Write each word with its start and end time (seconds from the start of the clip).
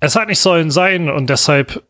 es 0.00 0.16
hat 0.16 0.28
nicht 0.28 0.40
sollen 0.40 0.70
sein 0.70 1.08
und 1.10 1.30
deshalb 1.30 1.84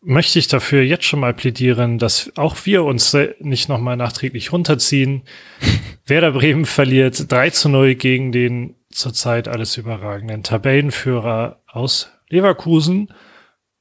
möchte 0.00 0.38
ich 0.38 0.48
dafür 0.48 0.82
jetzt 0.82 1.04
schon 1.04 1.20
mal 1.20 1.34
plädieren, 1.34 1.98
dass 1.98 2.32
auch 2.36 2.56
wir 2.64 2.84
uns 2.84 3.16
nicht 3.40 3.68
nochmal 3.68 3.96
nachträglich 3.96 4.52
runterziehen. 4.52 5.22
Werder 6.06 6.32
Bremen 6.32 6.64
verliert 6.64 7.30
3 7.30 7.50
zu 7.50 7.68
0 7.68 7.94
gegen 7.94 8.32
den 8.32 8.74
zurzeit 8.90 9.48
alles 9.48 9.76
überragenden 9.76 10.42
Tabellenführer 10.42 11.62
aus 11.66 12.10
Leverkusen. 12.28 13.12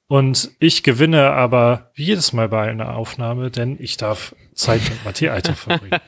Und 0.10 0.52
ich 0.60 0.84
gewinne 0.84 1.32
aber 1.32 1.92
wie 1.94 2.05
jedes 2.05 2.32
Mal 2.32 2.48
bei 2.48 2.70
einer 2.70 2.96
Aufnahme, 2.96 3.52
denn 3.52 3.76
ich 3.80 3.98
darf 3.98 4.34
Zeit 4.54 4.82
mit 4.89 5.04
Matthias 5.04 5.34
Alter 5.34 5.54
verbringen. 5.54 6.00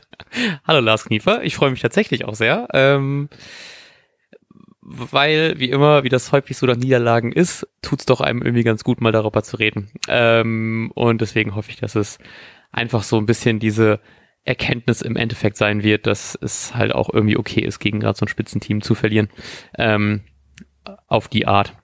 Hallo 0.66 0.80
Lars 0.80 1.06
Kniefer, 1.06 1.42
ich 1.42 1.56
freue 1.56 1.70
mich 1.70 1.80
tatsächlich 1.80 2.26
auch 2.26 2.34
sehr. 2.34 2.68
Ähm, 2.74 3.30
weil, 4.90 5.58
wie 5.58 5.70
immer, 5.70 6.02
wie 6.02 6.08
das 6.08 6.32
häufig 6.32 6.56
so 6.56 6.66
nach 6.66 6.76
Niederlagen 6.76 7.32
ist, 7.32 7.66
tut's 7.82 8.06
doch 8.06 8.20
einem 8.20 8.42
irgendwie 8.42 8.64
ganz 8.64 8.84
gut, 8.84 9.00
mal 9.00 9.12
darüber 9.12 9.42
zu 9.42 9.56
reden. 9.56 9.90
Ähm, 10.08 10.90
und 10.94 11.20
deswegen 11.20 11.54
hoffe 11.54 11.70
ich, 11.70 11.76
dass 11.76 11.94
es 11.94 12.18
einfach 12.72 13.02
so 13.02 13.18
ein 13.18 13.26
bisschen 13.26 13.58
diese 13.58 14.00
Erkenntnis 14.44 15.02
im 15.02 15.16
Endeffekt 15.16 15.58
sein 15.58 15.82
wird, 15.82 16.06
dass 16.06 16.38
es 16.40 16.74
halt 16.74 16.94
auch 16.94 17.12
irgendwie 17.12 17.36
okay 17.36 17.60
ist, 17.60 17.80
gegen 17.80 18.00
gerade 18.00 18.18
so 18.18 18.24
ein 18.24 18.28
Spitzenteam 18.28 18.80
zu 18.80 18.94
verlieren. 18.94 19.28
Ähm, 19.76 20.22
auf 21.06 21.28
die 21.28 21.46
Art. 21.46 21.76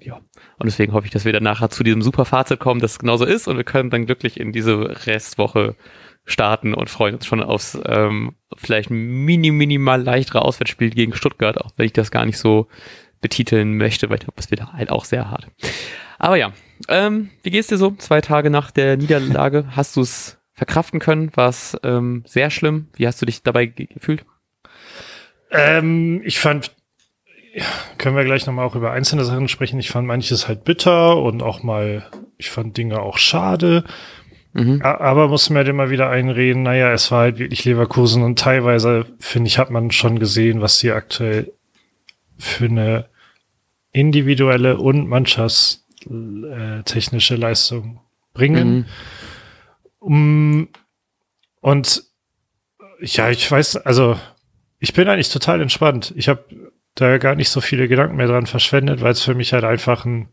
Ja. 0.00 0.16
Und 0.16 0.66
deswegen 0.66 0.92
hoffe 0.92 1.06
ich, 1.06 1.12
dass 1.12 1.24
wir 1.24 1.32
dann 1.32 1.42
nachher 1.42 1.70
zu 1.70 1.82
diesem 1.82 2.02
super 2.02 2.26
Fazit 2.26 2.60
kommen, 2.60 2.80
dass 2.80 2.92
es 2.92 2.98
genauso 2.98 3.24
ist 3.24 3.48
und 3.48 3.56
wir 3.56 3.64
können 3.64 3.88
dann 3.88 4.04
glücklich 4.04 4.38
in 4.38 4.52
diese 4.52 5.06
Restwoche 5.06 5.74
starten 6.24 6.74
und 6.74 6.88
freuen 6.88 7.16
uns 7.16 7.26
schon 7.26 7.42
aufs 7.42 7.78
ähm, 7.84 8.34
vielleicht 8.56 8.90
mini, 8.90 9.50
minimal 9.50 10.02
leichtere 10.02 10.42
Auswärtsspiel 10.42 10.90
gegen 10.90 11.14
Stuttgart, 11.14 11.58
auch 11.58 11.72
wenn 11.76 11.86
ich 11.86 11.92
das 11.92 12.10
gar 12.10 12.24
nicht 12.24 12.38
so 12.38 12.68
betiteln 13.20 13.76
möchte, 13.76 14.08
weil 14.08 14.16
ich 14.18 14.24
glaube, 14.24 14.38
es 14.38 14.50
wird 14.50 14.72
halt 14.72 14.90
auch 14.90 15.04
sehr 15.04 15.30
hart. 15.30 15.46
Aber 16.18 16.36
ja, 16.36 16.52
ähm, 16.88 17.30
wie 17.42 17.50
geht's 17.50 17.68
dir 17.68 17.78
so? 17.78 17.92
Zwei 17.92 18.20
Tage 18.20 18.50
nach 18.50 18.70
der 18.70 18.96
Niederlage, 18.96 19.66
hast 19.76 19.96
du 19.96 20.02
es 20.02 20.38
verkraften 20.52 21.00
können? 21.00 21.34
War 21.34 21.48
es 21.48 21.76
ähm, 21.82 22.22
sehr 22.26 22.50
schlimm? 22.50 22.88
Wie 22.94 23.06
hast 23.06 23.20
du 23.22 23.26
dich 23.26 23.42
dabei 23.42 23.66
gefühlt? 23.66 24.24
Ähm, 25.50 26.22
ich 26.24 26.38
fand, 26.38 26.72
können 27.98 28.16
wir 28.16 28.24
gleich 28.24 28.46
nochmal 28.46 28.66
auch 28.66 28.74
über 28.74 28.92
einzelne 28.92 29.24
Sachen 29.24 29.48
sprechen. 29.48 29.80
Ich 29.80 29.90
fand 29.90 30.06
manches 30.06 30.48
halt 30.48 30.64
bitter 30.64 31.16
und 31.16 31.42
auch 31.42 31.62
mal, 31.62 32.06
ich 32.38 32.50
fand 32.50 32.76
Dinge 32.76 33.00
auch 33.00 33.18
schade. 33.18 33.84
Mhm. 34.54 34.82
Aber 34.82 35.28
muss 35.28 35.48
mir 35.50 35.58
halt 35.58 35.68
immer 35.68 35.90
wieder 35.90 36.08
einreden, 36.10 36.62
naja, 36.62 36.92
es 36.92 37.10
war 37.10 37.22
halt 37.22 37.38
wirklich 37.38 37.64
Leverkusen 37.64 38.22
und 38.22 38.38
teilweise, 38.38 39.06
finde 39.18 39.48
ich, 39.48 39.58
hat 39.58 39.70
man 39.70 39.90
schon 39.90 40.18
gesehen, 40.18 40.60
was 40.60 40.78
sie 40.78 40.92
aktuell 40.92 41.50
für 42.36 42.66
eine 42.66 43.06
individuelle 43.92 44.76
und 44.76 45.08
mannschaftstechnische 45.08 47.36
Leistung 47.36 48.00
bringen. 48.34 48.86
Mhm. 50.02 50.68
Und 51.60 52.02
ja, 53.00 53.30
ich 53.30 53.50
weiß, 53.50 53.78
also 53.78 54.20
ich 54.78 54.92
bin 54.92 55.08
eigentlich 55.08 55.30
total 55.30 55.62
entspannt. 55.62 56.12
Ich 56.16 56.28
habe 56.28 56.44
da 56.94 57.16
gar 57.18 57.34
nicht 57.36 57.48
so 57.48 57.60
viele 57.60 57.88
Gedanken 57.88 58.16
mehr 58.16 58.26
dran 58.26 58.46
verschwendet, 58.46 59.00
weil 59.00 59.12
es 59.12 59.22
für 59.22 59.34
mich 59.34 59.52
halt 59.52 59.64
einfach 59.64 60.04
ein 60.04 60.28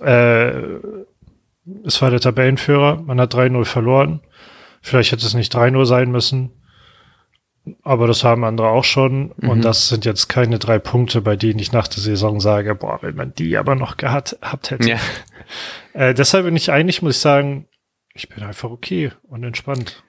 äh, 0.00 0.78
es 1.84 2.00
war 2.02 2.10
der 2.10 2.20
Tabellenführer, 2.20 3.02
man 3.02 3.20
hat 3.20 3.34
3-0 3.34 3.64
verloren. 3.64 4.20
Vielleicht 4.82 5.12
hätte 5.12 5.24
es 5.24 5.34
nicht 5.34 5.54
3-0 5.54 5.86
sein 5.86 6.10
müssen. 6.10 6.50
Aber 7.82 8.06
das 8.06 8.24
haben 8.24 8.44
andere 8.44 8.68
auch 8.68 8.84
schon. 8.84 9.32
Mhm. 9.38 9.48
Und 9.48 9.64
das 9.64 9.88
sind 9.88 10.04
jetzt 10.04 10.28
keine 10.28 10.58
drei 10.58 10.78
Punkte, 10.78 11.22
bei 11.22 11.36
denen 11.36 11.58
ich 11.58 11.72
nach 11.72 11.88
der 11.88 12.02
Saison 12.02 12.40
sage, 12.40 12.74
boah, 12.74 12.98
wenn 13.00 13.16
man 13.16 13.34
die 13.34 13.56
aber 13.56 13.74
noch 13.74 13.96
gehabt, 13.96 14.36
gehabt 14.40 14.70
hätte. 14.70 14.88
Ja. 14.88 14.98
Äh, 15.92 16.12
deshalb 16.12 16.46
bin 16.46 16.56
ich 16.56 16.72
eigentlich, 16.72 17.02
muss 17.02 17.16
ich 17.16 17.20
sagen, 17.20 17.68
ich 18.14 18.28
bin 18.28 18.42
einfach 18.42 18.70
okay 18.70 19.12
und 19.22 19.44
entspannt. 19.44 20.02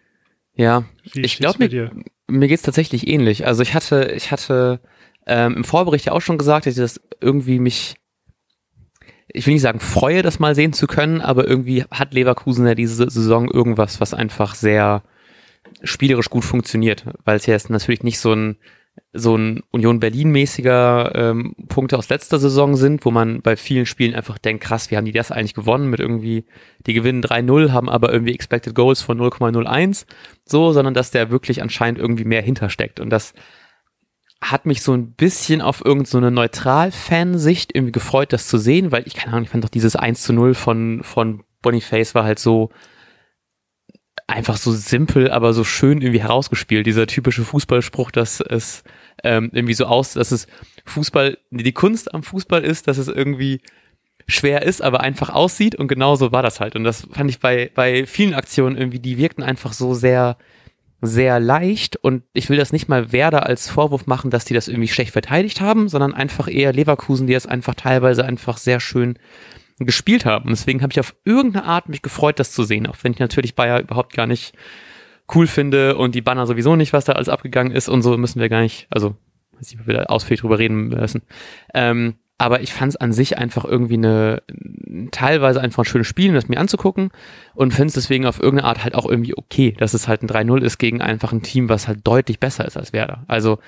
Ja, 0.56 0.86
Wie 1.14 1.22
ich 1.22 1.38
glaube, 1.38 1.60
mir, 1.60 1.92
mir 2.28 2.48
geht's 2.48 2.64
tatsächlich 2.64 3.08
ähnlich. 3.08 3.46
Also 3.46 3.62
ich 3.62 3.76
hatte, 3.76 4.12
ich 4.16 4.32
hatte 4.32 4.80
ähm, 5.28 5.58
im 5.58 5.64
Vorbericht 5.64 6.06
ja 6.06 6.14
auch 6.14 6.22
schon 6.22 6.40
gesagt, 6.40 6.66
dass 6.66 6.76
ich 6.76 6.82
das 6.82 7.02
irgendwie 7.20 7.60
mich 7.60 7.98
ich 9.36 9.46
will 9.46 9.54
nicht 9.54 9.62
sagen, 9.62 9.80
freue, 9.80 10.22
das 10.22 10.40
mal 10.40 10.56
sehen 10.56 10.74
zu 10.74 10.88
können, 10.88 11.22
aber 11.22 11.48
irgendwie 11.48 11.84
hat 11.92 12.14
Leverkusen 12.14 12.66
ja 12.66 12.76
diese 12.76 13.10
Saison 13.10 13.50
irgendwas, 13.50 14.02
was 14.02 14.14
einfach 14.14 14.56
sehr 14.56 15.04
spielerisch 15.84 16.30
gut 16.30 16.46
funktioniert, 16.46 17.06
weil 17.26 17.38
es 17.38 17.46
ja 17.46 17.54
jetzt 17.54 17.70
natürlich 17.70 18.04
nicht 18.04 18.20
so 18.20 18.34
ein 18.34 18.58
so 19.12 19.36
ein 19.36 19.62
Union 19.72 20.00
Berlin-mäßiger 20.00 21.12
ähm, 21.16 21.56
Punkte 21.68 21.98
aus 21.98 22.10
letzter 22.10 22.40
Saison 22.40 22.76
sind, 22.76 23.04
wo 23.06 23.12
man 23.12 23.42
bei 23.42 23.56
vielen 23.56 23.86
Spielen 23.86 24.16
einfach 24.16 24.38
denkt, 24.38 24.64
krass, 24.64 24.90
wie 24.90 24.98
haben 24.98 25.06
die 25.06 25.12
das 25.12 25.32
eigentlich 25.32 25.54
gewonnen 25.54 25.90
mit 25.90 26.00
irgendwie, 26.00 26.46
die 26.86 26.94
gewinnen 26.94 27.22
3-0, 27.22 27.72
haben 27.72 27.90
aber 27.90 28.12
irgendwie 28.14 28.34
Expected 28.34 28.74
Goals 28.74 29.02
von 29.02 29.20
0,01, 29.20 30.06
so, 30.46 30.72
sondern 30.72 30.94
dass 30.94 31.12
der 31.12 31.30
wirklich 31.30 31.62
anscheinend 31.62 32.00
irgendwie 32.00 32.26
mehr 32.26 32.42
hintersteckt. 32.42 33.00
Und 33.00 33.10
das 33.10 33.34
hat 34.52 34.66
mich 34.66 34.82
so 34.82 34.94
ein 34.94 35.12
bisschen 35.14 35.62
auf 35.62 35.84
irgendeine 35.84 36.28
so 36.28 36.30
Neutral-Fansicht 36.30 37.76
irgendwie 37.76 37.92
gefreut, 37.92 38.34
das 38.34 38.48
zu 38.48 38.58
sehen, 38.58 38.92
weil 38.92 39.08
ich 39.08 39.16
keine 39.16 39.34
Ahnung, 39.34 39.46
ich 39.46 39.50
fand 39.50 39.64
doch 39.64 39.70
dieses 39.70 39.96
1 39.96 40.22
zu 40.22 40.34
0 40.34 40.54
von, 40.54 41.04
von 41.04 41.44
Boniface 41.62 42.16
war 42.16 42.24
halt 42.24 42.40
so 42.40 42.70
einfach 44.28 44.58
so 44.58 44.72
simpel, 44.72 45.32
aber 45.32 45.54
so 45.54 45.64
schön 45.64 46.02
irgendwie 46.02 46.22
herausgespielt. 46.22 46.86
Dieser 46.86 47.08
typische 47.08 47.44
Fußballspruch, 47.44 48.12
dass 48.12 48.40
es 48.40 48.84
ähm, 49.24 49.50
irgendwie 49.54 49.74
so 49.74 49.86
aus, 49.86 50.14
dass 50.14 50.32
es 50.32 50.48
Fußball, 50.86 51.38
die 51.52 51.74
Kunst 51.74 52.14
am 52.14 52.24
Fußball 52.24 52.64
ist, 52.64 52.88
dass 52.88 52.98
es 52.98 53.08
irgendwie 53.08 53.62
schwer 54.28 54.64
ist, 54.64 54.82
aber 54.82 55.02
einfach 55.02 55.30
aussieht 55.30 55.76
und 55.76 55.88
genau 55.88 56.16
so 56.16 56.32
war 56.32 56.42
das 56.44 56.60
halt. 56.60 56.76
Und 56.76 56.84
das 56.84 57.08
fand 57.12 57.30
ich 57.30 57.40
bei, 57.40 57.72
bei 57.74 58.06
vielen 58.06 58.34
Aktionen 58.34 58.78
irgendwie, 58.78 59.00
die 59.00 59.18
wirkten 59.18 59.44
einfach 59.44 59.74
so 59.74 59.94
sehr, 59.94 60.38
sehr 61.02 61.40
leicht 61.40 61.98
und 61.98 62.24
ich 62.34 62.50
will 62.50 62.58
das 62.58 62.72
nicht 62.72 62.88
mal 62.88 63.12
Werder 63.12 63.46
als 63.46 63.70
Vorwurf 63.70 64.08
machen, 64.08 64.32
dass 64.32 64.46
die 64.46 64.54
das 64.54 64.68
irgendwie 64.68 64.88
schlecht 64.88 65.12
verteidigt 65.12 65.62
haben, 65.62 65.90
sondern 65.90 66.14
einfach 66.14 66.48
eher 66.48 66.74
Leverkusen, 66.74 67.28
die 67.28 67.34
das 67.34 67.46
einfach 67.46 67.76
teilweise 67.76 68.26
einfach 68.26 68.58
sehr 68.58 68.80
schön 68.80 69.20
gespielt 69.78 70.26
haben. 70.26 70.46
Und 70.46 70.52
deswegen 70.52 70.82
habe 70.82 70.94
ich 70.94 71.00
auf 71.00 71.16
irgendeine 71.26 71.66
Art 71.66 71.90
mich 71.90 72.02
gefreut, 72.02 72.40
das 72.40 72.52
zu 72.52 72.64
sehen, 72.64 72.88
auch 72.88 72.96
wenn 73.02 73.12
ich 73.12 73.20
natürlich 73.20 73.56
Bayer 73.56 73.82
überhaupt 73.82 74.14
gar 74.14 74.26
nicht 74.26 74.56
cool 75.34 75.48
finde 75.48 75.98
und 75.98 76.16
die 76.16 76.22
Banner 76.22 76.48
sowieso 76.48 76.76
nicht, 76.76 76.94
was 76.94 77.06
da 77.06 77.14
alles 77.14 77.30
abgegangen 77.30 77.74
ist 77.74 77.90
und 77.90 78.02
so 78.02 78.16
müssen 78.18 78.40
wir 78.40 78.50
gar 78.50 78.62
nicht, 78.62 78.88
also 78.90 79.16
weiß 79.54 79.72
nicht, 79.72 79.82
ob 79.82 79.88
da 79.88 80.04
ausführlich 80.04 80.42
drüber 80.42 80.60
reden 80.60 80.90
müssen. 80.90 81.24
Ähm, 81.74 82.16
aber 82.38 82.62
ich 82.62 82.74
fand 82.74 82.90
es 82.90 82.96
an 82.98 83.14
sich 83.14 83.38
einfach 83.38 83.66
irgendwie 83.66 83.96
eine 83.96 84.44
teilweise 85.12 85.62
einfach 85.62 85.84
ein 85.84 85.86
schönes 85.86 86.08
Spiel, 86.08 86.34
das 86.34 86.48
mir 86.48 86.60
anzugucken 86.60 87.12
und 87.54 87.74
finde 87.74 87.88
es 87.88 87.94
deswegen 87.94 88.26
auf 88.26 88.40
irgendeine 88.40 88.68
Art 88.68 88.84
halt 88.84 88.96
auch 88.96 89.10
irgendwie 89.10 89.38
okay, 89.38 89.76
dass 89.78 89.94
es 89.94 90.08
halt 90.08 90.24
ein 90.24 90.30
3-0 90.30 90.62
ist 90.62 90.78
gegen 90.78 91.02
einfach 91.02 91.32
ein 91.32 91.42
Team, 91.42 91.70
was 91.70 91.88
halt 91.88 92.00
deutlich 92.04 92.40
besser 92.40 92.66
ist 92.66 92.78
als 92.78 92.94
Werder. 92.94 93.24
Also 93.28 93.60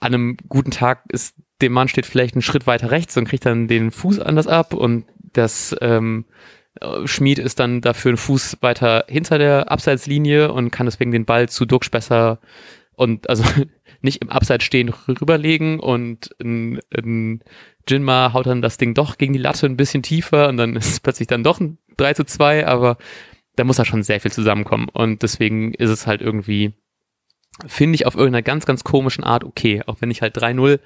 an 0.00 0.14
einem 0.14 0.36
guten 0.48 0.70
Tag 0.70 1.02
ist 1.08 1.34
dem 1.60 1.72
Mann 1.72 1.88
steht 1.88 2.06
vielleicht 2.06 2.34
einen 2.34 2.42
Schritt 2.42 2.66
weiter 2.66 2.90
rechts 2.90 3.16
und 3.16 3.26
kriegt 3.26 3.44
dann 3.44 3.66
den 3.68 3.90
Fuß 3.90 4.20
anders 4.20 4.46
ab 4.46 4.74
und 4.74 5.04
das 5.32 5.74
ähm, 5.80 6.24
Schmied 7.04 7.38
ist 7.38 7.58
dann 7.58 7.80
dafür 7.80 8.10
einen 8.10 8.18
Fuß 8.18 8.58
weiter 8.60 9.04
hinter 9.08 9.38
der 9.38 9.70
Abseitslinie 9.70 10.52
und 10.52 10.70
kann 10.70 10.86
deswegen 10.86 11.10
den 11.10 11.24
Ball 11.24 11.48
zu 11.48 11.66
Duxch 11.66 11.90
besser 11.90 12.38
und 12.94 13.28
also 13.28 13.44
nicht 14.00 14.22
im 14.22 14.30
Abseits 14.30 14.64
stehen 14.64 14.88
rüberlegen 14.88 15.80
und 15.80 16.30
ein, 16.40 16.80
ein 16.96 17.42
Jinma 17.88 18.32
haut 18.32 18.46
dann 18.46 18.62
das 18.62 18.78
Ding 18.78 18.94
doch 18.94 19.18
gegen 19.18 19.32
die 19.32 19.38
Latte 19.38 19.66
ein 19.66 19.76
bisschen 19.76 20.02
tiefer 20.02 20.48
und 20.48 20.56
dann 20.56 20.76
ist 20.76 20.92
es 20.92 21.00
plötzlich 21.00 21.28
dann 21.28 21.42
doch 21.42 21.60
ein 21.60 21.78
3 21.96 22.14
zu 22.14 22.24
2, 22.24 22.66
aber 22.66 22.96
da 23.56 23.64
muss 23.64 23.76
da 23.76 23.84
schon 23.84 24.02
sehr 24.02 24.20
viel 24.20 24.32
zusammenkommen. 24.32 24.88
Und 24.88 25.22
deswegen 25.22 25.74
ist 25.74 25.90
es 25.90 26.06
halt 26.06 26.22
irgendwie, 26.22 26.74
finde 27.66 27.96
ich, 27.96 28.06
auf 28.06 28.14
irgendeiner 28.14 28.42
ganz, 28.42 28.66
ganz 28.66 28.84
komischen 28.84 29.24
Art 29.24 29.44
okay. 29.44 29.82
Auch 29.86 29.96
wenn 30.00 30.10
ich 30.10 30.22
halt 30.22 30.36
3-0 30.38 30.78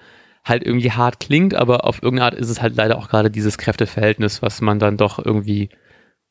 halt 0.44 0.64
irgendwie 0.64 0.90
hart 0.90 1.20
klingt, 1.20 1.54
aber 1.54 1.84
auf 1.84 2.02
irgendeine 2.02 2.24
Art 2.26 2.34
ist 2.34 2.48
es 2.48 2.62
halt 2.62 2.74
leider 2.76 2.98
auch 2.98 3.08
gerade 3.08 3.30
dieses 3.30 3.58
Kräfteverhältnis, 3.58 4.42
was 4.42 4.60
man 4.60 4.78
dann 4.78 4.96
doch 4.96 5.24
irgendwie 5.24 5.68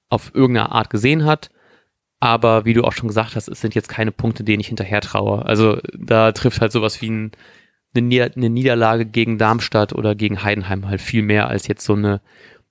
auf 0.10 0.34
irgendeine 0.34 0.72
Art 0.72 0.90
gesehen 0.90 1.26
hat. 1.26 1.52
Aber 2.22 2.66
wie 2.66 2.74
du 2.74 2.84
auch 2.84 2.94
schon 2.94 3.08
gesagt 3.08 3.36
hast, 3.36 3.50
es 3.50 3.60
sind 3.60 3.76
jetzt 3.76 3.90
keine 3.90 4.12
Punkte, 4.12 4.44
denen 4.44 4.62
ich 4.62 4.68
hinterher 4.68 5.02
traue. 5.02 5.46
Also 5.46 5.80
da 5.98 6.32
trifft 6.32 6.62
halt 6.62 6.72
sowas 6.72 7.02
wie 7.02 7.10
ein 7.10 7.32
eine, 7.94 8.08
Nieder 8.08 8.32
eine 8.36 8.50
Niederlage 8.50 9.06
gegen 9.06 9.38
Darmstadt 9.38 9.94
oder 9.94 10.16
gegen 10.16 10.44
Heidenheim 10.44 10.88
halt 10.88 11.02
viel 11.02 11.24
mehr 11.24 11.48
als 11.50 11.68
jetzt 11.68 11.84
so 11.84 11.94
eine 11.94 12.22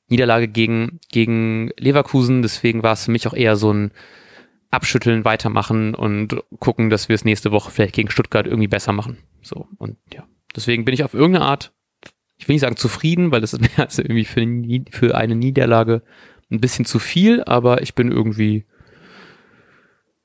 Niederlage 0.08 0.49
gegen, 0.49 1.00
gegen 1.11 1.70
Leverkusen. 1.76 2.43
Deswegen 2.43 2.82
war 2.82 2.94
es 2.94 3.05
für 3.05 3.11
mich 3.11 3.26
auch 3.26 3.35
eher 3.35 3.56
so 3.56 3.73
ein 3.73 3.93
Abschütteln, 4.70 5.25
weitermachen 5.25 5.94
und 5.94 6.43
gucken, 6.61 6.91
dass 6.91 7.08
wir 7.08 7.14
es 7.14 7.25
nächste 7.25 7.50
Woche 7.50 7.70
vielleicht 7.70 7.94
gegen 7.94 8.11
Stuttgart 8.11 8.46
irgendwie 8.46 8.69
besser 8.69 8.93
machen. 8.93 9.19
So, 9.43 9.67
und 9.79 9.96
ja. 10.12 10.26
Deswegen 10.55 10.85
bin 10.85 10.94
ich 10.94 11.05
auf 11.05 11.14
irgendeine 11.14 11.44
Art, 11.44 11.73
ich 12.38 12.49
will 12.49 12.55
nicht 12.55 12.62
sagen 12.62 12.76
zufrieden, 12.76 13.31
weil 13.31 13.41
das 13.41 13.53
ist 13.53 13.61
mehr 13.61 13.87
als 13.87 13.99
irgendwie 13.99 14.25
für 14.25 14.46
für 14.91 15.17
eine 15.17 15.35
Niederlage 15.35 16.03
ein 16.50 16.61
bisschen 16.61 16.85
zu 16.85 16.99
viel, 16.99 17.43
aber 17.44 17.82
ich 17.82 17.94
bin 17.94 18.11
irgendwie 18.11 18.64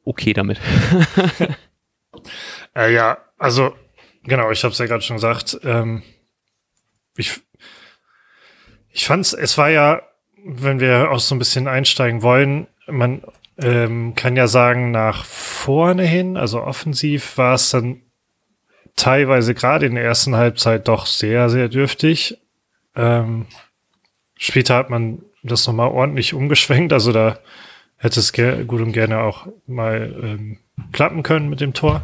okay 0.06 0.34
damit. 0.34 0.60
äh, 2.76 2.94
ja, 2.94 3.18
also 3.38 3.74
Genau, 4.26 4.50
ich 4.52 4.64
habe 4.64 4.72
es 4.72 4.80
ja 4.80 4.88
gerade 4.88 5.04
schon 5.04 5.18
gesagt. 5.18 5.60
Ähm, 5.64 6.02
ich, 7.16 7.40
ich 8.92 9.06
fand's, 9.06 9.34
es 9.34 9.58
war 9.58 9.70
ja, 9.70 10.02
wenn 10.44 10.80
wir 10.80 11.12
auch 11.12 11.20
so 11.20 11.36
ein 11.36 11.40
bisschen 11.40 11.68
einsteigen 11.68 12.24
wollen, 12.24 12.68
man 12.88 13.22
ähm, 13.58 14.16
kann 14.16 14.36
ja 14.36 14.48
sagen, 14.48 14.92
nach 14.92 15.26
vorne 15.26 16.04
hin, 16.04 16.38
also 16.38 16.62
offensiv, 16.62 17.38
war 17.38 17.56
es 17.56 17.70
dann 17.70 18.02
teilweise 18.96 19.54
gerade 19.54 19.86
in 19.86 19.96
der 19.96 20.04
ersten 20.04 20.36
Halbzeit 20.36 20.88
doch 20.88 21.06
sehr, 21.06 21.50
sehr 21.50 21.70
dürftig. 21.70 22.40
Ähm, 22.96 23.46
später 24.38 24.76
hat 24.76 24.90
man 24.90 25.22
das 25.44 25.68
nochmal 25.68 25.90
ordentlich 25.90 26.34
umgeschwenkt, 26.34 26.94
also 26.94 27.12
da 27.12 27.38
hätte 27.98 28.20
es 28.20 28.34
gut 28.34 28.82
und 28.82 28.92
gerne 28.92 29.20
auch 29.20 29.48
mal 29.68 30.16
ähm, 30.22 30.58
klappen 30.92 31.24
können 31.24 31.50
mit 31.50 31.62
dem 31.62 31.74
Tor. 31.74 32.04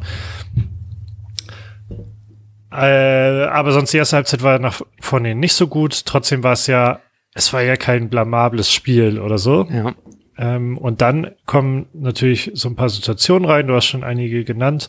Äh, 2.71 3.45
aber 3.45 3.73
sonst 3.73 3.91
die 3.91 3.97
erste 3.97 4.15
Halbzeit 4.15 4.43
war 4.43 4.57
nach 4.59 4.81
vorne 4.99 5.35
nicht 5.35 5.53
so 5.53 5.67
gut. 5.67 6.05
Trotzdem 6.05 6.43
war 6.43 6.53
es 6.53 6.67
ja, 6.67 7.01
es 7.33 7.51
war 7.51 7.61
ja 7.61 7.75
kein 7.75 8.09
blamables 8.09 8.71
Spiel 8.71 9.19
oder 9.19 9.37
so. 9.37 9.67
Ja. 9.69 9.93
Ähm, 10.37 10.77
und 10.77 11.01
dann 11.01 11.31
kommen 11.45 11.87
natürlich 11.93 12.51
so 12.53 12.69
ein 12.69 12.75
paar 12.75 12.89
Situationen 12.89 13.47
rein. 13.47 13.67
Du 13.67 13.75
hast 13.75 13.85
schon 13.85 14.03
einige 14.03 14.45
genannt. 14.45 14.87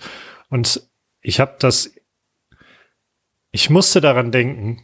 Und 0.49 0.89
ich 1.21 1.41
habe 1.41 1.57
das, 1.59 1.93
ich 3.51 3.69
musste 3.69 4.01
daran 4.01 4.31
denken. 4.31 4.81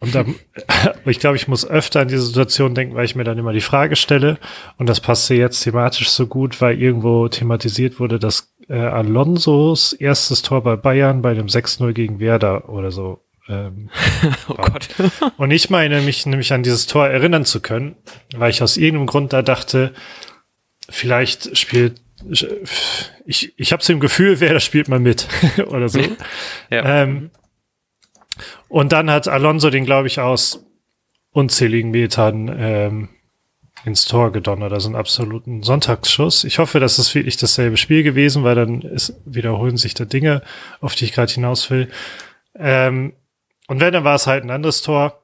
Und 0.00 0.14
da, 0.14 0.24
ich 1.04 1.20
glaube, 1.20 1.36
ich 1.36 1.46
muss 1.46 1.68
öfter 1.68 2.00
an 2.00 2.08
diese 2.08 2.22
Situation 2.22 2.74
denken, 2.74 2.94
weil 2.94 3.04
ich 3.04 3.14
mir 3.14 3.24
dann 3.24 3.38
immer 3.38 3.52
die 3.52 3.60
Frage 3.60 3.96
stelle. 3.96 4.38
Und 4.78 4.88
das 4.88 5.00
passte 5.00 5.34
jetzt 5.34 5.60
thematisch 5.60 6.08
so 6.08 6.26
gut, 6.26 6.60
weil 6.60 6.80
irgendwo 6.80 7.28
thematisiert 7.28 8.00
wurde, 8.00 8.18
dass 8.18 8.52
äh, 8.68 8.74
Alonsos 8.74 9.92
erstes 9.92 10.42
Tor 10.42 10.62
bei 10.62 10.76
Bayern 10.76 11.22
bei 11.22 11.34
dem 11.34 11.46
6-0 11.46 11.92
gegen 11.92 12.18
Werder 12.18 12.68
oder 12.68 12.90
so 12.90 13.20
ähm, 13.48 13.90
oh 14.48 14.54
Gott. 14.54 14.88
und 15.36 15.50
ich 15.50 15.70
meine, 15.70 16.00
mich 16.00 16.24
nämlich 16.24 16.52
an 16.52 16.62
dieses 16.62 16.86
Tor 16.86 17.06
erinnern 17.06 17.44
zu 17.44 17.60
können, 17.60 17.96
weil 18.34 18.50
ich 18.50 18.62
aus 18.62 18.76
irgendeinem 18.76 19.06
Grund 19.06 19.32
da 19.32 19.42
dachte, 19.42 19.92
vielleicht 20.88 21.56
spielt 21.56 22.00
ich, 23.24 23.54
ich 23.56 23.72
habe 23.72 23.82
so 23.82 23.94
im 23.94 24.00
Gefühl, 24.00 24.40
wer 24.40 24.52
da 24.52 24.60
spielt 24.60 24.88
mal 24.88 25.00
mit 25.00 25.26
oder 25.68 25.88
so. 25.88 26.00
ja. 26.70 27.02
ähm, 27.02 27.30
und 28.70 28.92
dann 28.92 29.10
hat 29.10 29.26
Alonso 29.26 29.68
den, 29.68 29.84
glaube 29.84 30.06
ich, 30.06 30.20
aus 30.20 30.64
unzähligen 31.32 31.90
Metern 31.90 32.48
ähm, 32.56 33.08
ins 33.84 34.04
Tor 34.04 34.30
gedonnert. 34.30 34.72
Also 34.72 34.88
einen 34.88 34.94
absoluten 34.94 35.64
Sonntagsschuss. 35.64 36.44
Ich 36.44 36.60
hoffe, 36.60 36.78
das 36.78 37.00
ist 37.00 37.12
wirklich 37.14 37.36
dasselbe 37.36 37.76
Spiel 37.76 38.04
gewesen, 38.04 38.44
weil 38.44 38.54
dann 38.54 38.82
ist, 38.82 39.20
wiederholen 39.24 39.76
sich 39.76 39.94
da 39.94 40.04
Dinge, 40.04 40.42
auf 40.80 40.94
die 40.94 41.04
ich 41.04 41.12
gerade 41.12 41.32
hinaus 41.32 41.68
will. 41.68 41.90
Ähm, 42.54 43.14
und 43.66 43.80
wenn, 43.80 43.92
dann 43.92 44.04
war 44.04 44.14
es 44.14 44.28
halt 44.28 44.44
ein 44.44 44.50
anderes 44.50 44.82
Tor. 44.82 45.20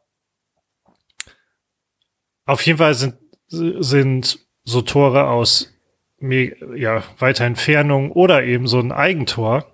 Auf 2.46 2.66
jeden 2.66 2.78
Fall 2.78 2.94
sind, 2.94 3.14
sind 3.48 4.40
so 4.64 4.82
Tore 4.82 5.28
aus 5.28 5.72
ja, 6.18 7.04
weiter 7.20 7.44
Entfernung 7.44 8.10
oder 8.10 8.42
eben 8.42 8.66
so 8.66 8.80
ein 8.80 8.90
Eigentor, 8.90 9.70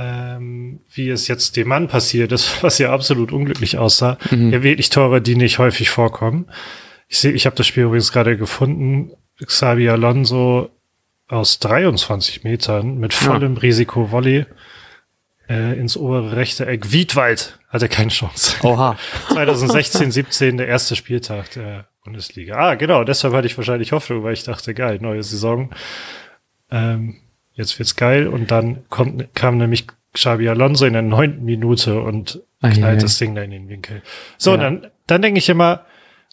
ähm, 0.00 0.80
wie 0.92 1.10
es 1.10 1.28
jetzt 1.28 1.56
dem 1.56 1.68
Mann 1.68 1.88
passiert 1.88 2.32
ist, 2.32 2.62
was 2.62 2.78
ja 2.78 2.92
absolut 2.92 3.32
unglücklich 3.32 3.76
aussah. 3.76 4.16
Mhm. 4.30 4.50
Ja, 4.52 4.62
wirklich 4.62 4.88
Tore, 4.88 5.20
die 5.20 5.36
nicht 5.36 5.58
häufig 5.58 5.90
vorkommen. 5.90 6.46
Ich 7.08 7.18
sehe, 7.18 7.32
ich 7.32 7.44
habe 7.44 7.56
das 7.56 7.66
Spiel 7.66 7.84
übrigens 7.84 8.12
gerade 8.12 8.36
gefunden. 8.36 9.12
Xabi 9.44 9.88
Alonso 9.88 10.70
aus 11.28 11.58
23 11.58 12.44
Metern 12.44 12.98
mit 12.98 13.12
vollem 13.12 13.54
ja. 13.54 13.60
Risiko 13.60 14.10
Volley 14.10 14.46
äh, 15.48 15.78
ins 15.78 15.96
obere 15.96 16.36
rechte 16.36 16.66
Eck. 16.66 16.92
Wiedwald 16.92 17.58
hatte 17.68 17.88
keine 17.88 18.10
Chance. 18.10 18.56
Oha. 18.62 18.96
2016, 19.28 20.12
17, 20.12 20.56
der 20.56 20.68
erste 20.68 20.96
Spieltag 20.96 21.50
der 21.52 21.88
Bundesliga. 22.04 22.56
Ah, 22.56 22.74
genau, 22.74 23.04
deshalb 23.04 23.34
hatte 23.34 23.46
ich 23.46 23.56
wahrscheinlich 23.56 23.92
Hoffnung, 23.92 24.22
weil 24.22 24.32
ich 24.32 24.44
dachte, 24.44 24.72
geil, 24.74 24.98
neue 25.00 25.22
Saison. 25.22 25.70
Ähm, 26.70 27.16
jetzt 27.54 27.78
wird's 27.78 27.96
geil. 27.96 28.28
Und 28.28 28.50
dann 28.50 28.84
kommt, 28.88 29.34
kam 29.34 29.58
nämlich 29.58 29.86
Xabi 30.12 30.48
Alonso 30.48 30.86
in 30.86 30.92
der 30.92 31.02
neunten 31.02 31.44
Minute 31.44 32.00
und 32.00 32.42
knallt 32.60 33.02
das 33.02 33.18
Ding 33.18 33.34
da 33.34 33.42
in 33.42 33.50
den 33.50 33.68
Winkel. 33.68 34.02
So, 34.38 34.52
ja. 34.52 34.56
dann, 34.58 34.86
dann 35.06 35.22
denke 35.22 35.38
ich 35.38 35.48
immer, 35.48 35.84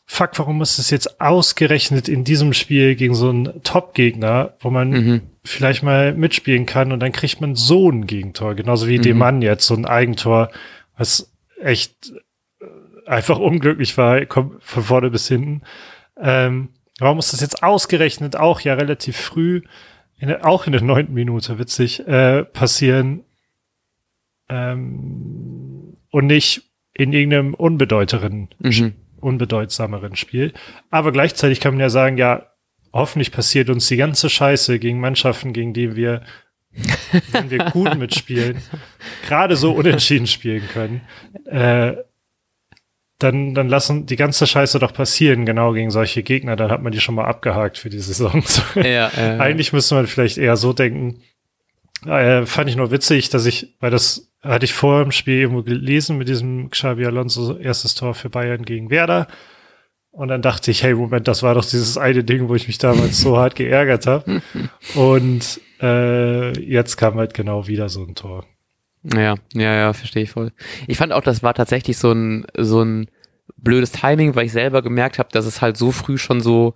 fuck, 0.06 0.31
warum 0.36 0.58
muss 0.58 0.80
es 0.80 0.90
jetzt 0.90 1.19
ausgerechnet 1.22 2.08
in 2.08 2.24
diesem 2.24 2.54
Spiel 2.54 2.96
gegen 2.96 3.14
so 3.14 3.30
einen 3.30 3.62
Top-Gegner, 3.64 4.54
wo 4.62 4.69
man 4.69 4.90
mhm. 4.90 5.22
vielleicht 5.44 5.84
mal 5.84 6.14
mitspielen 6.14 6.66
kann 6.66 6.92
und 6.92 7.02
dann 7.02 7.12
kriegt 7.12 7.42
man 7.42 7.56
so 7.56 7.90
ein 7.90 8.08
Gegentor, 8.08 8.56
genauso 8.56 8.88
wie 8.88 8.98
mhm. 8.98 9.04
dem 9.04 9.18
Mann 9.18 9.42
jetzt 9.42 9.68
so 9.68 9.75
ein 9.75 9.86
Eigentor, 9.86 10.50
was 10.98 11.31
echt 11.62 12.14
äh, 12.62 13.10
einfach 13.10 13.38
unglücklich 13.38 13.98
war, 13.98 14.25
kommt 14.25 14.64
von 14.64 14.84
vorne 14.84 15.12
bis 15.12 15.28
hinten. 15.28 15.62
Ähm, 16.19 16.69
warum 17.00 17.18
muss 17.18 17.31
das 17.31 17.42
jetzt 17.42 17.62
ausgerechnet 17.62 18.38
auch 18.38 18.62
ja 18.62 18.74
relativ 18.75 19.18
früh, 19.18 19.62
in 20.19 20.30
der, 20.30 20.46
auch 20.46 20.66
in 20.66 20.72
der 20.72 20.81
neunten 20.81 21.14
Minute, 21.14 21.60
witzig, 21.60 22.08
äh, 22.08 22.44
passieren 22.44 23.24
ähm, 24.50 25.98
und 26.12 26.25
nicht 26.28 26.64
in 26.94 27.14
irgendeinem 27.14 27.54
unbedeuteren 27.54 28.50
mhm 28.60 28.94
unbedeutsameren 29.19 30.16
Spiel. 30.16 30.54
Aber 30.90 31.12
gleichzeitig 31.12 31.60
kann 31.60 31.74
man 31.74 31.81
ja 31.81 31.90
sagen, 31.90 32.18
ja, 32.18 32.48
hoffentlich 32.94 33.31
passiert 33.31 33.69
uns 33.69 33.88
die 33.88 33.98
ganze 33.98 34.30
Scheiße 34.30 34.80
gegen 34.80 35.00
Mannschaften, 35.00 35.54
gegen 35.54 35.74
die 35.74 35.96
wir, 35.96 36.24
wenn 37.31 37.50
wir 37.50 37.66
gut 37.66 37.98
mitspielen, 37.98 38.62
gerade 39.28 39.56
so 39.56 39.74
unentschieden 39.74 40.28
spielen 40.28 40.64
können. 40.69 41.02
Äh, 41.46 41.98
dann, 43.19 43.56
dann 43.56 43.68
lassen 43.68 44.06
die 44.06 44.16
ganze 44.16 44.46
Scheiße 44.46 44.78
doch 44.80 44.94
passieren, 44.94 45.46
genau 45.46 45.74
gegen 45.74 45.90
solche 45.90 46.22
Gegner. 46.22 46.56
Dann 46.56 46.69
hat 46.69 46.84
man 46.84 46.92
die 46.92 47.00
schon 47.00 47.16
mal 47.16 47.25
abgehakt 47.25 47.78
für 47.78 47.90
die 47.90 48.00
Saison. 48.00 48.44
Ja, 48.75 49.12
äh, 49.18 49.40
Eigentlich 49.40 49.74
müsste 49.74 49.96
man 49.96 50.08
vielleicht 50.08 50.38
eher 50.38 50.56
so 50.56 50.74
denken. 50.74 51.22
Äh, 52.06 52.46
fand 52.46 52.69
ich 52.69 52.75
nur 52.75 52.92
witzig, 52.92 53.30
dass 53.30 53.46
ich, 53.48 53.75
weil 53.80 53.90
das 53.90 54.30
hatte 54.44 54.66
ich 54.66 54.74
vor 54.74 55.02
dem 55.04 55.12
Spiel 55.12 55.40
irgendwo 55.40 55.64
gelesen 55.64 56.18
mit 56.18 56.28
diesem 56.28 56.69
Xabi 56.69 57.06
Alonso 57.06 57.58
erstes 57.58 57.96
Tor 57.96 58.14
für 58.14 58.30
Bayern 58.30 58.64
gegen 58.64 58.92
Werder. 58.92 59.28
Und 60.12 60.30
dann 60.30 60.42
dachte 60.42 60.72
ich, 60.72 60.84
hey, 60.84 60.94
Moment, 60.94 61.28
das 61.28 61.44
war 61.44 61.56
doch 61.56 61.66
dieses 61.66 61.98
eine 61.98 62.24
Ding, 62.24 62.50
wo 62.50 62.56
ich 62.56 62.68
mich 62.68 62.78
damals 62.78 63.19
so 63.19 63.38
hart 63.38 63.56
geärgert 63.56 64.06
habe. 64.06 64.42
Und 64.96 65.60
äh, 65.81 66.60
jetzt 66.60 66.98
kam 66.98 67.16
halt 67.16 67.34
genau 67.34 67.68
wieder 67.68 67.90
so 67.90 68.04
ein 68.04 68.16
Tor. 68.16 68.46
Ja, 69.13 69.36
ja, 69.54 69.75
ja, 69.75 69.94
verstehe 69.94 70.24
ich 70.24 70.31
voll. 70.31 70.51
Ich 70.87 70.97
fand 70.97 71.14
auch, 71.14 71.21
das 71.21 71.44
war 71.44 71.54
tatsächlich 71.54 71.97
so 71.97 72.11
ein, 72.11 72.45
so 72.57 72.81
ein 72.81 73.09
blödes 73.56 73.92
Timing, 73.92 74.35
weil 74.35 74.45
ich 74.45 74.52
selber 74.52 74.81
gemerkt 74.81 75.19
habe, 75.19 75.30
dass 75.31 75.45
es 75.45 75.61
halt 75.61 75.78
so 75.78 75.92
früh 75.92 76.18
schon 76.18 76.42
so 76.42 76.76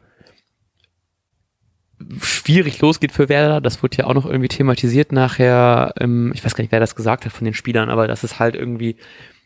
schwierig 2.21 2.79
losgeht 2.79 3.11
für 3.11 3.29
Werder. 3.29 3.61
Das 3.61 3.83
wurde 3.83 3.97
ja 3.97 4.05
auch 4.05 4.13
noch 4.13 4.25
irgendwie 4.25 4.47
thematisiert 4.47 5.11
nachher. 5.11 5.93
Ich 6.33 6.43
weiß 6.43 6.55
gar 6.55 6.63
nicht, 6.63 6.71
wer 6.71 6.79
das 6.79 6.95
gesagt 6.95 7.25
hat 7.25 7.31
von 7.31 7.45
den 7.45 7.53
Spielern, 7.53 7.89
aber 7.89 8.07
dass 8.07 8.23
es 8.23 8.39
halt 8.39 8.55
irgendwie 8.55 8.95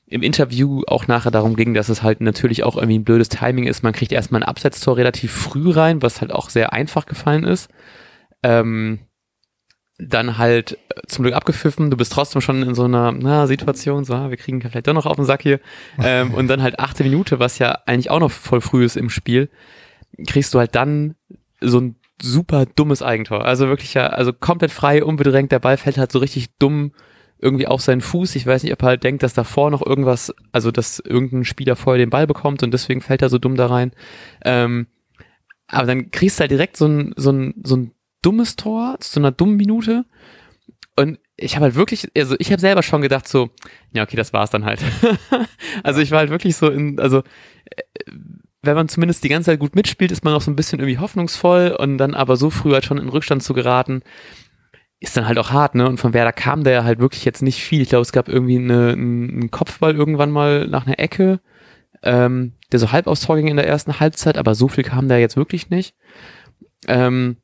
im 0.07 0.21
Interview 0.21 0.83
auch 0.87 1.07
nachher 1.07 1.31
darum 1.31 1.55
ging, 1.55 1.73
dass 1.73 1.89
es 1.89 2.03
halt 2.03 2.21
natürlich 2.21 2.63
auch 2.63 2.75
irgendwie 2.75 2.99
ein 2.99 3.03
blödes 3.03 3.29
Timing 3.29 3.65
ist. 3.65 3.83
Man 3.83 3.93
kriegt 3.93 4.11
erstmal 4.11 4.41
ein 4.41 4.47
Absetztor 4.47 4.97
relativ 4.97 5.31
früh 5.31 5.71
rein, 5.71 6.01
was 6.01 6.21
halt 6.21 6.31
auch 6.31 6.49
sehr 6.49 6.73
einfach 6.73 7.07
gefallen 7.07 7.43
ist. 7.43 7.69
Ähm, 8.43 8.99
dann 9.97 10.37
halt 10.37 10.77
zum 11.07 11.23
Glück 11.23 11.35
abgepfiffen, 11.35 11.89
du 11.89 11.97
bist 11.97 12.11
trotzdem 12.11 12.41
schon 12.41 12.61
in 12.63 12.75
so 12.75 12.83
einer 12.83 13.11
na, 13.13 13.47
Situation, 13.47 14.03
so, 14.03 14.13
wir 14.29 14.37
kriegen 14.37 14.61
vielleicht 14.61 14.87
doch 14.87 14.93
noch 14.93 15.05
auf 15.05 15.15
den 15.15 15.25
Sack 15.25 15.41
hier. 15.41 15.59
Ähm, 16.03 16.33
und 16.33 16.47
dann 16.47 16.61
halt 16.61 16.79
achte 16.79 17.03
Minute, 17.03 17.39
was 17.39 17.57
ja 17.57 17.79
eigentlich 17.85 18.09
auch 18.09 18.19
noch 18.19 18.31
voll 18.31 18.59
früh 18.59 18.83
ist 18.83 18.97
im 18.97 19.09
Spiel, 19.09 19.49
kriegst 20.27 20.53
du 20.53 20.59
halt 20.59 20.75
dann 20.75 21.15
so 21.61 21.79
ein 21.79 21.95
super 22.21 22.65
dummes 22.65 23.01
Eigentor. 23.01 23.45
Also 23.45 23.67
wirklich 23.67 23.93
ja, 23.93 24.07
also 24.07 24.33
komplett 24.33 24.71
frei, 24.71 25.03
unbedrängt. 25.03 25.51
Der 25.51 25.59
Ball 25.59 25.77
fällt 25.77 25.97
halt 25.97 26.11
so 26.11 26.19
richtig 26.19 26.57
dumm 26.57 26.91
irgendwie 27.39 27.67
auf 27.67 27.81
seinen 27.81 28.01
Fuß. 28.01 28.35
Ich 28.35 28.45
weiß 28.45 28.63
nicht, 28.63 28.73
ob 28.73 28.81
er 28.83 28.89
halt 28.89 29.03
denkt, 29.03 29.23
dass 29.23 29.33
davor 29.33 29.71
noch 29.71 29.85
irgendwas, 29.85 30.33
also 30.51 30.71
dass 30.71 30.99
irgendein 30.99 31.45
Spieler 31.45 31.75
vorher 31.75 32.03
den 32.03 32.09
Ball 32.09 32.27
bekommt 32.27 32.63
und 32.63 32.71
deswegen 32.71 33.01
fällt 33.01 33.21
er 33.21 33.29
so 33.29 33.37
dumm 33.37 33.55
da 33.55 33.67
rein. 33.67 33.91
Ähm, 34.43 34.87
aber 35.67 35.87
dann 35.87 36.11
kriegst 36.11 36.39
du 36.39 36.41
halt 36.41 36.51
direkt 36.51 36.77
so 36.77 36.87
ein, 36.87 37.13
so 37.17 37.31
ein, 37.31 37.55
so 37.63 37.75
ein 37.77 37.91
dummes 38.25 38.55
Tor 38.55 38.97
zu 38.99 39.19
einer 39.19 39.31
dummen 39.31 39.57
Minute. 39.57 40.05
Und 40.95 41.19
ich 41.37 41.55
habe 41.55 41.65
halt 41.65 41.75
wirklich, 41.75 42.09
also 42.17 42.35
ich 42.39 42.51
habe 42.51 42.61
selber 42.61 42.81
schon 42.81 43.01
gedacht 43.01 43.27
so, 43.27 43.49
ja 43.93 44.03
okay, 44.03 44.15
das 44.15 44.33
war's 44.33 44.49
dann 44.49 44.65
halt. 44.65 44.81
also 45.83 45.99
ich 45.99 46.11
war 46.11 46.19
halt 46.19 46.29
wirklich 46.29 46.55
so 46.55 46.69
in, 46.69 46.99
also 46.99 47.19
äh, 47.65 48.11
wenn 48.61 48.75
man 48.75 48.89
zumindest 48.89 49.23
die 49.23 49.29
ganze 49.29 49.51
Zeit 49.51 49.59
gut 49.59 49.75
mitspielt, 49.75 50.11
ist 50.11 50.23
man 50.23 50.33
auch 50.33 50.41
so 50.41 50.49
ein 50.49 50.55
bisschen 50.55 50.79
irgendwie 50.79 50.97
hoffnungsvoll 50.97 51.75
und 51.77 51.97
dann 51.97 52.15
aber 52.15 52.35
so 52.35 52.49
früh 52.49 52.71
halt 52.71 52.85
schon 52.85 52.97
in 52.97 53.09
Rückstand 53.09 53.43
zu 53.43 53.53
geraten, 53.53 54.01
ist 54.99 55.15
dann 55.15 55.27
halt 55.27 55.37
auch 55.37 55.51
hart, 55.51 55.75
ne? 55.75 55.87
Und 55.87 55.99
von 55.99 56.13
Werder 56.13 56.31
kam 56.31 56.63
der 56.63 56.83
halt 56.83 56.99
wirklich 56.99 57.25
jetzt 57.25 57.43
nicht 57.43 57.61
viel. 57.61 57.81
Ich 57.81 57.89
glaube, 57.89 58.01
es 58.01 58.11
gab 58.11 58.27
irgendwie 58.27 58.57
eine, 58.57 58.93
einen 58.93 59.51
Kopfball 59.51 59.95
irgendwann 59.95 60.31
mal 60.31 60.67
nach 60.67 60.87
einer 60.87 60.99
Ecke, 60.99 61.41
ähm, 62.01 62.53
der 62.71 62.79
so 62.79 62.91
halb 62.91 63.07
aufs 63.07 63.21
Tor 63.21 63.35
ging 63.35 63.47
in 63.47 63.57
der 63.57 63.67
ersten 63.67 63.99
Halbzeit, 63.99 64.37
aber 64.37 64.55
so 64.55 64.67
viel 64.67 64.83
kam 64.83 65.07
der 65.07 65.19
jetzt 65.19 65.37
wirklich 65.37 65.69
nicht. 65.69 65.95
Ähm, 66.87 67.37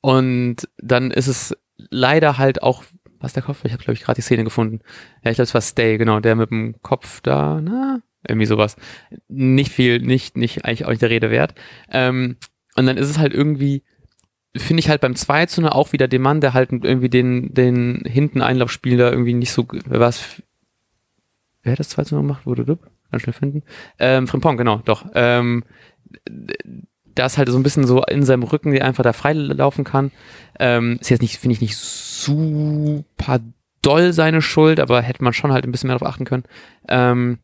und 0.00 0.68
dann 0.78 1.10
ist 1.10 1.26
es 1.26 1.56
leider 1.76 2.38
halt 2.38 2.62
auch, 2.62 2.84
was 3.18 3.32
der 3.32 3.42
Kopf? 3.42 3.64
Ich 3.64 3.72
habe 3.72 3.82
glaube 3.82 3.94
ich 3.94 4.02
gerade 4.02 4.16
die 4.16 4.22
Szene 4.22 4.44
gefunden. 4.44 4.80
Ja, 5.22 5.30
ich 5.30 5.36
glaube, 5.36 5.44
es 5.44 5.54
war 5.54 5.60
Stay, 5.60 5.98
genau, 5.98 6.20
der 6.20 6.36
mit 6.36 6.50
dem 6.50 6.80
Kopf 6.82 7.20
da, 7.20 7.60
na, 7.62 8.00
Irgendwie 8.26 8.46
sowas. 8.46 8.76
Nicht 9.28 9.72
viel, 9.72 10.00
nicht, 10.00 10.36
nicht, 10.36 10.64
eigentlich 10.64 10.84
auch 10.84 10.90
nicht 10.90 11.02
der 11.02 11.10
Rede 11.10 11.30
wert. 11.30 11.54
Ähm, 11.90 12.36
und 12.76 12.86
dann 12.86 12.96
ist 12.96 13.08
es 13.10 13.18
halt 13.18 13.34
irgendwie, 13.34 13.82
finde 14.56 14.80
ich 14.80 14.88
halt 14.88 15.00
beim 15.00 15.14
2 15.14 15.46
zu 15.46 15.60
0 15.62 15.70
auch 15.70 15.92
wieder 15.92 16.08
den 16.08 16.22
Mann, 16.22 16.40
der 16.40 16.54
halt 16.54 16.70
irgendwie 16.72 17.08
den, 17.08 17.52
den 17.54 18.02
hinten 18.06 18.42
Einlaufspieler 18.42 19.10
irgendwie 19.10 19.34
nicht 19.34 19.52
so, 19.52 19.66
was, 19.86 20.42
wer 21.62 21.72
hat 21.72 21.80
das 21.80 21.90
2 21.90 22.04
zu 22.04 22.14
0 22.14 22.24
gemacht? 22.24 22.46
Wurde? 22.46 22.78
Ganz 23.10 23.22
schnell 23.22 23.34
finden. 23.34 23.62
Ähm, 23.98 24.28
Frimpong, 24.28 24.56
genau, 24.56 24.78
doch. 24.84 25.06
Ähm, 25.14 25.64
da 27.14 27.26
ist 27.26 27.38
halt 27.38 27.48
so 27.48 27.58
ein 27.58 27.62
bisschen 27.62 27.86
so 27.86 28.02
in 28.04 28.22
seinem 28.22 28.42
Rücken, 28.42 28.72
der 28.72 28.84
einfach 28.84 29.04
da 29.04 29.12
frei 29.12 29.32
laufen 29.32 29.84
kann. 29.84 30.10
Ähm, 30.58 30.98
ist 31.00 31.10
jetzt 31.10 31.22
nicht, 31.22 31.38
finde 31.38 31.54
ich 31.54 31.60
nicht 31.60 31.76
super 31.76 33.40
doll 33.82 34.12
seine 34.12 34.42
Schuld, 34.42 34.80
aber 34.80 35.02
hätte 35.02 35.24
man 35.24 35.32
schon 35.32 35.52
halt 35.52 35.64
ein 35.64 35.72
bisschen 35.72 35.88
mehr 35.88 35.98
darauf 35.98 36.12
achten 36.12 36.24
können. 36.24 36.44
Ähm, 36.88 37.38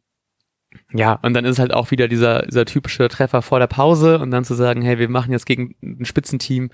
ja, 0.93 1.15
und 1.23 1.35
dann 1.35 1.45
ist 1.45 1.59
halt 1.59 1.73
auch 1.73 1.91
wieder 1.91 2.09
dieser, 2.09 2.43
dieser 2.43 2.67
typische 2.67 3.09
Treffer 3.09 3.43
vor 3.43 3.59
der 3.59 3.67
Pause 3.67 4.19
und 4.19 4.31
dann 4.31 4.45
zu 4.45 4.55
sagen, 4.55 4.83
hey, 4.83 4.99
wir 4.99 5.09
machen 5.09 5.33
jetzt 5.33 5.47
gegen 5.47 5.75
ein 5.83 6.05
Spitzenteam 6.05 6.71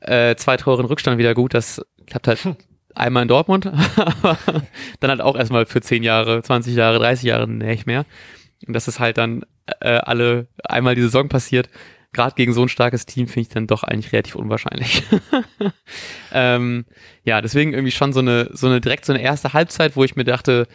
äh, 0.00 0.34
zwei 0.36 0.56
Tore 0.56 0.80
in 0.80 0.86
Rückstand 0.86 1.18
wieder 1.18 1.34
gut, 1.34 1.54
das 1.54 1.84
klappt 2.06 2.26
halt 2.26 2.44
hm. 2.44 2.56
einmal 2.94 3.22
in 3.22 3.28
Dortmund, 3.28 3.66
aber 3.96 4.38
dann 4.98 5.10
halt 5.10 5.20
auch 5.20 5.36
erstmal 5.36 5.66
für 5.66 5.80
zehn 5.80 6.02
Jahre, 6.02 6.42
20 6.42 6.74
Jahre, 6.74 6.98
30 6.98 7.24
Jahre 7.24 7.48
nicht 7.48 7.86
mehr. 7.86 8.04
Und 8.66 8.74
das 8.74 8.88
ist 8.88 9.00
halt 9.00 9.16
dann 9.16 9.44
äh, 9.80 9.98
alle 9.98 10.48
einmal 10.64 10.94
die 10.94 11.02
Saison 11.02 11.28
passiert. 11.28 11.70
Gerade 12.12 12.34
gegen 12.34 12.52
so 12.52 12.62
ein 12.62 12.68
starkes 12.68 13.06
Team 13.06 13.28
finde 13.28 13.40
ich 13.42 13.48
dann 13.48 13.66
doch 13.66 13.84
eigentlich 13.84 14.12
relativ 14.12 14.34
unwahrscheinlich. 14.34 15.04
ähm, 16.32 16.84
ja, 17.22 17.40
deswegen 17.40 17.72
irgendwie 17.72 17.92
schon 17.92 18.12
so 18.12 18.20
eine, 18.20 18.50
so 18.52 18.66
eine 18.66 18.80
direkt 18.80 19.04
so 19.04 19.12
eine 19.12 19.22
erste 19.22 19.52
Halbzeit, 19.52 19.94
wo 19.94 20.02
ich 20.02 20.16
mir 20.16 20.24
dachte, 20.24 20.66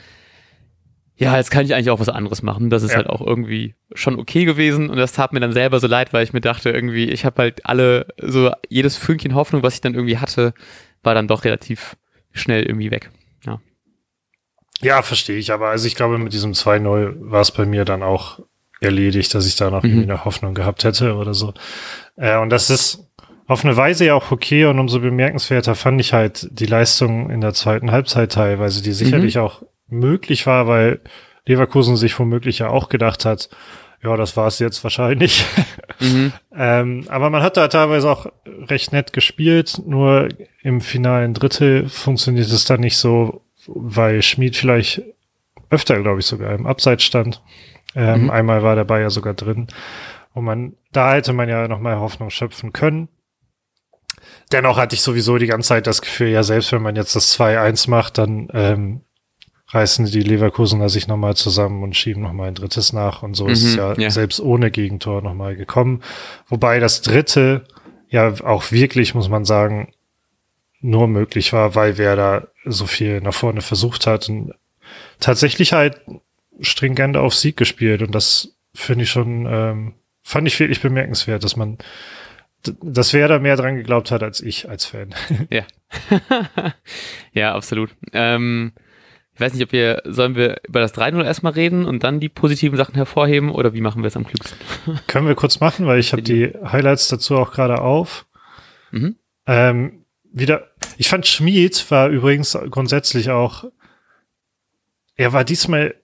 ja, 1.17 1.37
jetzt 1.37 1.49
kann 1.49 1.65
ich 1.65 1.73
eigentlich 1.73 1.89
auch 1.89 1.99
was 1.99 2.09
anderes 2.09 2.41
machen. 2.41 2.69
Das 2.69 2.83
ist 2.83 2.91
ja. 2.91 2.97
halt 2.97 3.07
auch 3.07 3.21
irgendwie 3.21 3.75
schon 3.93 4.19
okay 4.19 4.43
gewesen 4.45 4.89
und 4.89 4.97
das 4.97 5.13
tat 5.13 5.31
mir 5.31 5.39
dann 5.39 5.53
selber 5.53 5.79
so 5.79 5.87
leid, 5.87 6.11
weil 6.11 6.23
ich 6.23 6.33
mir 6.33 6.41
dachte 6.41 6.71
irgendwie, 6.71 7.09
ich 7.09 7.23
habe 7.23 7.41
halt 7.41 7.65
alle, 7.65 8.07
so 8.21 8.51
jedes 8.67 8.97
Fünkchen 8.97 9.33
Hoffnung, 9.33 9.63
was 9.63 9.75
ich 9.75 9.81
dann 9.81 9.93
irgendwie 9.93 10.17
hatte, 10.17 10.53
war 11.03 11.13
dann 11.15 11.27
doch 11.27 11.45
relativ 11.45 11.95
schnell 12.33 12.63
irgendwie 12.63 12.91
weg. 12.91 13.11
Ja. 13.45 13.61
Ja, 14.81 15.01
verstehe 15.01 15.37
ich, 15.37 15.53
aber 15.53 15.69
also 15.69 15.87
ich 15.87 15.95
glaube, 15.95 16.17
mit 16.17 16.33
diesem 16.33 16.51
2-0 16.51 17.15
war 17.19 17.41
es 17.41 17.51
bei 17.51 17.65
mir 17.65 17.85
dann 17.85 18.03
auch 18.03 18.39
erledigt, 18.85 19.33
dass 19.33 19.45
ich 19.45 19.55
da 19.55 19.69
noch 19.69 19.83
mhm. 19.83 19.89
irgendwie 19.89 20.11
eine 20.11 20.25
Hoffnung 20.25 20.53
gehabt 20.53 20.83
hätte 20.83 21.15
oder 21.15 21.33
so. 21.33 21.53
Äh, 22.15 22.37
und 22.37 22.49
das 22.49 22.69
ist 22.69 23.05
auf 23.47 23.63
eine 23.63 23.77
Weise 23.77 24.05
ja 24.05 24.15
auch 24.15 24.31
okay 24.31 24.65
und 24.65 24.79
umso 24.79 24.99
bemerkenswerter 24.99 25.75
fand 25.75 26.01
ich 26.01 26.13
halt 26.13 26.47
die 26.51 26.65
Leistung 26.65 27.29
in 27.29 27.41
der 27.41 27.53
zweiten 27.53 27.91
Halbzeit 27.91 28.31
teilweise, 28.31 28.81
die 28.81 28.93
sicherlich 28.93 29.35
mhm. 29.35 29.41
auch 29.41 29.61
möglich 29.87 30.47
war, 30.47 30.67
weil 30.67 31.01
Leverkusen 31.45 31.95
sich 31.95 32.17
womöglich 32.17 32.59
ja 32.59 32.69
auch 32.69 32.89
gedacht 32.89 33.25
hat, 33.25 33.49
ja, 34.03 34.15
das 34.17 34.37
war 34.37 34.47
es 34.47 34.59
jetzt 34.59 34.83
wahrscheinlich. 34.83 35.45
Mhm. 36.01 36.33
ähm, 36.53 37.05
aber 37.07 37.29
man 37.29 37.41
hat 37.41 37.55
da 37.55 37.69
teilweise 37.69 38.09
auch 38.09 38.25
recht 38.67 38.91
nett 38.91 39.13
gespielt, 39.13 39.81
nur 39.85 40.27
im 40.61 40.81
finalen 40.81 41.33
Drittel 41.33 41.87
funktioniert 41.87 42.51
es 42.51 42.65
dann 42.65 42.81
nicht 42.81 42.97
so, 42.97 43.43
weil 43.65 44.21
Schmid 44.21 44.57
vielleicht 44.57 45.03
öfter, 45.69 46.01
glaube 46.01 46.19
ich, 46.19 46.25
sogar 46.25 46.53
im 46.53 46.65
Abseits 46.65 47.05
stand. 47.05 47.41
Ähm, 47.95 48.23
mhm. 48.23 48.29
Einmal 48.29 48.63
war 48.63 48.75
der 48.75 48.99
ja 48.99 49.09
sogar 49.09 49.33
drin. 49.33 49.67
Und 50.33 50.43
man, 50.43 50.73
da 50.91 51.13
hätte 51.13 51.33
man 51.33 51.47
ja 51.49 51.67
noch 51.67 51.79
mal 51.79 51.99
Hoffnung 51.99 52.29
schöpfen 52.29 52.73
können. 52.73 53.07
Dennoch 54.51 54.77
hatte 54.77 54.95
ich 54.95 55.01
sowieso 55.01 55.37
die 55.37 55.47
ganze 55.47 55.69
Zeit 55.69 55.87
das 55.87 56.01
Gefühl, 56.01 56.29
ja, 56.29 56.43
selbst 56.43 56.71
wenn 56.71 56.81
man 56.81 56.95
jetzt 56.95 57.15
das 57.15 57.39
2-1 57.39 57.89
macht, 57.89 58.17
dann 58.17 58.49
ähm, 58.53 59.01
reißen 59.69 60.05
die 60.05 60.21
Leverkusener 60.21 60.89
sich 60.89 61.07
nochmal 61.07 61.35
zusammen 61.35 61.83
und 61.83 61.95
schieben 61.95 62.21
nochmal 62.21 62.49
ein 62.49 62.55
drittes 62.55 62.93
nach. 62.93 63.23
Und 63.23 63.33
so 63.33 63.45
mhm, 63.45 63.51
ist 63.51 63.63
es 63.63 63.75
ja, 63.75 63.93
ja, 63.93 64.09
selbst 64.09 64.39
ohne 64.39 64.71
Gegentor 64.71 65.21
nochmal 65.21 65.55
gekommen. 65.55 66.01
Wobei 66.47 66.79
das 66.79 67.01
dritte 67.01 67.63
ja 68.09 68.33
auch 68.43 68.71
wirklich, 68.71 69.15
muss 69.15 69.29
man 69.29 69.45
sagen, 69.45 69.93
nur 70.81 71.07
möglich 71.07 71.51
war, 71.53 71.73
weil 71.73 71.97
wer 71.97 72.15
da 72.15 72.47
so 72.65 72.85
viel 72.85 73.21
nach 73.21 73.33
vorne 73.33 73.61
versucht 73.61 74.05
hat. 74.05 74.29
Und 74.29 74.53
tatsächlich 75.19 75.73
halt 75.73 75.99
stringent 76.61 77.17
auf 77.17 77.35
Sieg 77.35 77.57
gespielt. 77.57 78.01
Und 78.01 78.13
das 78.13 78.57
finde 78.73 79.03
ich 79.03 79.09
schon, 79.09 79.45
ähm, 79.49 79.93
fand 80.23 80.47
ich 80.47 80.59
wirklich 80.59 80.81
bemerkenswert, 80.81 81.43
dass 81.43 81.55
man, 81.55 81.77
dass 82.81 83.13
wer 83.13 83.27
da 83.27 83.39
mehr 83.39 83.55
dran 83.55 83.75
geglaubt 83.75 84.11
hat 84.11 84.23
als 84.23 84.41
ich 84.41 84.69
als 84.69 84.85
Fan. 84.85 85.13
Ja. 85.49 85.63
ja, 87.31 87.55
absolut. 87.55 87.95
Ähm, 88.11 88.73
ich 89.35 89.41
weiß 89.41 89.53
nicht, 89.53 89.63
ob 89.63 89.73
wir, 89.73 90.01
sollen 90.05 90.35
wir 90.35 90.61
über 90.65 90.79
das 90.79 90.95
3-0 90.95 91.23
erstmal 91.23 91.51
reden 91.51 91.85
und 91.85 92.03
dann 92.05 92.21
die 92.21 92.29
positiven 92.29 92.77
Sachen 92.77 92.95
hervorheben 92.95 93.51
oder 93.51 93.73
wie 93.73 93.81
machen 93.81 94.01
wir 94.01 94.07
es 94.07 94.15
am 94.15 94.25
klügsten? 94.25 94.57
Können 95.07 95.27
wir 95.27 95.35
kurz 95.35 95.59
machen, 95.59 95.85
weil 95.85 95.99
ich 95.99 96.13
habe 96.13 96.21
die 96.21 96.53
Highlights 96.63 97.09
dazu 97.09 97.37
auch 97.37 97.51
gerade 97.51 97.81
auf. 97.81 98.25
Mhm. 98.91 99.17
Ähm, 99.45 100.05
wieder, 100.23 100.69
ich 100.97 101.09
fand 101.09 101.27
Schmid 101.27 101.91
war 101.91 102.07
übrigens 102.07 102.57
grundsätzlich 102.71 103.29
auch, 103.29 103.65
er 105.15 105.33
war 105.33 105.43
diesmal, 105.43 105.95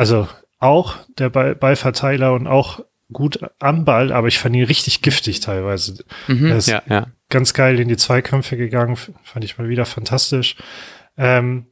also 0.00 0.26
auch 0.60 0.96
der 1.18 1.28
Ball, 1.28 1.54
Ballverteiler 1.54 2.32
und 2.32 2.46
auch 2.46 2.82
gut 3.12 3.38
am 3.58 3.84
Ball, 3.84 4.12
aber 4.12 4.28
ich 4.28 4.38
fand 4.38 4.56
ihn 4.56 4.64
richtig 4.64 5.02
giftig 5.02 5.40
teilweise. 5.40 6.02
Mhm, 6.26 6.46
er 6.46 6.56
ist 6.56 6.68
ja, 6.68 6.82
ja. 6.88 7.08
ganz 7.28 7.52
geil 7.52 7.78
in 7.78 7.88
die 7.88 7.98
Zweikämpfe 7.98 8.56
gegangen, 8.56 8.96
fand 8.96 9.44
ich 9.44 9.58
mal 9.58 9.68
wieder 9.68 9.84
fantastisch. 9.84 10.56
Ähm, 11.18 11.66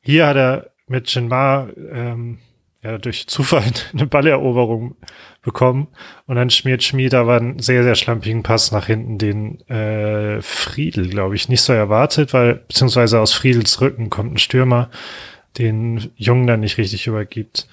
hier 0.00 0.26
hat 0.26 0.36
er 0.36 0.70
mit 0.86 1.14
Jinmar 1.14 1.68
ähm, 1.76 2.38
ja, 2.82 2.96
durch 2.96 3.26
Zufall 3.26 3.64
eine 3.92 4.06
Balleroberung 4.06 4.96
bekommen 5.42 5.88
und 6.24 6.36
dann 6.36 6.48
schmiert 6.48 6.82
Schmied 6.82 7.12
aber 7.12 7.36
einen 7.36 7.58
sehr, 7.58 7.82
sehr 7.82 7.96
schlampigen 7.96 8.42
Pass 8.42 8.72
nach 8.72 8.86
hinten, 8.86 9.18
den 9.18 9.60
äh, 9.68 10.40
Friedel, 10.40 11.10
glaube 11.10 11.34
ich, 11.34 11.50
nicht 11.50 11.60
so 11.60 11.74
erwartet, 11.74 12.32
weil 12.32 12.54
beziehungsweise 12.66 13.20
aus 13.20 13.34
Friedels 13.34 13.82
Rücken 13.82 14.08
kommt 14.08 14.32
ein 14.32 14.38
Stürmer, 14.38 14.88
den 15.58 16.10
Jungen 16.16 16.46
dann 16.46 16.60
nicht 16.60 16.78
richtig 16.78 17.06
übergibt. 17.06 17.68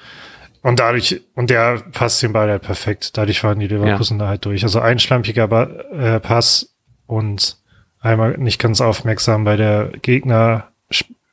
Und 0.62 0.80
dadurch, 0.80 1.22
und 1.34 1.50
der 1.50 1.82
passt 1.92 2.22
den 2.22 2.34
Ball 2.34 2.50
halt 2.50 2.62
perfekt. 2.62 3.18
Dadurch 3.18 3.44
waren 3.44 3.60
die 3.60 3.68
Leverkusen 3.68 4.20
ja. 4.20 4.26
da 4.26 4.30
halt 4.30 4.46
durch. 4.46 4.64
Also 4.64 4.80
ein 4.80 5.00
schlampiger 5.00 5.48
ba 5.48 5.64
äh, 5.64 6.20
Pass 6.20 6.76
und 7.08 7.58
einmal 8.00 8.38
nicht 8.38 8.60
ganz 8.60 8.80
aufmerksam 8.82 9.44
bei 9.44 9.58
der 9.58 9.92
Gegner 10.02 10.68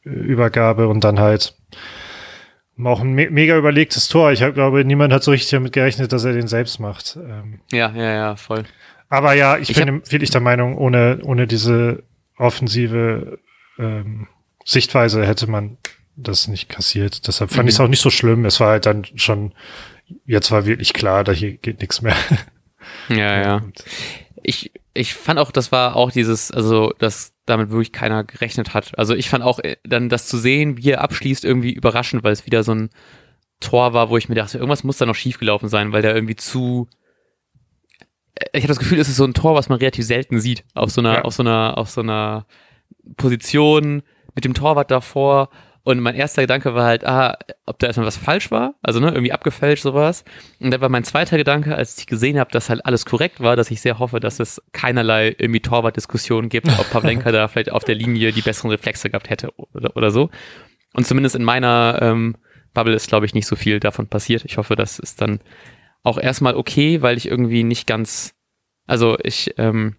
Übergabe 0.05 0.89
und 0.89 1.05
dann 1.05 1.21
halt 1.21 1.55
auch 2.85 3.01
ein 3.01 3.13
me 3.13 3.29
mega 3.31 3.57
überlegtes 3.57 4.09
Tor. 4.09 4.33
Ich 4.33 4.41
glaube, 4.41 4.85
niemand 4.85 5.13
hat 5.13 5.23
so 5.23 5.31
richtig 5.31 5.51
damit 5.51 5.73
gerechnet, 5.73 6.13
dass 6.13 6.25
er 6.25 6.33
den 6.33 6.49
selbst 6.49 6.79
macht. 6.79 7.17
Ähm, 7.17 7.61
ja, 7.71 7.93
ja, 7.95 8.15
ja, 8.15 8.37
voll. 8.37 8.65
Aber 9.09 9.35
ja, 9.35 9.59
ich, 9.59 9.71
ich 9.71 9.77
bin 9.77 10.03
wirklich 10.09 10.31
der 10.31 10.41
Meinung, 10.41 10.77
ohne, 10.77 11.19
ohne 11.23 11.47
diese 11.47 12.03
offensive 12.37 13.39
ähm, 13.79 14.29
Sichtweise 14.65 15.27
hätte 15.27 15.51
man 15.51 15.79
das 16.19 16.49
nicht 16.49 16.69
kassiert. 16.69 17.27
Deshalb 17.27 17.51
fand 17.51 17.65
mhm. 17.65 17.69
ich 17.69 17.75
es 17.75 17.81
auch 17.81 17.89
nicht 17.89 18.03
so 18.03 18.11
schlimm. 18.11 18.45
Es 18.45 18.61
war 18.61 18.71
halt 18.71 18.87
dann 18.87 19.05
schon, 19.15 19.53
jetzt 20.27 20.51
war 20.51 20.67
wirklich 20.67 20.93
klar, 20.93 21.25
da 21.25 21.33
hier 21.33 21.57
geht 21.57 21.81
nichts 21.81 22.03
mehr. 22.03 22.17
Ja, 23.11 23.43
ja. 23.43 23.63
Ich, 24.43 24.73
ich 24.95 25.15
fand 25.15 25.39
auch, 25.39 25.51
das 25.51 25.73
war 25.73 25.95
auch 25.97 26.11
dieses, 26.11 26.51
also 26.51 26.93
das 26.99 27.35
damit 27.45 27.71
wirklich 27.71 27.93
keiner 27.93 28.25
gerechnet 28.25 28.73
hat. 28.75 28.99
Also 28.99 29.15
ich 29.15 29.29
fand 29.29 29.45
auch 29.45 29.59
äh, 29.59 29.77
dann 29.85 30.09
das 30.09 30.27
zu 30.27 30.39
sehen, 30.39 30.77
wie 30.79 30.91
er 30.91 31.03
abschließt, 31.03 31.45
irgendwie 31.45 31.73
überraschend, 31.73 32.25
weil 32.25 32.33
es 32.33 32.47
wieder 32.47 32.63
so 32.63 32.75
ein 32.75 32.91
Tor 33.61 33.93
war, 33.93 34.11
wo 34.11 34.17
ich 34.17 34.29
mir 34.29 34.37
dachte, 34.37 34.59
irgendwas 34.59 34.85
muss 34.85 34.99
da 34.99 35.07
noch 35.07 35.15
schiefgelaufen 35.15 35.69
sein, 35.69 35.93
weil 35.93 36.03
der 36.03 36.15
irgendwie 36.15 36.37
zu 36.37 36.89
äh, 38.35 38.47
ich 38.53 38.63
habe 38.63 38.69
das 38.69 38.79
Gefühl, 38.79 38.99
es 38.99 39.09
ist 39.09 39.17
so 39.17 39.25
ein 39.25 39.35
Tor, 39.35 39.55
was 39.55 39.69
man 39.69 39.79
relativ 39.79 40.05
selten 40.05 40.41
sieht 40.41 40.65
auf 40.75 40.91
so 40.91 41.01
einer 41.01 41.15
ja. 41.15 41.23
auf 41.23 41.35
so 41.35 41.43
einer 41.43 41.77
auf 41.77 41.91
so 41.91 42.01
einer 42.01 42.47
Position 43.17 44.03
mit 44.35 44.45
dem 44.45 44.55
Torwart 44.55 44.91
davor 44.91 45.51
und 45.89 46.01
mein 46.01 46.17
erster 46.17 46.43
Gedanke 46.43 46.75
war 46.75 46.85
halt, 46.85 47.07
ah, 47.07 47.39
ob 47.65 47.79
da 47.79 47.87
erstmal 47.87 48.07
was 48.07 48.19
falsch 48.19 48.51
war, 48.51 48.75
also 48.83 49.01
ne, 49.01 49.09
irgendwie 49.09 49.33
abgefälscht 49.33 49.85
sowas. 49.85 50.23
Und 50.61 50.71
dann 50.71 50.83
war 50.83 50.91
mein 50.91 51.03
zweiter 51.03 51.39
Gedanke, 51.39 51.75
als 51.75 51.97
ich 51.97 52.07
gesehen 52.07 52.39
habe, 52.39 52.51
dass 52.51 52.69
halt 52.69 52.85
alles 52.85 53.07
korrekt 53.07 53.41
war, 53.41 53.57
dass 53.57 53.71
ich 53.71 53.81
sehr 53.81 53.99
hoffe, 53.99 54.21
dass 54.21 54.39
es 54.39 54.61
keinerlei 54.73 55.35
irgendwie 55.39 55.61
Torwartdiskussionen 55.61 56.51
gibt, 56.51 56.69
ob 56.79 56.91
Pavlenka 56.91 57.33
da 57.33 57.49
vielleicht 57.49 57.73
auf 57.73 57.85
der 57.85 57.95
Linie 57.95 58.33
die 58.33 58.43
besseren 58.43 58.71
Reflexe 58.71 59.09
gehabt 59.09 59.31
hätte 59.31 59.51
oder, 59.57 59.97
oder 59.97 60.11
so. 60.11 60.29
Und 60.93 61.07
zumindest 61.07 61.37
in 61.37 61.45
meiner 61.45 61.99
ähm, 62.03 62.37
Bubble 62.75 62.95
ist, 62.95 63.09
glaube 63.09 63.25
ich, 63.25 63.33
nicht 63.33 63.47
so 63.47 63.57
viel 63.57 63.81
davon 63.81 64.09
passiert. 64.09 64.45
Ich 64.45 64.59
hoffe, 64.59 64.77
das 64.77 64.99
ist 64.99 65.23
dann 65.23 65.41
auch 66.03 66.19
erstmal 66.19 66.55
okay, 66.55 67.01
weil 67.01 67.17
ich 67.17 67.29
irgendwie 67.29 67.65
nicht 67.65 67.87
ganz, 67.87 68.35
also 68.87 69.17
ich 69.23 69.55
ähm, 69.57 69.97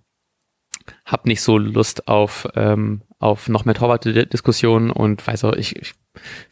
habe 1.12 1.28
nicht 1.28 1.42
so 1.42 1.58
Lust 1.58 2.08
auf 2.08 2.48
ähm, 2.56 3.01
auf 3.20 3.50
noch 3.50 3.66
mehr 3.66 3.75
Torwart-Diskussionen 3.75 4.92
und 4.92 5.25
weiß 5.25 5.44
auch, 5.44 5.54
ich, 5.54 5.75
ich 5.75 5.94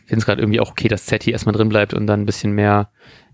finde 0.06 0.20
es 0.20 0.26
gerade 0.26 0.42
irgendwie 0.42 0.60
auch 0.60 0.72
okay, 0.72 0.90
dass 0.90 1.06
Zetti 1.06 1.32
erstmal 1.32 1.56
drin 1.56 1.70
bleibt 1.70 1.94
und 1.94 2.08
dann 2.08 2.22
ein 2.22 2.26
bisschen 2.26 2.52
mehr 2.52 2.90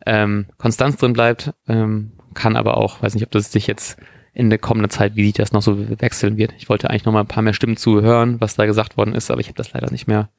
ähm, 0.06 0.46
Konstanz 0.58 0.98
drin 0.98 1.14
bleibt. 1.14 1.52
Ähm, 1.68 2.12
kann 2.36 2.56
aber 2.56 2.78
auch, 2.78 3.02
weiß 3.02 3.16
nicht, 3.16 3.24
ob 3.24 3.32
das 3.32 3.52
sich 3.52 3.68
jetzt 3.68 3.98
in 4.34 4.50
der 4.50 4.60
kommenden 4.60 4.90
Zeit, 4.90 5.16
wie 5.16 5.26
sich 5.26 5.34
das 5.34 5.52
noch 5.52 5.62
so 5.62 5.78
wechseln 6.02 6.38
wird. 6.38 6.54
Ich 6.58 6.70
wollte 6.70 6.90
eigentlich 6.90 7.06
noch 7.06 7.14
mal 7.14 7.22
ein 7.22 7.28
paar 7.28 7.44
mehr 7.44 7.54
Stimmen 7.54 7.78
zuhören, 7.78 8.42
was 8.42 8.56
da 8.56 8.66
gesagt 8.66 8.98
worden 8.98 9.14
ist, 9.14 9.30
aber 9.30 9.42
ich 9.42 9.48
habe 9.48 9.58
das 9.58 9.74
leider 9.74 9.92
nicht 9.92 10.08
mehr 10.08 10.30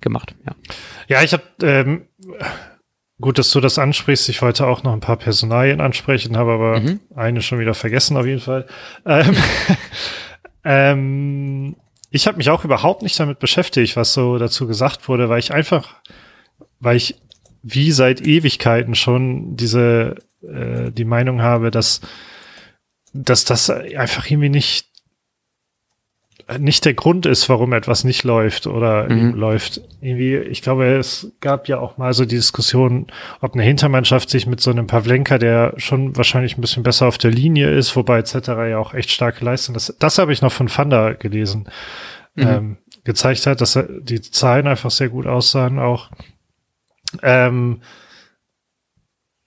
gemacht. 0.00 0.34
Ja, 0.46 0.54
ja 1.08 1.22
ich 1.22 1.32
habe 1.32 1.42
ähm, 1.62 2.06
gut, 3.22 3.38
dass 3.38 3.50
du 3.50 3.60
das 3.60 3.78
ansprichst. 3.78 4.28
Ich 4.28 4.42
wollte 4.42 4.66
auch 4.66 4.82
noch 4.82 4.92
ein 4.92 5.00
paar 5.00 5.16
Personalien 5.16 5.80
ansprechen, 5.80 6.36
habe 6.36 6.52
aber 6.52 6.80
mhm. 6.80 7.00
eine 7.16 7.40
schon 7.40 7.58
wieder 7.58 7.72
vergessen 7.72 8.18
auf 8.18 8.26
jeden 8.26 8.40
Fall. 8.40 8.66
Ähm, 9.06 9.36
ähm, 10.64 11.76
ich 12.10 12.26
habe 12.26 12.36
mich 12.36 12.50
auch 12.50 12.64
überhaupt 12.64 13.02
nicht 13.02 13.18
damit 13.18 13.38
beschäftigt, 13.38 13.96
was 13.96 14.12
so 14.12 14.36
dazu 14.36 14.66
gesagt 14.66 15.08
wurde, 15.08 15.30
weil 15.30 15.38
ich 15.38 15.54
einfach, 15.54 15.94
weil 16.78 16.96
ich 16.96 17.16
wie 17.62 17.92
seit 17.92 18.20
Ewigkeiten 18.20 18.94
schon 18.94 19.56
diese 19.56 20.16
äh, 20.42 20.90
die 20.90 21.06
Meinung 21.06 21.40
habe, 21.40 21.70
dass 21.70 22.02
dass 23.14 23.44
das 23.44 23.70
einfach 23.70 24.30
irgendwie 24.30 24.48
nicht 24.48 24.91
nicht 26.58 26.84
der 26.84 26.94
Grund 26.94 27.26
ist, 27.26 27.48
warum 27.48 27.72
etwas 27.72 28.04
nicht 28.04 28.24
läuft 28.24 28.66
oder 28.66 29.08
mhm. 29.08 29.34
läuft. 29.34 29.80
Irgendwie, 30.00 30.36
ich 30.36 30.62
glaube, 30.62 30.86
es 30.96 31.32
gab 31.40 31.68
ja 31.68 31.78
auch 31.78 31.98
mal 31.98 32.12
so 32.12 32.24
die 32.24 32.36
Diskussion, 32.36 33.06
ob 33.40 33.54
eine 33.54 33.62
Hintermannschaft 33.62 34.30
sich 34.30 34.46
mit 34.46 34.60
so 34.60 34.70
einem 34.70 34.86
Pavlenka, 34.86 35.38
der 35.38 35.74
schon 35.76 36.16
wahrscheinlich 36.16 36.56
ein 36.56 36.60
bisschen 36.60 36.82
besser 36.82 37.06
auf 37.06 37.18
der 37.18 37.30
Linie 37.30 37.70
ist, 37.70 37.94
wobei 37.96 38.18
etc. 38.18 38.34
ja 38.48 38.78
auch 38.78 38.94
echt 38.94 39.10
starke 39.10 39.44
Leistung, 39.44 39.74
das, 39.74 39.94
das 39.98 40.18
habe 40.18 40.32
ich 40.32 40.42
noch 40.42 40.52
von 40.52 40.68
Fanda 40.68 41.12
gelesen, 41.12 41.68
mhm. 42.34 42.46
ähm, 42.46 42.76
gezeigt 43.04 43.46
hat, 43.46 43.60
dass 43.60 43.78
die 44.00 44.20
Zahlen 44.20 44.66
einfach 44.66 44.90
sehr 44.90 45.08
gut 45.08 45.26
aussahen 45.26 45.78
auch. 45.78 46.10
Ähm, 47.22 47.80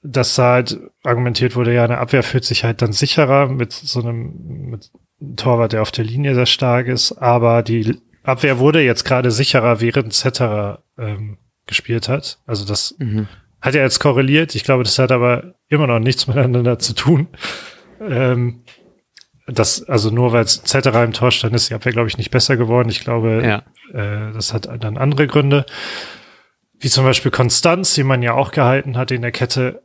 dass 0.07 0.37
halt 0.37 0.79
argumentiert 1.03 1.55
wurde, 1.55 1.73
ja, 1.73 1.83
eine 1.83 1.97
Abwehr 1.97 2.21
fühlt 2.21 2.45
sich 2.45 2.63
halt 2.63 2.81
dann 2.81 2.93
sicherer 2.93 3.47
mit 3.47 3.73
so 3.73 4.01
einem, 4.01 4.69
mit 4.69 4.91
einem 4.93 5.04
Torwart, 5.35 5.73
der 5.73 5.81
auf 5.81 5.91
der 5.91 6.05
Linie 6.05 6.35
sehr 6.35 6.45
stark 6.45 6.87
ist, 6.87 7.13
aber 7.13 7.63
die 7.63 7.97
Abwehr 8.23 8.59
wurde 8.59 8.81
jetzt 8.81 9.05
gerade 9.05 9.31
sicherer, 9.31 9.81
während 9.81 10.13
Zetterer 10.13 10.83
ähm, 10.97 11.37
gespielt 11.67 12.09
hat. 12.09 12.39
Also 12.45 12.65
das 12.65 12.95
mhm. 12.99 13.27
hat 13.61 13.75
ja 13.75 13.81
jetzt 13.81 13.99
korreliert. 13.99 14.55
Ich 14.55 14.63
glaube, 14.63 14.83
das 14.83 14.99
hat 14.99 15.11
aber 15.11 15.55
immer 15.69 15.87
noch 15.87 15.99
nichts 15.99 16.27
miteinander 16.27 16.79
zu 16.79 16.93
tun. 16.93 17.27
Ähm, 18.01 18.63
das, 19.47 19.83
also 19.83 20.09
nur 20.09 20.31
weil 20.31 20.47
Zetterer 20.47 21.03
im 21.03 21.13
Tor 21.13 21.31
stand, 21.31 21.53
ist 21.55 21.69
die 21.69 21.75
Abwehr, 21.75 21.91
glaube 21.91 22.09
ich, 22.09 22.17
nicht 22.17 22.31
besser 22.31 22.57
geworden. 22.57 22.89
Ich 22.89 23.01
glaube, 23.01 23.43
ja. 23.45 24.27
äh, 24.29 24.33
das 24.33 24.53
hat 24.53 24.67
dann 24.83 24.97
andere 24.97 25.27
Gründe. 25.27 25.65
Wie 26.79 26.89
zum 26.89 27.05
Beispiel 27.05 27.31
Konstanz, 27.31 27.93
die 27.93 28.03
man 28.03 28.21
ja 28.21 28.33
auch 28.33 28.51
gehalten 28.51 28.97
hat 28.97 29.11
in 29.11 29.21
der 29.21 29.31
Kette, 29.31 29.83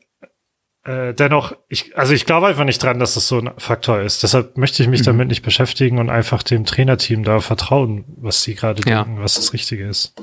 äh, 0.91 1.15
dennoch, 1.15 1.57
ich, 1.69 1.97
also 1.97 2.13
ich 2.13 2.27
glaube 2.27 2.49
einfach 2.49 2.65
nicht 2.65 2.83
dran, 2.83 2.99
dass 2.99 3.15
das 3.15 3.29
so 3.29 3.39
ein 3.39 3.51
Faktor 3.59 4.01
ist. 4.01 4.23
Deshalb 4.23 4.57
möchte 4.57 4.83
ich 4.83 4.89
mich 4.89 5.01
mhm. 5.01 5.07
damit 5.07 5.29
nicht 5.29 5.43
beschäftigen 5.43 5.99
und 5.99 6.11
einfach 6.11 6.43
dem 6.43 6.65
Trainerteam 6.65 7.23
da 7.23 7.41
vertrauen, 7.41 8.05
was 8.17 8.43
sie 8.43 8.55
gerade 8.55 8.83
ja. 8.89 9.05
denken, 9.05 9.23
was 9.23 9.35
das 9.35 9.53
Richtige 9.53 9.87
ist. 9.87 10.15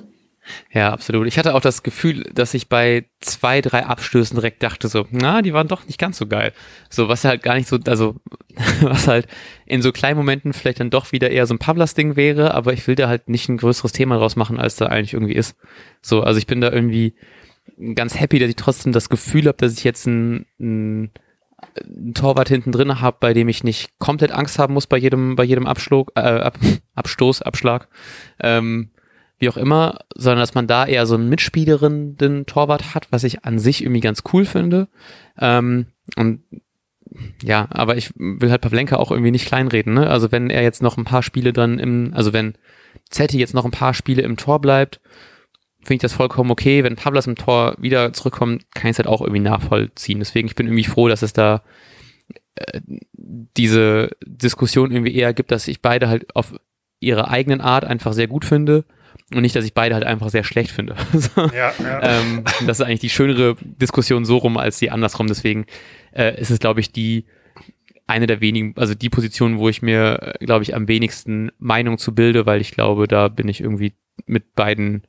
Ja, 0.72 0.92
absolut. 0.92 1.28
Ich 1.28 1.38
hatte 1.38 1.56
auch 1.56 1.62
das 1.62 1.84
Gefühl, 1.84 2.24
dass 2.34 2.54
ich 2.54 2.70
bei 2.70 3.06
zwei, 3.20 3.62
drei 3.62 3.86
Abstößen 3.86 4.36
direkt 4.36 4.64
dachte 4.64 4.88
so, 4.88 5.06
na, 5.12 5.42
die 5.42 5.54
waren 5.54 5.68
doch 5.68 5.86
nicht 5.86 6.00
ganz 6.00 6.18
so 6.18 6.26
geil. 6.26 6.54
So, 6.90 7.10
was 7.10 7.26
halt 7.26 7.44
gar 7.44 7.56
nicht 7.56 7.68
so, 7.68 7.78
also, 7.86 8.16
was 8.82 9.08
halt 9.08 9.28
in 9.66 9.82
so 9.82 9.92
kleinen 9.92 10.18
Momenten 10.18 10.54
vielleicht 10.54 10.80
dann 10.80 10.90
doch 10.90 11.12
wieder 11.12 11.30
eher 11.30 11.46
so 11.46 11.54
ein 11.54 11.60
Pavlas-Ding 11.60 12.16
wäre, 12.16 12.54
aber 12.54 12.74
ich 12.74 12.88
will 12.88 12.96
da 12.96 13.08
halt 13.08 13.30
nicht 13.30 13.50
ein 13.50 13.58
größeres 13.58 13.92
Thema 13.92 14.18
draus 14.18 14.36
machen, 14.36 14.60
als 14.60 14.76
da 14.76 14.88
eigentlich 14.88 15.14
irgendwie 15.14 15.36
ist. 15.36 15.58
So, 16.02 16.22
also 16.22 16.38
ich 16.38 16.48
bin 16.48 16.62
da 16.62 16.72
irgendwie, 16.72 17.16
ganz 17.96 18.20
happy, 18.20 18.40
dass 18.40 18.50
ich 18.50 18.56
trotzdem 18.56 18.92
das 18.92 19.10
Gefühl 19.10 19.48
habe, 19.48 19.58
dass 19.58 19.74
ich 19.74 19.84
jetzt 19.84 20.06
ein, 20.08 20.46
ein, 20.60 21.12
ein 21.76 22.14
Torwart 22.14 22.50
hinten 22.50 22.72
drin 22.72 23.00
habe, 23.02 23.18
bei 23.20 23.34
dem 23.34 23.50
ich 23.50 23.64
nicht 23.64 24.00
komplett 24.00 24.32
Angst 24.32 24.60
haben 24.60 24.74
muss 24.74 24.88
bei 24.88 24.98
jedem, 24.98 25.36
bei 25.36 25.44
jedem 25.44 25.68
Abschlag, 25.68 26.08
äh, 26.16 26.20
Ab, 26.20 26.58
Abstoß, 26.96 27.42
Abschlag, 27.42 27.88
ähm, 28.40 28.90
wie 29.40 29.50
auch 29.50 29.58
immer, 29.58 30.00
sondern 30.16 30.40
dass 30.40 30.56
man 30.56 30.68
da 30.68 30.86
eher 30.86 31.06
so 31.06 31.16
einen 31.16 31.30
Mitspielerin, 31.30 32.18
den 32.18 32.46
Torwart 32.46 32.96
hat, 32.96 33.08
was 33.12 33.24
ich 33.24 33.46
an 33.46 33.60
sich 33.60 33.84
irgendwie 33.84 34.02
ganz 34.02 34.24
cool 34.34 34.46
finde. 34.46 34.88
Ähm, 35.38 35.88
und 36.16 36.42
ja, 37.44 37.68
aber 37.70 37.98
ich 37.98 38.12
will 38.16 38.52
halt 38.52 38.62
Pavlenka 38.62 38.98
auch 38.98 39.12
irgendwie 39.12 39.32
nicht 39.32 39.46
kleinreden, 39.46 39.94
ne? 39.94 40.10
Also 40.10 40.32
wenn 40.32 40.50
er 40.50 40.64
jetzt 40.64 40.82
noch 40.82 40.98
ein 40.98 41.06
paar 41.06 41.24
Spiele 41.24 41.54
dann 41.54 41.80
im, 41.80 42.14
also 42.14 42.34
wenn 42.34 42.56
Zetti 43.10 43.40
jetzt 43.40 43.54
noch 43.54 43.66
ein 43.66 43.72
paar 43.72 43.94
Spiele 43.94 44.24
im 44.24 44.38
Tor 44.38 44.60
bleibt 44.60 45.00
finde 45.88 45.96
ich 45.96 46.02
das 46.02 46.14
vollkommen 46.14 46.52
okay. 46.52 46.84
Wenn 46.84 46.98
Pablas 46.98 47.28
im 47.28 47.36
Tor 47.36 47.76
wieder 47.80 48.12
zurückkommt, 48.12 48.66
kann 48.74 48.90
ich 48.90 48.96
es 48.96 49.00
halt 49.00 49.08
auch 49.08 49.22
irgendwie 49.22 49.40
nachvollziehen. 49.40 50.20
Deswegen, 50.20 50.48
ich 50.48 50.56
bin 50.56 50.68
irgendwie 50.68 50.84
froh, 50.84 51.08
dass 51.08 51.22
es 51.22 51.32
da 51.32 51.64
äh, 52.56 52.82
diese 53.24 54.12
Diskussion 54.26 54.92
irgendwie 54.92 55.16
eher 55.16 55.34
gibt, 55.34 55.52
dass 55.52 55.68
ich 55.68 55.82
beide 55.82 56.10
halt 56.10 56.36
auf 56.36 56.54
ihre 57.00 57.30
eigenen 57.30 57.62
Art 57.62 57.86
einfach 57.86 58.12
sehr 58.12 58.28
gut 58.28 58.44
finde 58.44 58.84
und 59.34 59.42
nicht, 59.42 59.56
dass 59.56 59.64
ich 59.64 59.74
beide 59.74 59.96
halt 59.96 60.04
einfach 60.04 60.30
sehr 60.30 60.44
schlecht 60.44 60.72
finde. 60.72 60.96
ja, 61.54 61.74
ja. 61.80 62.02
Ähm, 62.02 62.44
das 62.66 62.80
ist 62.80 62.86
eigentlich 62.86 63.00
die 63.00 63.10
schönere 63.10 63.56
Diskussion 63.62 64.26
so 64.26 64.38
rum 64.38 64.58
als 64.58 64.80
die 64.80 64.92
andersrum. 64.92 65.28
Deswegen 65.28 65.66
äh, 66.12 66.40
ist 66.40 66.50
es, 66.50 66.60
glaube 66.60 66.82
ich, 66.82 66.92
die 66.92 67.26
eine 68.08 68.28
der 68.28 68.42
wenigen, 68.42 68.74
also 68.78 68.94
die 68.94 69.10
Position, 69.10 69.58
wo 69.58 69.70
ich 69.70 69.82
mir, 69.82 70.36
äh, 70.40 70.46
glaube 70.46 70.64
ich, 70.64 70.76
am 70.76 70.88
wenigsten 70.88 71.52
Meinung 71.60 71.98
zu 71.98 72.14
bilde, 72.14 72.46
weil 72.46 72.60
ich 72.60 72.72
glaube, 72.72 73.08
da 73.08 73.30
bin 73.30 73.48
ich 73.48 73.62
irgendwie 73.62 73.94
mit 74.26 74.56
beiden 74.56 75.04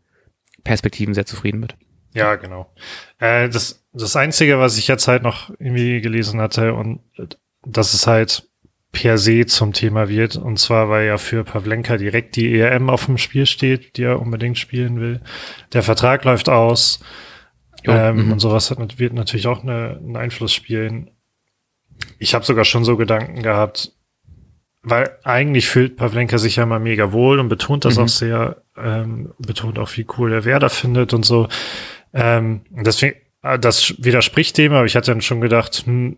Perspektiven 0.65 1.15
sehr 1.15 1.27
zufrieden 1.27 1.61
mit. 1.61 1.77
Ja, 2.15 2.37
genau. 2.37 2.73
Äh, 3.19 3.49
das, 3.49 3.85
das 3.93 4.17
Einzige, 4.17 4.59
was 4.59 4.79
ich 4.79 4.89
jetzt 4.89 5.09
halt 5.09 5.23
noch 5.23 5.51
irgendwie 5.59 6.01
gelesen 6.01 6.41
hatte 6.41 6.75
und 6.75 7.01
dass 7.65 7.95
es 7.95 8.07
halt 8.07 8.49
per 8.93 9.19
se 9.19 9.47
zum 9.47 9.73
Thema 9.73 10.09
wird. 10.09 10.37
Und 10.37 10.59
zwar, 10.59 10.89
weil 10.89 11.07
ja 11.07 11.19
für 11.19 11.45
Pavlenka 11.45 11.97
direkt 11.97 12.37
die 12.37 12.59
ERM 12.59 12.91
auf 12.91 13.07
dem 13.07 13.19
Spiel 13.19 13.47
steht, 13.47 13.97
die 13.97 14.05
er 14.05 14.21
unbedingt 14.21 14.59
spielen 14.59 15.01
will. 15.01 15.21
Der 15.73 15.83
Vertrag 15.83 16.25
läuft 16.25 16.49
aus. 16.49 17.01
Jo, 17.85 17.93
ähm, 17.93 18.27
mhm. 18.27 18.33
und 18.33 18.41
sowas 18.41 18.71
hat, 18.71 18.99
wird 18.99 19.13
natürlich 19.13 19.47
auch 19.47 19.63
eine, 19.63 19.99
einen 19.99 20.17
Einfluss 20.17 20.53
spielen. 20.53 21.11
Ich 22.19 22.35
habe 22.35 22.45
sogar 22.45 22.65
schon 22.65 22.85
so 22.85 22.97
Gedanken 22.97 23.43
gehabt, 23.43 23.93
weil 24.91 25.17
eigentlich 25.25 25.69
fühlt 25.69 25.97
Pavlenka 25.97 26.39
sich 26.39 26.57
ja 26.57 26.67
mal 26.67 26.81
mega 26.81 27.13
wohl 27.13 27.39
und 27.39 27.49
betont 27.49 27.85
das 27.85 27.97
mhm. 27.97 28.05
auch 28.05 28.09
sehr, 28.09 28.63
ähm, 28.77 29.33
betont 29.39 29.79
auch, 29.79 29.97
wie 29.97 30.07
cool 30.17 30.33
er 30.33 30.45
Werder 30.45 30.71
findet 30.71 31.15
und 31.15 31.25
so. 31.25 31.49
Ähm, 32.13 32.63
deswegen, 32.71 33.17
äh, 33.43 33.59
das 33.59 33.95
widerspricht 33.99 34.57
dem, 34.59 34.73
aber 34.73 34.87
ich 34.87 34.97
hatte 34.97 35.11
dann 35.11 35.21
schon 35.21 35.41
gedacht, 35.41 35.85
hm, 35.87 36.17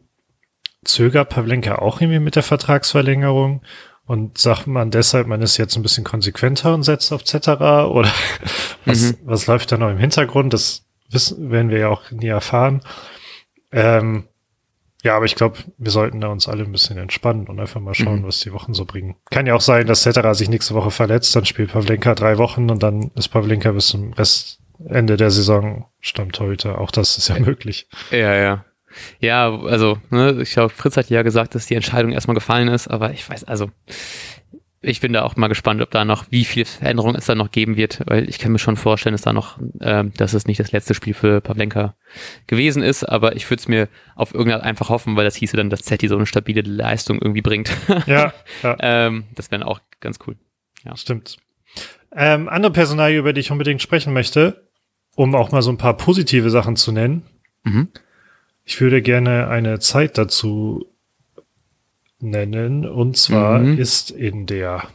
zögert 0.85 1.31
Pavlenka 1.31 1.77
auch 1.77 2.01
irgendwie 2.01 2.21
mit 2.21 2.37
der 2.37 2.43
Vertragsverlängerung? 2.43 3.63
Und 4.07 4.39
sagt 4.39 4.67
man 4.67 4.91
deshalb, 4.91 5.29
man 5.29 5.41
ist 5.41 5.57
jetzt 5.57 5.77
ein 5.77 5.83
bisschen 5.83 6.03
konsequenter 6.03 6.75
und 6.75 6.83
setzt 6.83 7.13
auf 7.13 7.23
Zetterer? 7.23 7.93
Oder 7.93 8.13
was, 8.85 9.13
mhm. 9.13 9.19
was 9.25 9.47
läuft 9.47 9.71
da 9.71 9.79
noch 9.79 9.91
im 9.91 9.99
Hintergrund? 9.99 10.53
Das 10.53 10.85
wissen, 11.11 11.51
werden 11.51 11.71
wir 11.71 11.79
ja 11.79 11.89
auch 11.89 12.11
nie 12.11 12.27
erfahren. 12.27 12.81
Ähm, 13.71 14.25
ja, 15.03 15.17
aber 15.17 15.25
ich 15.25 15.35
glaube, 15.35 15.59
wir 15.79 15.91
sollten 15.91 16.21
da 16.21 16.29
uns 16.29 16.49
alle 16.49 16.65
ein 16.65 16.73
bisschen 16.73 16.99
entspannen 16.99 17.47
und 17.47 17.59
einfach 17.59 17.81
mal 17.81 17.95
schauen, 17.95 18.23
mhm. 18.23 18.27
was 18.27 18.41
die 18.41 18.53
Wochen 18.53 18.75
so 18.75 18.85
bringen. 18.85 19.17
Kann 19.31 19.47
ja 19.47 19.55
auch 19.55 19.61
sein, 19.61 19.87
dass 19.87 20.03
Cetera 20.03 20.35
sich 20.35 20.49
nächste 20.49 20.75
Woche 20.75 20.91
verletzt, 20.91 21.35
dann 21.35 21.45
spielt 21.45 21.73
Pavlenka 21.73 22.15
drei 22.15 22.39
Wochen 22.39 22.71
und 22.71 22.83
dann 22.83 23.11
ist 23.15 23.29
Pavlenka 23.29 23.73
bis 23.73 23.89
zum 23.89 24.13
Rest 24.13 24.61
Ende 24.89 25.17
der 25.17 25.31
Saison 25.31 25.87
Stammtorhüter. 26.01 26.79
Auch 26.79 26.91
das 26.91 27.19
ist 27.19 27.29
ja 27.29 27.39
möglich. 27.39 27.89
Ja, 28.11 28.35
ja. 28.35 28.65
Ja, 29.21 29.55
also, 29.55 29.99
ne, 30.11 30.41
ich 30.43 30.51
glaube, 30.51 30.71
Fritz 30.71 30.97
hat 30.97 31.11
ja 31.11 31.23
gesagt, 31.23 31.55
dass 31.55 31.67
die 31.67 31.75
Entscheidung 31.75 32.13
erstmal 32.13 32.35
gefallen 32.35 32.69
ist, 32.69 32.89
aber 32.89 33.13
ich 33.13 33.29
weiß, 33.29 33.45
also, 33.45 33.71
ich 34.83 35.01
bin 35.01 35.13
da 35.13 35.23
auch 35.23 35.37
mal 35.37 35.49
gespannt, 35.49 35.83
ob 35.83 35.91
da 35.91 36.05
noch, 36.07 36.27
wie 36.31 36.45
viel 36.45 36.65
Veränderung 36.65 37.15
es 37.15 37.27
da 37.27 37.35
noch 37.35 37.51
geben 37.51 37.77
wird, 37.77 38.01
weil 38.07 38.29
ich 38.29 38.39
kann 38.39 38.53
mir 38.53 38.59
schon 38.59 38.77
vorstellen, 38.77 39.13
dass 39.13 39.23
da 39.23 39.33
noch, 39.33 39.59
äh, 39.81 40.05
dass 40.17 40.33
es 40.33 40.47
nicht 40.47 40.59
das 40.59 40.73
letzte 40.73 40.95
Spiel 40.95 41.13
für 41.13 41.43
Pavlenka 41.43 41.95
gewesen 42.47 42.83
ist, 42.83 43.05
aber 43.05 43.37
ich 43.37 43.49
würde 43.51 43.61
es 43.61 43.69
mir 43.69 43.89
auf 44.17 44.33
irgendeine 44.33 44.63
einfach 44.63 44.89
hoffen, 44.89 45.17
weil 45.17 45.25
das 45.25 45.37
hieße 45.37 45.57
dann, 45.57 45.69
dass 45.69 45.83
Zetti 45.83 46.09
so 46.09 46.17
eine 46.17 46.25
stabile 46.25 46.63
Leistung 46.63 47.21
irgendwie 47.21 47.43
bringt. 47.43 47.71
Ja. 48.07 48.33
ja. 48.63 48.77
ähm, 48.81 49.25
das 49.35 49.51
wäre 49.51 49.67
auch 49.67 49.81
ganz 50.01 50.19
cool. 50.27 50.37
Ja. 50.85 50.97
Stimmt. 50.97 51.37
Ähm, 52.17 52.49
andere 52.49 52.73
Personal, 52.73 53.13
über 53.13 53.33
die 53.33 53.41
ich 53.41 53.51
unbedingt 53.51 53.83
sprechen 53.83 54.15
möchte, 54.15 54.67
um 55.15 55.35
auch 55.35 55.53
mal 55.53 55.63
so 55.63 55.71
ein 55.71 55.79
paar 55.79 55.97
positive 55.97 56.49
Sachen 56.49 56.77
zu 56.77 56.91
nennen. 56.91 57.23
Mhm. 57.65 57.89
Ich 58.65 58.81
würde 58.81 59.03
gerne 59.03 59.49
eine 59.49 59.79
Zeit 59.79 60.17
dazu 60.17 60.90
nennen. 62.23 62.87
Und 62.87 63.17
zwar 63.17 63.59
mhm. 63.59 63.79
ist 63.79 64.11
in 64.11 64.47
der 64.47 64.89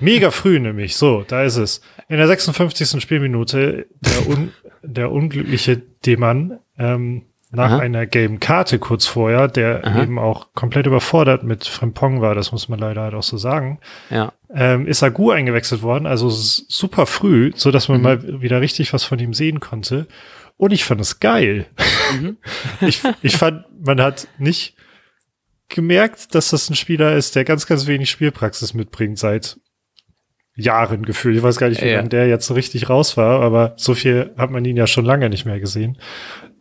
mega 0.00 0.30
früh 0.30 0.58
nämlich, 0.60 0.96
so, 0.96 1.24
da 1.26 1.42
ist 1.42 1.56
es. 1.56 1.80
In 2.08 2.16
der 2.16 2.26
56. 2.26 3.02
Spielminute 3.02 3.86
der, 4.00 4.28
un, 4.28 4.52
der 4.82 5.12
unglückliche 5.12 5.76
Demann 5.76 6.58
ähm, 6.78 7.22
nach 7.50 7.72
Aha. 7.72 7.78
einer 7.78 8.06
gelben 8.06 8.40
Karte 8.40 8.78
kurz 8.78 9.06
vorher, 9.06 9.48
der 9.48 9.86
Aha. 9.86 10.02
eben 10.02 10.18
auch 10.18 10.48
komplett 10.54 10.86
überfordert 10.86 11.44
mit 11.44 11.64
Frimpong 11.64 12.20
war, 12.20 12.34
das 12.34 12.52
muss 12.52 12.68
man 12.68 12.78
leider 12.78 13.02
halt 13.02 13.14
auch 13.14 13.22
so 13.22 13.38
sagen, 13.38 13.78
ja. 14.10 14.32
ähm, 14.54 14.86
ist 14.86 15.02
Agu 15.02 15.30
eingewechselt 15.30 15.82
worden, 15.82 16.06
also 16.06 16.28
super 16.28 17.06
früh, 17.06 17.52
so 17.54 17.70
dass 17.70 17.88
man 17.88 17.98
mhm. 17.98 18.02
mal 18.02 18.42
wieder 18.42 18.60
richtig 18.60 18.92
was 18.92 19.04
von 19.04 19.18
ihm 19.18 19.32
sehen 19.32 19.60
konnte. 19.60 20.06
Und 20.58 20.72
ich 20.72 20.84
fand 20.84 21.00
es 21.00 21.20
geil. 21.20 21.66
Mhm. 22.12 22.36
ich, 22.86 23.00
ich 23.22 23.36
fand, 23.36 23.64
man 23.82 24.02
hat 24.02 24.28
nicht 24.38 24.74
gemerkt, 25.68 26.34
dass 26.34 26.50
das 26.50 26.68
ein 26.68 26.76
Spieler 26.76 27.16
ist, 27.16 27.36
der 27.36 27.44
ganz, 27.44 27.66
ganz 27.66 27.86
wenig 27.86 28.10
Spielpraxis 28.10 28.74
mitbringt 28.74 29.18
seit 29.18 29.58
Jahren 30.56 31.04
gefühlt. 31.04 31.36
Ich 31.36 31.42
weiß 31.42 31.58
gar 31.58 31.68
nicht, 31.68 31.82
wie 31.82 31.88
ja. 31.88 32.02
der 32.02 32.26
jetzt 32.26 32.46
so 32.46 32.54
richtig 32.54 32.90
raus 32.90 33.16
war, 33.16 33.40
aber 33.40 33.74
so 33.76 33.94
viel 33.94 34.32
hat 34.36 34.50
man 34.50 34.64
ihn 34.64 34.76
ja 34.76 34.88
schon 34.88 35.04
lange 35.04 35.30
nicht 35.30 35.46
mehr 35.46 35.60
gesehen. 35.60 35.98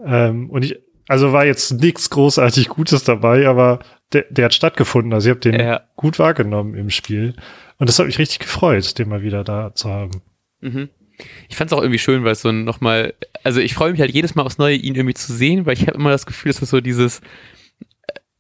Ähm, 0.05 0.51
und 0.51 0.63
ich, 0.63 0.77
also 1.07 1.33
war 1.33 1.45
jetzt 1.45 1.71
nichts 1.71 2.11
großartig 2.11 2.69
Gutes 2.69 3.03
dabei, 3.03 3.47
aber 3.47 3.79
der, 4.13 4.25
der 4.29 4.45
hat 4.45 4.53
stattgefunden. 4.53 5.13
Also 5.13 5.29
ich 5.29 5.31
habe 5.31 5.39
den 5.39 5.59
ja. 5.59 5.81
gut 5.95 6.19
wahrgenommen 6.19 6.75
im 6.75 6.91
Spiel. 6.91 7.33
Und 7.79 7.89
das 7.89 7.97
hat 7.97 8.05
mich 8.05 8.19
richtig 8.19 8.39
gefreut, 8.39 8.99
den 8.99 9.09
mal 9.09 9.23
wieder 9.23 9.43
da 9.43 9.73
zu 9.73 9.89
haben. 9.89 10.21
Mhm. 10.61 10.89
Ich 11.49 11.55
fand 11.55 11.71
es 11.71 11.77
auch 11.77 11.81
irgendwie 11.81 11.99
schön, 11.99 12.23
weil 12.23 12.33
es 12.33 12.41
so 12.41 12.51
nochmal, 12.51 13.13
also 13.43 13.59
ich 13.59 13.73
freue 13.73 13.91
mich 13.91 14.01
halt 14.01 14.11
jedes 14.11 14.35
Mal 14.35 14.43
aufs 14.43 14.57
Neue, 14.57 14.75
ihn 14.75 14.95
irgendwie 14.95 15.15
zu 15.15 15.33
sehen, 15.33 15.65
weil 15.65 15.73
ich 15.73 15.87
habe 15.87 15.97
immer 15.97 16.11
das 16.11 16.25
Gefühl, 16.25 16.51
dass 16.51 16.59
das 16.59 16.69
so 16.69 16.81
dieses, 16.81 17.21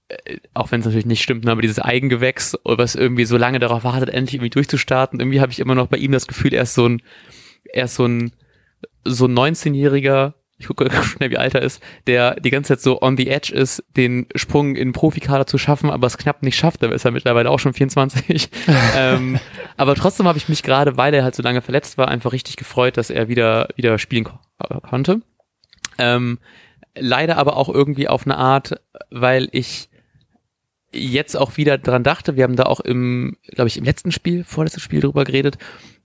äh, 0.09 0.37
auch 0.53 0.71
wenn 0.71 0.81
es 0.81 0.85
natürlich 0.85 1.05
nicht 1.05 1.23
stimmt, 1.23 1.45
ne, 1.45 1.51
aber 1.51 1.61
dieses 1.61 1.79
Eigengewächs, 1.79 2.57
was 2.63 2.95
irgendwie 2.95 3.25
so 3.25 3.37
lange 3.37 3.59
darauf 3.59 3.83
wartet, 3.83 4.09
endlich 4.09 4.35
irgendwie 4.35 4.51
durchzustarten, 4.51 5.19
irgendwie 5.19 5.41
habe 5.41 5.51
ich 5.51 5.59
immer 5.59 5.75
noch 5.75 5.87
bei 5.87 5.97
ihm 5.97 6.11
das 6.11 6.27
Gefühl, 6.27 6.53
er 6.53 6.63
ist 6.63 6.75
so 6.75 6.87
ein, 6.87 7.01
er 7.65 7.85
ist 7.85 7.95
so 7.95 8.05
ein, 8.05 8.31
so 9.03 9.25
ein 9.25 9.33
19-jähriger, 9.33 10.33
ich 10.57 10.67
gucke 10.67 10.89
schnell, 11.03 11.29
wie 11.29 11.37
alt 11.37 11.55
er 11.55 11.61
ist, 11.61 11.81
der 12.07 12.35
die 12.39 12.49
ganze 12.49 12.69
Zeit 12.69 12.81
so 12.81 13.01
on 13.01 13.17
the 13.17 13.27
edge 13.27 13.53
ist, 13.53 13.83
den 13.95 14.27
Sprung 14.35 14.75
in 14.75 14.89
den 14.89 14.93
Profikader 14.93 15.45
zu 15.45 15.57
schaffen, 15.57 15.89
aber 15.89 16.07
es 16.07 16.17
knapp 16.17 16.43
nicht 16.43 16.57
schafft, 16.57 16.83
da 16.83 16.91
ist 16.91 17.05
er 17.05 17.11
mittlerweile 17.11 17.49
auch 17.49 17.59
schon 17.59 17.73
24. 17.73 18.49
ähm, 18.95 19.39
aber 19.77 19.95
trotzdem 19.95 20.27
habe 20.27 20.37
ich 20.37 20.49
mich 20.49 20.63
gerade, 20.63 20.97
weil 20.97 21.13
er 21.13 21.23
halt 21.23 21.35
so 21.35 21.43
lange 21.43 21.61
verletzt 21.61 21.97
war, 21.97 22.07
einfach 22.07 22.31
richtig 22.31 22.55
gefreut, 22.55 22.97
dass 22.97 23.09
er 23.09 23.27
wieder, 23.27 23.69
wieder 23.75 23.97
spielen 23.99 24.23
ko 24.23 24.39
konnte. 24.81 25.21
Ähm, 25.99 26.39
leider 26.97 27.37
aber 27.37 27.57
auch 27.57 27.69
irgendwie 27.69 28.07
auf 28.07 28.25
eine 28.25 28.37
Art, 28.37 28.81
weil 29.11 29.49
ich 29.51 29.89
jetzt 30.91 31.35
auch 31.35 31.57
wieder 31.57 31.77
dran 31.77 32.03
dachte, 32.03 32.35
wir 32.35 32.43
haben 32.43 32.55
da 32.55 32.63
auch 32.63 32.79
im, 32.79 33.37
glaube 33.49 33.67
ich, 33.67 33.77
im 33.77 33.83
letzten 33.83 34.11
Spiel, 34.11 34.43
vorletztes 34.43 34.83
Spiel 34.83 35.01
drüber 35.01 35.25
geredet, 35.25 35.57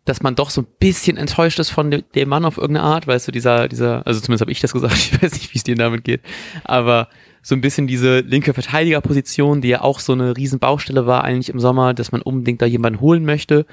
dass 0.05 0.23
man 0.23 0.35
doch 0.35 0.51
so 0.51 0.63
ein 0.63 0.67
bisschen 0.81 1.17
enttäuscht 1.17 1.59
ist 1.59 1.71
von 1.71 1.91
dem, 1.91 2.03
dem 2.15 2.29
Mann 2.29 2.45
auf 2.45 2.59
irgendeine 2.59 2.87
Art, 2.87 3.07
weißt 3.07 3.29
du, 3.29 3.33
dieser, 3.33 3.69
dieser, 3.69 4.07
also 4.07 4.21
zumindest 4.21 4.41
habe 4.41 4.53
ich 4.53 4.61
das 4.61 4.73
gesagt, 4.73 4.95
ich 4.97 5.23
weiß 5.23 5.33
nicht, 5.33 5.53
wie 5.53 5.59
es 5.59 5.65
dir 5.65 5.77
damit 5.77 6.05
geht, 6.05 6.23
aber 6.65 7.09
so 7.43 7.55
ein 7.55 7.61
bisschen 7.61 7.87
diese 7.87 8.21
linke 8.21 8.55
Verteidigerposition, 8.55 9.61
die 9.61 9.69
ja 9.69 9.81
auch 9.81 9.99
so 9.99 10.13
eine 10.13 10.37
Riesenbaustelle 10.37 11.07
war 11.07 11.25
eigentlich 11.25 11.49
im 11.49 11.61
Sommer, 11.61 11.93
dass 11.93 12.13
man 12.13 12.23
unbedingt 12.23 12.63
da 12.63 12.67
jemanden 12.67 13.01
holen 13.01 13.25
möchte. 13.25 13.67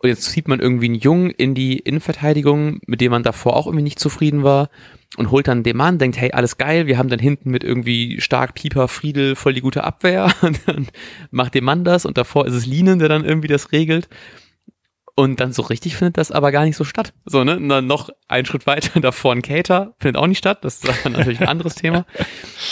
Und 0.00 0.10
jetzt 0.10 0.30
zieht 0.30 0.48
man 0.48 0.60
irgendwie 0.60 0.86
einen 0.86 0.96
Jungen 0.96 1.30
in 1.30 1.54
die 1.54 1.78
Innenverteidigung, 1.78 2.80
mit 2.86 3.00
dem 3.00 3.10
man 3.10 3.22
davor 3.22 3.56
auch 3.56 3.66
irgendwie 3.66 3.82
nicht 3.82 3.98
zufrieden 3.98 4.44
war 4.44 4.68
und 5.16 5.30
holt 5.30 5.48
dann 5.48 5.62
den 5.62 5.76
Mann, 5.76 5.98
denkt, 5.98 6.18
hey, 6.18 6.30
alles 6.32 6.58
geil, 6.58 6.86
wir 6.86 6.98
haben 6.98 7.08
dann 7.08 7.18
hinten 7.18 7.50
mit 7.50 7.64
irgendwie 7.64 8.20
stark 8.20 8.54
Pieper, 8.54 8.86
Friedel 8.86 9.34
voll 9.34 9.54
die 9.54 9.60
gute 9.60 9.82
Abwehr 9.82 10.30
und 10.42 10.60
dann 10.66 10.88
macht 11.30 11.54
der 11.54 11.62
Mann 11.62 11.84
das 11.84 12.04
und 12.04 12.18
davor 12.18 12.46
ist 12.46 12.54
es 12.54 12.66
Linen, 12.66 12.98
der 12.98 13.08
dann 13.08 13.24
irgendwie 13.24 13.48
das 13.48 13.72
regelt. 13.72 14.08
Und 15.16 15.38
dann 15.38 15.52
so 15.52 15.62
richtig 15.62 15.96
findet 15.96 16.18
das 16.18 16.32
aber 16.32 16.50
gar 16.50 16.64
nicht 16.64 16.76
so 16.76 16.82
statt. 16.82 17.12
So, 17.24 17.44
ne? 17.44 17.56
Und 17.56 17.68
dann 17.68 17.86
noch 17.86 18.10
einen 18.26 18.46
Schritt 18.46 18.66
weiter 18.66 18.98
davor 19.00 19.32
ein 19.32 19.42
Cater 19.42 19.94
findet 19.98 20.20
auch 20.20 20.26
nicht 20.26 20.38
statt. 20.38 20.64
Das 20.64 20.82
ist 20.82 21.04
dann 21.04 21.12
natürlich 21.12 21.40
ein 21.40 21.48
anderes 21.48 21.76
Thema. 21.76 22.04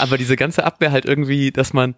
Aber 0.00 0.18
diese 0.18 0.36
ganze 0.36 0.64
Abwehr 0.64 0.90
halt 0.90 1.04
irgendwie, 1.04 1.52
dass 1.52 1.72
man 1.72 1.94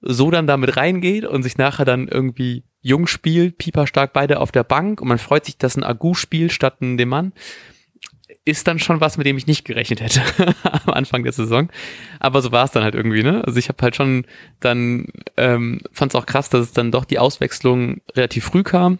so 0.00 0.30
dann 0.30 0.46
damit 0.46 0.76
reingeht 0.76 1.24
und 1.24 1.42
sich 1.42 1.56
nachher 1.56 1.84
dann 1.84 2.06
irgendwie 2.06 2.64
jung 2.80 3.06
spielt, 3.06 3.58
Pieper 3.58 3.86
stark 3.86 4.12
beide 4.12 4.40
auf 4.40 4.52
der 4.52 4.62
Bank 4.62 5.00
und 5.00 5.08
man 5.08 5.18
freut 5.18 5.44
sich, 5.44 5.58
dass 5.58 5.76
ein 5.76 5.82
Agu 5.82 6.14
spielt 6.14 6.52
statt 6.52 6.80
ein 6.80 6.96
Demann, 6.96 7.32
ist 8.44 8.68
dann 8.68 8.78
schon 8.78 9.00
was, 9.00 9.18
mit 9.18 9.26
dem 9.26 9.36
ich 9.36 9.48
nicht 9.48 9.64
gerechnet 9.64 10.00
hätte 10.00 10.22
am 10.62 10.94
Anfang 10.94 11.24
der 11.24 11.32
Saison. 11.32 11.68
Aber 12.20 12.42
so 12.42 12.52
war 12.52 12.64
es 12.64 12.70
dann 12.70 12.84
halt 12.84 12.94
irgendwie, 12.94 13.22
ne? 13.22 13.42
Also 13.44 13.58
ich 13.58 13.68
habe 13.68 13.82
halt 13.82 13.96
schon 13.96 14.26
dann, 14.60 15.08
ähm, 15.36 15.80
fand 15.92 16.12
es 16.12 16.16
auch 16.16 16.26
krass, 16.26 16.48
dass 16.48 16.60
es 16.60 16.72
dann 16.72 16.92
doch 16.92 17.04
die 17.04 17.18
Auswechslung 17.18 18.00
relativ 18.14 18.44
früh 18.44 18.62
kam 18.62 18.98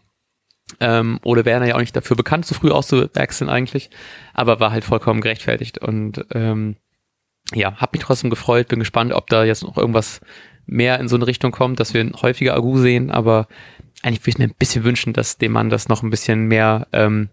ähm, 0.81 1.19
Ole 1.25 1.45
Werner 1.45 1.67
ja 1.67 1.75
auch 1.75 1.81
nicht 1.81 1.97
dafür 1.97 2.17
bekannt, 2.17 2.47
so 2.47 2.55
früh 2.55 2.71
auszuwechseln 2.71 3.51
eigentlich, 3.51 3.91
aber 4.35 4.61
war 4.61 4.71
halt 4.71 4.85
vollkommen 4.85 5.21
gerechtfertigt. 5.21 5.79
Und 5.79 6.25
ähm, 6.33 6.77
ja, 7.55 7.77
hab 7.77 7.93
mich 7.93 8.03
trotzdem 8.03 8.31
gefreut, 8.31 8.69
bin 8.69 8.79
gespannt, 8.79 9.12
ob 9.12 9.29
da 9.29 9.45
jetzt 9.45 9.62
noch 9.62 9.77
irgendwas 9.77 10.21
mehr 10.67 11.01
in 11.01 11.09
so 11.09 11.17
eine 11.17 11.27
Richtung 11.27 11.51
kommt, 11.51 11.81
dass 11.81 11.95
wir 11.95 12.11
häufiger 12.21 12.55
Agu 12.55 12.79
sehen, 12.79 13.11
aber 13.11 13.49
eigentlich 14.03 14.21
würde 14.23 14.31
ich 14.31 14.38
mir 14.38 14.45
ein 14.45 14.55
bisschen 14.59 14.85
wünschen, 14.85 15.12
dass 15.12 15.38
dem 15.38 15.53
Mann 15.53 15.71
das 15.71 15.88
noch 15.88 16.03
ein 16.03 16.11
bisschen 16.11 16.47
mehr 16.47 16.87
ähm, 16.93 17.31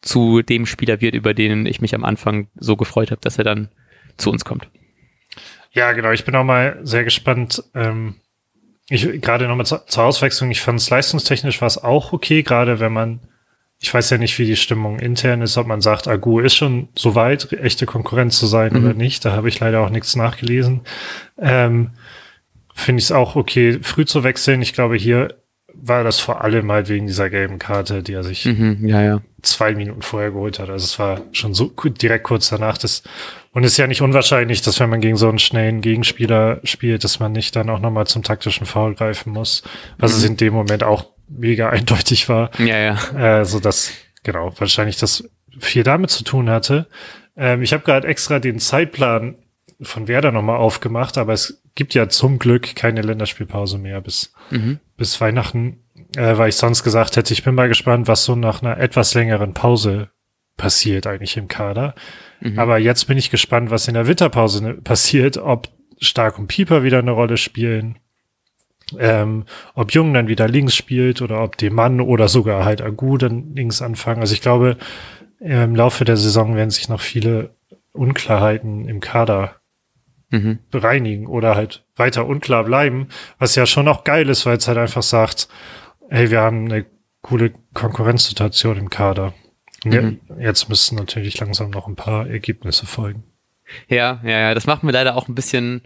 zu 0.00 0.42
dem 0.42 0.66
Spieler 0.66 1.00
wird, 1.00 1.14
über 1.14 1.34
den 1.34 1.66
ich 1.66 1.80
mich 1.80 1.94
am 1.94 2.04
Anfang 2.04 2.48
so 2.56 2.76
gefreut 2.76 3.10
habe, 3.10 3.20
dass 3.20 3.38
er 3.38 3.44
dann 3.44 3.68
zu 4.16 4.30
uns 4.30 4.44
kommt. 4.44 4.68
Ja, 5.70 5.92
genau. 5.92 6.10
Ich 6.12 6.24
bin 6.24 6.34
auch 6.34 6.44
mal 6.44 6.78
sehr 6.82 7.04
gespannt, 7.04 7.62
ähm, 7.74 8.16
ich 8.88 9.20
gerade 9.20 9.46
nochmal 9.46 9.66
zur, 9.66 9.86
zur 9.86 10.04
Auswechslung, 10.04 10.50
ich 10.50 10.60
fand 10.60 10.80
es 10.80 10.90
leistungstechnisch 10.90 11.60
war 11.60 11.66
es 11.66 11.82
auch 11.82 12.12
okay, 12.12 12.42
gerade 12.42 12.80
wenn 12.80 12.92
man, 12.92 13.20
ich 13.78 13.92
weiß 13.92 14.10
ja 14.10 14.18
nicht, 14.18 14.38
wie 14.38 14.46
die 14.46 14.56
Stimmung 14.56 14.98
intern 14.98 15.42
ist, 15.42 15.58
ob 15.58 15.66
man 15.66 15.80
sagt, 15.80 16.08
Agu 16.08 16.40
ist 16.40 16.56
schon 16.56 16.88
so 16.94 17.14
weit, 17.14 17.52
echte 17.52 17.86
Konkurrenz 17.86 18.38
zu 18.38 18.46
sein 18.46 18.72
mhm. 18.72 18.84
oder 18.84 18.94
nicht. 18.94 19.24
Da 19.24 19.32
habe 19.32 19.48
ich 19.48 19.60
leider 19.60 19.80
auch 19.80 19.90
nichts 19.90 20.16
nachgelesen. 20.16 20.80
Ähm, 21.38 21.90
Finde 22.74 23.00
ich 23.00 23.06
es 23.06 23.12
auch 23.12 23.36
okay, 23.36 23.78
früh 23.82 24.04
zu 24.04 24.24
wechseln. 24.24 24.62
Ich 24.62 24.72
glaube, 24.72 24.96
hier 24.96 25.34
war 25.80 26.04
das 26.04 26.20
vor 26.20 26.42
allem 26.42 26.70
halt 26.70 26.88
wegen 26.88 27.06
dieser 27.06 27.30
gelben 27.30 27.58
Karte, 27.58 28.02
die 28.02 28.12
er 28.12 28.24
sich 28.24 28.44
mhm, 28.44 28.86
ja, 28.86 29.02
ja. 29.02 29.20
zwei 29.42 29.74
Minuten 29.74 30.02
vorher 30.02 30.30
geholt 30.30 30.58
hat. 30.58 30.68
Also 30.70 30.84
es 30.84 30.98
war 30.98 31.22
schon 31.32 31.54
so 31.54 31.72
direkt 31.76 32.24
kurz 32.24 32.48
danach. 32.48 32.78
Das, 32.78 33.02
und 33.52 33.64
es 33.64 33.72
ist 33.72 33.78
ja 33.78 33.86
nicht 33.86 34.02
unwahrscheinlich, 34.02 34.62
dass 34.62 34.80
wenn 34.80 34.90
man 34.90 35.00
gegen 35.00 35.16
so 35.16 35.28
einen 35.28 35.38
schnellen 35.38 35.80
Gegenspieler 35.80 36.60
spielt, 36.64 37.04
dass 37.04 37.20
man 37.20 37.32
nicht 37.32 37.54
dann 37.56 37.70
auch 37.70 37.80
nochmal 37.80 38.06
zum 38.06 38.22
taktischen 38.22 38.66
Foul 38.66 38.94
greifen 38.94 39.32
muss. 39.32 39.62
Was 39.98 40.12
mhm. 40.12 40.18
es 40.18 40.24
in 40.24 40.36
dem 40.36 40.54
Moment 40.54 40.82
auch 40.82 41.06
mega 41.28 41.68
eindeutig 41.70 42.28
war. 42.28 42.50
Ja, 42.58 42.78
ja. 42.78 43.40
Äh, 43.40 43.44
so 43.44 43.60
dass, 43.60 43.92
genau, 44.24 44.52
wahrscheinlich 44.58 44.96
das 44.96 45.28
viel 45.58 45.84
damit 45.84 46.10
zu 46.10 46.24
tun 46.24 46.50
hatte. 46.50 46.86
Ähm, 47.36 47.62
ich 47.62 47.72
habe 47.72 47.84
gerade 47.84 48.08
extra 48.08 48.40
den 48.40 48.58
Zeitplan 48.58 49.36
von 49.80 50.08
Werder 50.08 50.32
nochmal 50.32 50.56
aufgemacht, 50.56 51.18
aber 51.18 51.32
es 51.32 51.62
gibt 51.74 51.94
ja 51.94 52.08
zum 52.08 52.38
Glück 52.38 52.74
keine 52.74 53.02
Länderspielpause 53.02 53.78
mehr 53.78 54.00
bis, 54.00 54.32
mhm. 54.50 54.80
bis 54.96 55.20
Weihnachten, 55.20 55.78
äh, 56.16 56.36
weil 56.36 56.48
ich 56.48 56.56
sonst 56.56 56.82
gesagt 56.82 57.16
hätte, 57.16 57.32
ich 57.32 57.44
bin 57.44 57.54
mal 57.54 57.68
gespannt, 57.68 58.08
was 58.08 58.24
so 58.24 58.34
nach 58.34 58.62
einer 58.62 58.78
etwas 58.78 59.14
längeren 59.14 59.54
Pause 59.54 60.10
passiert 60.56 61.06
eigentlich 61.06 61.36
im 61.36 61.46
Kader. 61.46 61.94
Mhm. 62.40 62.58
Aber 62.58 62.78
jetzt 62.78 63.04
bin 63.06 63.16
ich 63.16 63.30
gespannt, 63.30 63.70
was 63.70 63.86
in 63.86 63.94
der 63.94 64.08
Winterpause 64.08 64.64
ne, 64.64 64.74
passiert, 64.74 65.36
ob 65.36 65.68
Stark 66.00 66.38
und 66.38 66.48
Pieper 66.48 66.82
wieder 66.82 66.98
eine 66.98 67.12
Rolle 67.12 67.36
spielen, 67.36 67.98
ähm, 68.98 69.44
ob 69.74 69.92
Jung 69.92 70.12
dann 70.12 70.28
wieder 70.28 70.48
links 70.48 70.74
spielt 70.74 71.22
oder 71.22 71.42
ob 71.42 71.56
dem 71.56 71.74
Mann 71.74 72.00
oder 72.00 72.28
sogar 72.28 72.64
halt 72.64 72.82
Agu 72.82 73.16
dann 73.16 73.54
links 73.54 73.80
anfangen. 73.80 74.20
Also 74.20 74.34
ich 74.34 74.40
glaube, 74.40 74.76
im 75.40 75.76
Laufe 75.76 76.04
der 76.04 76.16
Saison 76.16 76.56
werden 76.56 76.70
sich 76.70 76.88
noch 76.88 77.00
viele 77.00 77.54
Unklarheiten 77.92 78.88
im 78.88 79.00
Kader 79.00 79.57
mhm. 80.30 80.58
bereinigen 80.70 81.26
oder 81.26 81.54
halt 81.54 81.84
weiter 81.96 82.26
unklar 82.26 82.64
bleiben, 82.64 83.08
was 83.38 83.54
ja 83.54 83.66
schon 83.66 83.88
auch 83.88 84.04
geil 84.04 84.28
ist, 84.28 84.46
weil 84.46 84.56
es 84.56 84.68
halt 84.68 84.78
einfach 84.78 85.02
sagt, 85.02 85.48
hey, 86.08 86.30
wir 86.30 86.40
haben 86.40 86.66
eine 86.66 86.86
coole 87.22 87.52
Konkurrenzsituation 87.74 88.76
im 88.76 88.90
Kader. 88.90 89.34
Mhm. 89.84 90.20
Jetzt 90.38 90.68
müssen 90.68 90.96
natürlich 90.96 91.38
langsam 91.38 91.70
noch 91.70 91.86
ein 91.86 91.96
paar 91.96 92.28
Ergebnisse 92.28 92.86
folgen. 92.86 93.24
Ja, 93.88 94.20
ja, 94.24 94.40
ja, 94.40 94.54
das 94.54 94.66
macht 94.66 94.82
mir 94.82 94.92
leider 94.92 95.16
auch 95.16 95.28
ein 95.28 95.34
bisschen 95.34 95.82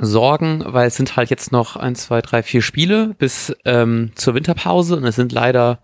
Sorgen, 0.00 0.62
weil 0.66 0.88
es 0.88 0.96
sind 0.96 1.16
halt 1.16 1.30
jetzt 1.30 1.52
noch 1.52 1.76
ein, 1.76 1.94
zwei, 1.94 2.20
drei, 2.20 2.42
vier 2.42 2.62
Spiele 2.62 3.14
bis 3.18 3.54
ähm, 3.64 4.12
zur 4.14 4.34
Winterpause 4.34 4.96
und 4.96 5.04
es 5.04 5.16
sind 5.16 5.32
leider 5.32 5.82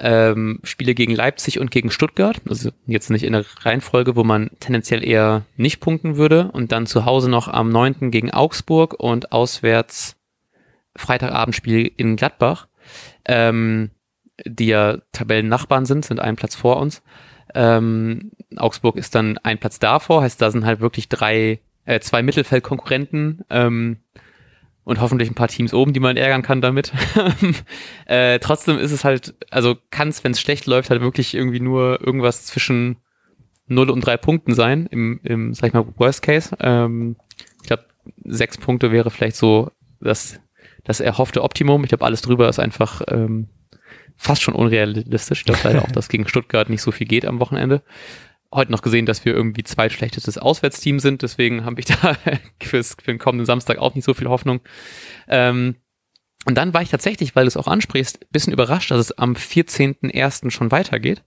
ähm, 0.00 0.60
Spiele 0.64 0.94
gegen 0.94 1.14
Leipzig 1.14 1.60
und 1.60 1.70
gegen 1.70 1.90
Stuttgart. 1.90 2.40
Also 2.48 2.70
jetzt 2.86 3.10
nicht 3.10 3.22
in 3.22 3.34
der 3.34 3.44
Reihenfolge, 3.60 4.16
wo 4.16 4.24
man 4.24 4.50
tendenziell 4.58 5.06
eher 5.06 5.42
nicht 5.56 5.80
punkten 5.80 6.16
würde. 6.16 6.50
Und 6.52 6.72
dann 6.72 6.86
zu 6.86 7.04
Hause 7.04 7.30
noch 7.30 7.48
am 7.48 7.68
9. 7.68 8.10
gegen 8.10 8.30
Augsburg 8.30 8.94
und 8.94 9.32
auswärts 9.32 10.16
Freitagabendspiel 10.96 11.92
in 11.96 12.16
Gladbach, 12.16 12.66
ähm, 13.26 13.90
die 14.44 14.66
ja 14.66 14.98
Tabellennachbarn 15.12 15.84
sind, 15.84 16.04
sind 16.04 16.18
einen 16.18 16.36
Platz 16.36 16.54
vor 16.54 16.78
uns. 16.78 17.02
Ähm, 17.54 18.32
Augsburg 18.56 18.96
ist 18.96 19.14
dann 19.14 19.38
ein 19.38 19.58
Platz 19.58 19.78
davor, 19.78 20.22
heißt, 20.22 20.40
da 20.40 20.50
sind 20.50 20.64
halt 20.64 20.80
wirklich 20.80 21.08
drei, 21.08 21.60
äh, 21.84 22.00
zwei 22.00 22.22
Mittelfeldkonkurrenten. 22.22 23.44
Ähm, 23.50 23.98
und 24.84 25.00
hoffentlich 25.00 25.30
ein 25.30 25.34
paar 25.34 25.48
Teams 25.48 25.74
oben, 25.74 25.92
die 25.92 26.00
man 26.00 26.16
ärgern 26.16 26.42
kann 26.42 26.60
damit. 26.60 26.92
äh, 28.06 28.38
trotzdem 28.38 28.78
ist 28.78 28.92
es 28.92 29.04
halt, 29.04 29.34
also 29.50 29.76
kann 29.90 30.08
es, 30.08 30.24
wenn 30.24 30.32
es 30.32 30.40
schlecht 30.40 30.66
läuft, 30.66 30.90
halt 30.90 31.00
wirklich 31.00 31.34
irgendwie 31.34 31.60
nur 31.60 32.00
irgendwas 32.00 32.46
zwischen 32.46 32.96
0 33.66 33.90
und 33.90 34.00
3 34.04 34.16
Punkten 34.16 34.54
sein, 34.54 34.86
im, 34.86 35.20
im 35.22 35.54
sag 35.54 35.68
ich 35.68 35.74
mal, 35.74 35.86
Worst 35.96 36.22
Case. 36.22 36.56
Ähm, 36.60 37.16
ich 37.60 37.68
glaube, 37.68 37.84
sechs 38.24 38.58
Punkte 38.58 38.90
wäre 38.90 39.10
vielleicht 39.10 39.36
so 39.36 39.70
das, 40.00 40.40
das 40.84 41.00
erhoffte 41.00 41.42
Optimum. 41.42 41.84
Ich 41.84 41.90
glaube, 41.90 42.04
alles 42.04 42.22
drüber 42.22 42.48
ist 42.48 42.58
einfach 42.58 43.02
ähm, 43.08 43.48
fast 44.16 44.42
schon 44.42 44.54
unrealistisch. 44.54 45.40
Ich 45.40 45.44
glaube 45.44 45.60
leider 45.62 45.82
auch, 45.82 45.90
dass 45.92 46.08
gegen 46.08 46.26
Stuttgart 46.26 46.68
nicht 46.68 46.82
so 46.82 46.90
viel 46.90 47.06
geht 47.06 47.26
am 47.26 47.38
Wochenende 47.38 47.82
heute 48.52 48.72
noch 48.72 48.82
gesehen, 48.82 49.06
dass 49.06 49.24
wir 49.24 49.32
irgendwie 49.34 49.62
zweitschlechtestes 49.62 50.38
Auswärtsteam 50.38 50.98
sind. 50.98 51.22
Deswegen 51.22 51.64
habe 51.64 51.80
ich 51.80 51.86
da 52.02 52.16
fürs, 52.62 52.96
für 53.02 53.12
den 53.12 53.18
kommenden 53.18 53.46
Samstag 53.46 53.78
auch 53.78 53.94
nicht 53.94 54.04
so 54.04 54.14
viel 54.14 54.28
Hoffnung. 54.28 54.60
Ähm, 55.28 55.76
Und 56.46 56.56
dann 56.56 56.72
war 56.72 56.82
ich 56.82 56.88
tatsächlich, 56.90 57.36
weil 57.36 57.44
du 57.44 57.48
es 57.48 57.56
auch 57.56 57.68
ansprichst, 57.68 58.30
bisschen 58.32 58.52
überrascht, 58.52 58.90
dass 58.90 58.98
es 58.98 59.12
am 59.18 59.34
14.01. 59.34 60.50
schon 60.50 60.70
weitergeht. 60.70 61.22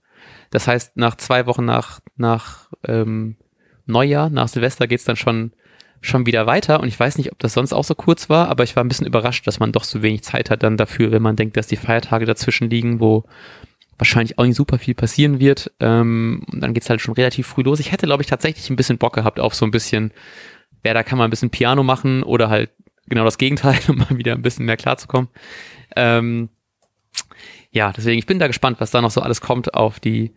Das 0.50 0.66
heißt, 0.66 0.96
nach 0.96 1.16
zwei 1.16 1.46
Wochen 1.46 1.64
nach, 1.64 2.00
nach 2.16 2.70
ähm, 2.86 3.36
Neujahr, 3.86 4.28
nach 4.30 4.48
Silvester 4.48 4.86
geht's 4.86 5.04
dann 5.04 5.16
schon, 5.16 5.52
schon 6.00 6.26
wieder 6.26 6.46
weiter. 6.46 6.80
Und 6.80 6.88
ich 6.88 6.98
weiß 6.98 7.16
nicht, 7.18 7.30
ob 7.32 7.38
das 7.38 7.52
sonst 7.54 7.72
auch 7.72 7.84
so 7.84 7.94
kurz 7.94 8.28
war, 8.28 8.48
aber 8.48 8.64
ich 8.64 8.74
war 8.74 8.82
ein 8.84 8.88
bisschen 8.88 9.06
überrascht, 9.06 9.46
dass 9.46 9.60
man 9.60 9.72
doch 9.72 9.84
so 9.84 10.02
wenig 10.02 10.22
Zeit 10.22 10.50
hat 10.50 10.62
dann 10.62 10.76
dafür, 10.76 11.12
wenn 11.12 11.22
man 11.22 11.36
denkt, 11.36 11.56
dass 11.56 11.66
die 11.68 11.76
Feiertage 11.76 12.26
dazwischen 12.26 12.68
liegen, 12.70 13.00
wo 13.00 13.24
wahrscheinlich 13.98 14.38
auch 14.38 14.44
nicht 14.44 14.56
super 14.56 14.78
viel 14.78 14.94
passieren 14.94 15.40
wird. 15.40 15.72
Ähm, 15.80 16.44
und 16.50 16.60
dann 16.60 16.74
geht's 16.74 16.90
halt 16.90 17.00
schon 17.00 17.14
relativ 17.14 17.46
früh 17.46 17.62
los. 17.62 17.80
Ich 17.80 17.92
hätte, 17.92 18.06
glaube 18.06 18.22
ich, 18.22 18.28
tatsächlich 18.28 18.68
ein 18.70 18.76
bisschen 18.76 18.98
Bock 18.98 19.14
gehabt 19.14 19.40
auf 19.40 19.54
so 19.54 19.64
ein 19.64 19.70
bisschen, 19.70 20.12
wer 20.82 20.94
da 20.94 21.02
kann 21.02 21.18
man 21.18 21.28
ein 21.28 21.30
bisschen 21.30 21.50
Piano 21.50 21.82
machen 21.82 22.22
oder 22.22 22.48
halt 22.48 22.70
genau 23.06 23.24
das 23.24 23.38
Gegenteil, 23.38 23.78
um 23.88 23.96
mal 23.96 24.16
wieder 24.16 24.32
ein 24.32 24.42
bisschen 24.42 24.66
mehr 24.66 24.76
klarzukommen. 24.76 25.28
Ähm, 25.96 26.48
ja, 27.70 27.92
deswegen, 27.92 28.18
ich 28.18 28.26
bin 28.26 28.38
da 28.38 28.46
gespannt, 28.46 28.80
was 28.80 28.90
da 28.90 29.00
noch 29.00 29.10
so 29.10 29.20
alles 29.20 29.40
kommt 29.40 29.74
auf 29.74 29.98
die, 30.00 30.32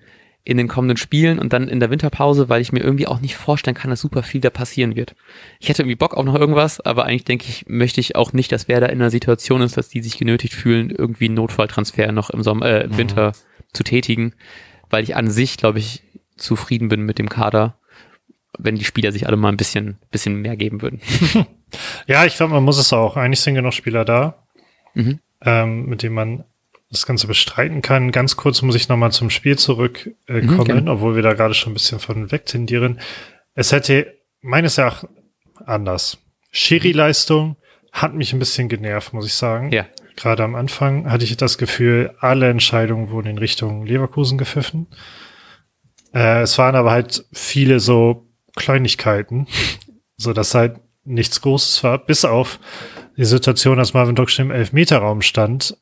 in 0.48 0.56
den 0.56 0.70
kommenden 0.70 0.96
Spielen 0.96 1.40
und 1.40 1.52
dann 1.52 1.68
in 1.68 1.82
der 1.82 1.90
Winterpause, 1.90 2.48
weil 2.48 2.62
ich 2.62 2.72
mir 2.72 2.80
irgendwie 2.80 3.06
auch 3.06 3.20
nicht 3.20 3.36
vorstellen 3.36 3.76
kann, 3.76 3.90
dass 3.90 4.00
super 4.00 4.24
viel 4.24 4.40
da 4.40 4.50
passieren 4.50 4.96
wird. 4.96 5.14
Ich 5.60 5.68
hätte 5.68 5.82
irgendwie 5.82 5.98
Bock 5.98 6.14
auf 6.14 6.24
noch 6.24 6.36
irgendwas, 6.36 6.80
aber 6.80 7.04
eigentlich 7.04 7.26
denke 7.26 7.48
ich, 7.50 7.66
möchte 7.68 8.00
ich 8.00 8.16
auch 8.16 8.32
nicht, 8.32 8.54
dass 8.54 8.70
wer 8.70 8.80
da 8.80 8.86
in 8.86 9.02
einer 9.02 9.10
Situation 9.10 9.62
ist, 9.62 9.76
dass 9.76 9.90
die 9.90 10.02
sich 10.02 10.18
genötigt 10.18 10.54
fühlen, 10.54 10.90
irgendwie 10.90 11.26
einen 11.26 11.34
Notfalltransfer 11.34 12.14
noch 12.14 12.30
im 12.30 12.44
Sommer, 12.44 12.66
äh, 12.66 12.84
im 12.86 12.92
mhm. 12.92 12.98
Winter 12.98 13.32
zu 13.74 13.84
tätigen, 13.84 14.36
weil 14.90 15.04
ich 15.04 15.18
an 15.18 15.30
sich, 15.30 15.58
glaube 15.58 15.80
ich, 15.80 16.04
zufrieden 16.38 16.88
bin 16.88 17.02
mit 17.02 17.20
dem 17.20 17.28
Kader, 17.28 17.78
wenn 18.58 18.76
die 18.76 18.86
Spieler 18.86 19.12
sich 19.12 19.28
alle 19.28 19.36
mal 19.36 19.50
ein 19.50 19.58
bisschen, 19.58 19.98
bisschen 20.12 20.38
mehr 20.38 20.56
geben 20.56 20.82
würden. 20.82 21.02
ja, 22.08 22.24
ich 22.24 22.38
glaube, 22.38 22.54
man 22.54 22.64
muss 22.64 22.78
es 22.78 22.94
auch. 22.94 23.18
Eigentlich 23.18 23.42
sind 23.42 23.56
genug 23.56 23.74
Spieler 23.74 24.06
da, 24.06 24.48
mhm. 24.94 25.20
ähm, 25.42 25.88
mit 25.88 26.04
denen 26.04 26.16
man 26.16 26.46
das 26.90 27.06
Ganze 27.06 27.28
bestreiten 27.28 27.82
kann. 27.82 28.12
Ganz 28.12 28.38
kurz 28.38 28.62
muss 28.62 28.76
ich 28.76 28.88
nochmal 28.88 29.12
zum 29.12 29.30
Spiel 29.30 29.58
zurückkommen, 29.58 30.16
äh, 30.28 30.82
mhm, 30.82 30.88
obwohl 30.88 31.16
wir 31.16 31.24
da 31.24 31.34
gerade 31.34 31.54
schon 31.54 31.72
ein 31.72 31.76
bisschen 31.76 32.00
von 32.00 32.32
weg 32.32 32.46
tendieren. 32.46 33.00
Es 33.56 33.72
hätte 33.72 34.16
meines 34.42 34.78
Erachtens 34.78 35.10
anders. 35.66 36.18
Schiri-Leistung 36.52 37.58
hat 37.92 38.14
mich 38.14 38.32
ein 38.32 38.40
bisschen 38.40 38.70
genervt, 38.70 39.14
muss 39.14 39.26
ich 39.26 39.34
sagen. 39.34 39.72
Ja. 39.72 39.86
Gerade 40.16 40.44
am 40.44 40.56
Anfang 40.56 41.12
hatte 41.12 41.26
ich 41.26 41.36
das 41.38 41.58
Gefühl, 41.58 42.16
alle 42.20 42.50
Entscheidungen 42.50 43.10
wurden 43.10 43.28
in 43.28 43.38
Richtung 43.38 43.86
Leverkusen 43.86 44.38
gepfiffen. 44.38 44.88
Äh, 46.14 46.42
es 46.42 46.58
waren 46.58 46.76
aber 46.76 46.92
halt 46.92 47.26
viele 47.34 47.80
so 47.80 48.28
Kleinigkeiten, 48.56 49.48
so 50.16 50.34
dass 50.34 50.56
halt 50.56 50.78
nichts 51.04 51.42
Großes 51.42 51.84
war, 51.84 51.98
bis 52.00 52.26
auf 52.26 52.60
die 53.18 53.26
Situation, 53.26 53.78
dass 53.78 53.94
Marvin 53.94 54.16
Docksch 54.16 54.40
im 54.40 54.52
Elfmeterraum 54.52 55.22
stand 55.22 55.78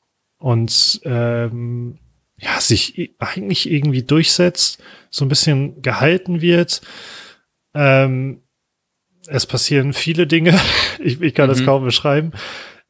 und 0.46 1.02
ähm, 1.06 1.98
ja, 2.38 2.62
sich 2.62 3.16
eigentlich 3.18 3.68
irgendwie 3.68 4.04
durchsetzt, 4.04 4.80
so 5.10 5.26
ein 5.26 5.28
bisschen 5.28 5.82
gehalten 5.82 6.40
wird. 6.40 6.82
Ähm, 7.74 8.44
es 9.26 9.48
passieren 9.48 9.94
viele 9.94 10.28
Dinge. 10.28 10.54
ich, 11.00 11.20
ich 11.20 11.34
kann 11.34 11.48
mhm. 11.48 11.54
das 11.54 11.66
kaum 11.66 11.84
beschreiben. 11.84 12.32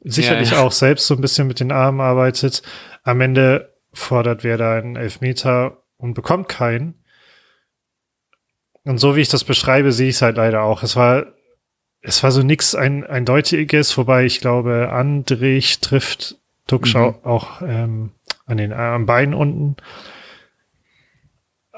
Sicherlich 0.01 0.51
ja, 0.51 0.57
ja. 0.57 0.63
auch 0.63 0.73
selbst 0.73 1.07
so 1.07 1.13
ein 1.13 1.21
bisschen 1.21 1.47
mit 1.47 1.61
den 1.61 1.71
Armen 1.71 2.01
arbeitet. 2.01 2.61
Am 3.03 3.21
Ende 3.21 3.73
fordert 3.93 4.43
wer 4.43 4.57
da 4.57 4.75
einen 4.75 4.97
Elfmeter 4.97 5.81
und 5.95 6.13
bekommt 6.13 6.49
keinen. 6.49 7.05
Und 8.83 8.97
so 8.97 9.15
wie 9.15 9.21
ich 9.21 9.29
das 9.29 9.45
beschreibe, 9.45 9.93
sehe 9.93 10.09
ich 10.09 10.15
es 10.15 10.21
halt 10.21 10.35
leider 10.35 10.63
auch. 10.63 10.83
Es 10.83 10.97
war, 10.97 11.27
es 12.01 12.21
war 12.21 12.31
so 12.31 12.43
nix 12.43 12.75
ein, 12.75 13.05
eindeutiges, 13.05 13.97
wobei 13.97 14.25
ich 14.25 14.41
glaube, 14.41 14.89
Andrich 14.91 15.79
trifft 15.79 16.35
Duckschau 16.67 17.11
mhm. 17.11 17.17
auch 17.23 17.61
ähm, 17.61 18.11
an 18.45 18.57
den 18.57 18.73
am 18.73 19.05
Bein 19.05 19.33
unten. 19.33 19.75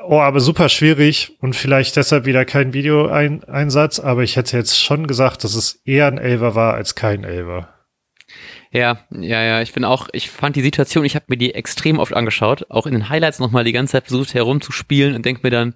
Oh, 0.10 0.20
aber 0.20 0.40
super 0.40 0.70
schwierig 0.70 1.36
und 1.42 1.56
vielleicht 1.56 1.96
deshalb 1.96 2.26
wieder 2.26 2.46
kein 2.46 2.74
Videoeinsatz, 2.74 4.00
aber 4.00 4.24
ich 4.24 4.36
hätte 4.36 4.56
jetzt 4.56 4.80
schon 4.80 5.08
gesagt, 5.08 5.44
dass 5.44 5.56
es 5.56 5.82
eher 5.86 6.08
ein 6.08 6.18
Elver 6.18 6.56
war 6.56 6.76
als 6.76 6.96
kein 6.96 7.24
Elver. 7.24 7.74
Ja, 8.72 9.00
ja, 9.12 9.44
ja, 9.44 9.62
ich 9.62 9.74
bin 9.74 9.84
auch, 9.84 10.08
ich 10.12 10.30
fand 10.30 10.56
die 10.56 10.62
Situation, 10.62 11.06
ich 11.06 11.16
habe 11.16 11.26
mir 11.30 11.38
die 11.38 11.56
extrem 11.56 12.00
oft 12.00 12.14
angeschaut, 12.14 12.70
auch 12.70 12.86
in 12.86 12.94
den 12.94 13.10
Highlights 13.10 13.40
nochmal 13.40 13.64
die 13.64 13.72
ganze 13.72 13.94
Zeit 13.94 14.08
versucht 14.08 14.34
herumzuspielen 14.34 15.16
und 15.16 15.26
denk 15.26 15.44
mir 15.44 15.50
dann 15.50 15.76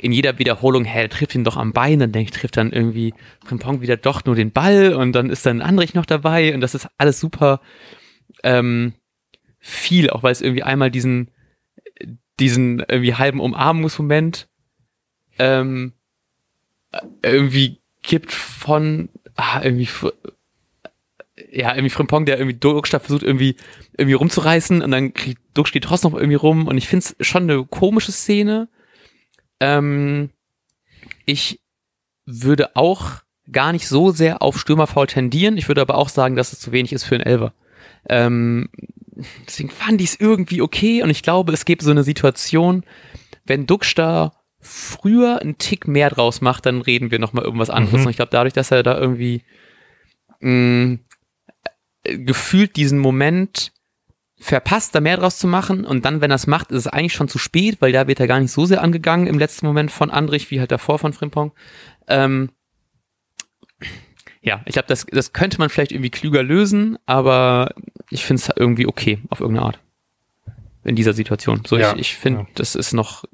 in 0.00 0.12
jeder 0.12 0.38
Wiederholung, 0.38 0.84
hä, 0.84 1.06
trifft 1.08 1.34
ihn 1.34 1.44
doch 1.44 1.56
am 1.56 1.72
Bein, 1.72 2.00
dann 2.00 2.12
denke 2.12 2.30
ich, 2.32 2.40
trifft 2.40 2.56
dann 2.56 2.72
irgendwie 2.72 3.14
Frimpong 3.44 3.80
wieder 3.80 3.96
doch 3.96 4.24
nur 4.24 4.34
den 4.34 4.52
Ball 4.52 4.94
und 4.94 5.12
dann 5.12 5.30
ist 5.30 5.46
dann 5.46 5.62
Andrich 5.62 5.94
noch 5.94 6.06
dabei 6.06 6.54
und 6.54 6.60
das 6.60 6.74
ist 6.74 6.88
alles 6.98 7.20
super 7.20 7.60
ähm, 8.42 8.94
viel, 9.58 10.10
auch 10.10 10.22
weil 10.22 10.32
es 10.32 10.42
irgendwie 10.42 10.62
einmal 10.62 10.90
diesen, 10.90 11.30
diesen 12.38 12.80
irgendwie 12.80 13.14
halben 13.14 13.40
Umarmungsmoment 13.40 14.48
ähm, 15.38 15.92
irgendwie 17.22 17.80
gibt 18.02 18.32
von 18.32 19.08
ah, 19.36 19.62
irgendwie 19.62 19.88
ja, 21.50 21.70
irgendwie 21.70 21.90
Frimpong, 21.90 22.26
der 22.26 22.38
irgendwie 22.38 22.58
Duxta 22.58 22.98
versucht 22.98 23.22
irgendwie 23.22 23.56
irgendwie 23.96 24.14
rumzureißen 24.14 24.82
und 24.82 24.90
dann 24.90 25.14
kriegt 25.14 25.40
Dux 25.54 25.68
steht 25.68 25.84
trotzdem 25.84 26.12
noch 26.12 26.18
irgendwie 26.18 26.36
rum 26.36 26.66
und 26.66 26.76
ich 26.78 26.88
finde 26.88 27.06
es 27.18 27.26
schon 27.26 27.44
eine 27.44 27.64
komische 27.64 28.12
Szene. 28.12 28.68
Ähm, 29.60 30.30
ich 31.26 31.60
würde 32.26 32.76
auch 32.76 33.22
gar 33.50 33.72
nicht 33.72 33.88
so 33.88 34.10
sehr 34.10 34.42
auf 34.42 34.58
Stürmerfaul 34.58 35.06
tendieren. 35.06 35.56
Ich 35.56 35.68
würde 35.68 35.80
aber 35.80 35.96
auch 35.96 36.08
sagen, 36.08 36.36
dass 36.36 36.52
es 36.52 36.60
zu 36.60 36.72
wenig 36.72 36.92
ist 36.92 37.04
für 37.04 37.14
einen 37.14 37.24
Elver. 37.24 37.52
Ähm, 38.08 38.68
deswegen 39.46 39.70
fand 39.70 40.00
ich 40.00 40.10
es 40.10 40.20
irgendwie 40.20 40.62
okay 40.62 41.02
und 41.02 41.10
ich 41.10 41.22
glaube, 41.22 41.52
es 41.52 41.64
gibt 41.64 41.82
so 41.82 41.90
eine 41.90 42.04
Situation, 42.04 42.84
wenn 43.44 43.66
Duxta 43.66 44.32
früher 44.60 45.40
einen 45.40 45.58
Tick 45.58 45.86
mehr 45.86 46.10
draus 46.10 46.40
macht, 46.40 46.66
dann 46.66 46.80
reden 46.80 47.10
wir 47.10 47.18
nochmal 47.18 47.44
irgendwas 47.44 47.70
anderes. 47.70 48.00
Mhm. 48.00 48.06
Und 48.06 48.10
ich 48.10 48.16
glaube, 48.16 48.30
dadurch, 48.32 48.54
dass 48.54 48.70
er 48.70 48.82
da 48.82 48.98
irgendwie 48.98 49.42
mh, 50.40 50.98
gefühlt 52.02 52.76
diesen 52.76 52.98
Moment 52.98 53.72
verpasst, 54.38 54.94
da 54.94 55.00
mehr 55.00 55.16
draus 55.16 55.38
zu 55.38 55.46
machen 55.46 55.84
und 55.84 56.04
dann, 56.04 56.20
wenn 56.20 56.30
er 56.30 56.36
es 56.36 56.46
macht, 56.46 56.70
ist 56.70 56.80
es 56.80 56.86
eigentlich 56.86 57.14
schon 57.14 57.28
zu 57.28 57.38
spät, 57.38 57.80
weil 57.80 57.92
da 57.92 58.06
wird 58.06 58.20
er 58.20 58.26
gar 58.26 58.40
nicht 58.40 58.50
so 58.50 58.66
sehr 58.66 58.82
angegangen 58.82 59.26
im 59.26 59.38
letzten 59.38 59.66
Moment 59.66 59.90
von 59.90 60.10
Andrich, 60.10 60.50
wie 60.50 60.60
halt 60.60 60.72
davor 60.72 60.98
von 60.98 61.12
Frimpong. 61.12 61.52
Ähm, 62.08 62.50
ja, 64.42 64.62
ich 64.66 64.74
glaube, 64.74 64.88
das, 64.88 65.06
das 65.10 65.32
könnte 65.32 65.58
man 65.58 65.70
vielleicht 65.70 65.92
irgendwie 65.92 66.10
klüger 66.10 66.42
lösen, 66.42 66.98
aber 67.06 67.74
ich 68.14 68.24
finde 68.24 68.42
es 68.42 68.52
irgendwie 68.56 68.86
okay, 68.86 69.18
auf 69.28 69.40
irgendeine 69.40 69.66
Art. 69.66 69.80
In 70.84 70.94
dieser 70.94 71.14
Situation. 71.14 71.62
So, 71.66 71.76
ja, 71.76 71.94
ich, 71.94 72.00
ich 72.00 72.14
finde, 72.14 72.40
ja. 72.40 72.46
das 72.54 72.74
ist 72.74 72.92
noch 72.92 73.24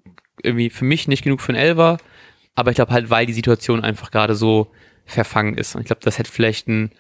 irgendwie 0.42 0.70
für 0.70 0.84
mich 0.84 1.06
nicht 1.06 1.22
genug 1.22 1.40
für 1.42 1.52
einen 1.52 1.62
Elver, 1.62 1.98
aber 2.54 2.70
ich 2.70 2.76
glaube 2.76 2.92
halt, 2.92 3.10
weil 3.10 3.26
die 3.26 3.32
Situation 3.32 3.84
einfach 3.84 4.10
gerade 4.10 4.34
so 4.34 4.72
verfangen 5.04 5.58
ist. 5.58 5.74
Und 5.74 5.82
ich 5.82 5.86
glaube, 5.86 6.00
das 6.02 6.18
hätte 6.18 6.30
vielleicht 6.30 6.68
ein 6.68 6.92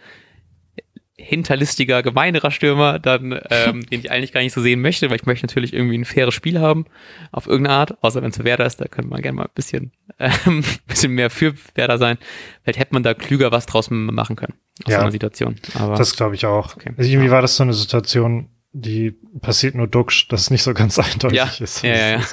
hinterlistiger, 1.20 2.02
gemeinerer 2.02 2.50
Stürmer, 2.50 2.98
dann, 2.98 3.38
ähm, 3.50 3.86
den 3.90 4.00
ich 4.00 4.10
eigentlich 4.10 4.32
gar 4.32 4.40
nicht 4.40 4.52
so 4.52 4.60
sehen 4.60 4.80
möchte, 4.80 5.10
weil 5.10 5.16
ich 5.16 5.26
möchte 5.26 5.46
natürlich 5.46 5.72
irgendwie 5.72 5.98
ein 5.98 6.04
faires 6.04 6.34
Spiel 6.34 6.60
haben, 6.60 6.86
auf 7.32 7.46
irgendeine 7.46 7.76
Art, 7.76 8.02
außer 8.02 8.22
wenn 8.22 8.30
es 8.30 8.42
Werder 8.42 8.66
ist, 8.66 8.80
da 8.80 8.86
könnte 8.86 9.10
man 9.10 9.22
gerne 9.22 9.36
mal 9.36 9.44
ein 9.44 9.54
bisschen, 9.54 9.92
ähm, 10.18 10.64
bisschen 10.86 11.12
mehr 11.12 11.30
für 11.30 11.54
Werder 11.74 11.98
sein. 11.98 12.18
Vielleicht 12.62 12.78
hätte 12.78 12.94
man 12.94 13.02
da 13.02 13.14
klüger 13.14 13.52
was 13.52 13.66
draus 13.66 13.90
machen 13.90 14.36
können, 14.36 14.54
aus 14.84 14.92
ja, 14.92 14.98
so 14.98 15.02
einer 15.02 15.12
Situation. 15.12 15.56
Aber, 15.74 15.96
das 15.96 16.16
glaube 16.16 16.34
ich 16.34 16.46
auch. 16.46 16.76
Okay. 16.76 16.92
Also 16.96 17.10
irgendwie 17.10 17.30
war 17.30 17.42
das 17.42 17.56
so 17.56 17.62
eine 17.62 17.74
Situation, 17.74 18.48
die 18.72 19.12
passiert 19.40 19.74
nur 19.74 19.88
duxch, 19.88 20.28
dass 20.28 20.42
es 20.42 20.50
nicht 20.50 20.62
so 20.62 20.74
ganz 20.74 20.98
eindeutig 20.98 21.38
ja. 21.38 21.50
ist. 21.58 21.82
Ja, 21.82 21.96
ja, 21.96 22.08
ja. 22.18 22.24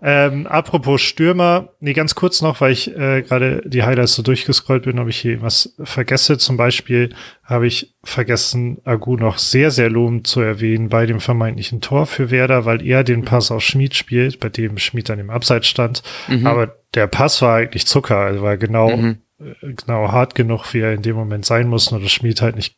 Ähm, 0.00 0.46
apropos 0.46 1.00
Stürmer, 1.00 1.70
nee, 1.80 1.92
ganz 1.92 2.14
kurz 2.14 2.40
noch, 2.40 2.60
weil 2.60 2.72
ich 2.72 2.96
äh, 2.96 3.22
gerade 3.22 3.62
die 3.66 3.82
Highlights 3.82 4.14
so 4.14 4.22
durchgescrollt 4.22 4.84
bin, 4.84 4.98
ob 4.98 5.08
ich 5.08 5.18
hier 5.18 5.42
was 5.42 5.74
vergesse. 5.82 6.38
Zum 6.38 6.56
Beispiel 6.56 7.14
habe 7.42 7.66
ich 7.66 7.94
vergessen, 8.04 8.78
Agu 8.84 9.16
noch 9.16 9.38
sehr, 9.38 9.70
sehr 9.70 9.90
lobend 9.90 10.26
zu 10.26 10.40
erwähnen 10.40 10.88
bei 10.88 11.06
dem 11.06 11.20
vermeintlichen 11.20 11.80
Tor 11.80 12.06
für 12.06 12.30
Werder, 12.30 12.64
weil 12.64 12.86
er 12.86 13.02
den 13.02 13.24
Pass 13.24 13.50
auf 13.50 13.62
Schmied 13.62 13.96
spielt, 13.96 14.38
bei 14.38 14.48
dem 14.48 14.78
Schmied 14.78 15.08
dann 15.08 15.18
im 15.18 15.30
Abseits 15.30 15.66
stand. 15.66 16.02
Mhm. 16.28 16.46
Aber 16.46 16.76
der 16.94 17.08
Pass 17.08 17.42
war 17.42 17.56
eigentlich 17.56 17.86
Zucker, 17.86 18.18
also 18.18 18.42
war 18.42 18.56
genau, 18.56 18.96
mhm. 18.96 19.18
äh, 19.40 19.72
genau 19.74 20.12
hart 20.12 20.36
genug, 20.36 20.72
wie 20.74 20.80
er 20.80 20.92
in 20.92 21.02
dem 21.02 21.16
Moment 21.16 21.44
sein 21.44 21.68
muss, 21.68 21.90
nur 21.90 22.00
das 22.00 22.12
Schmied 22.12 22.40
halt 22.40 22.54
nicht 22.54 22.76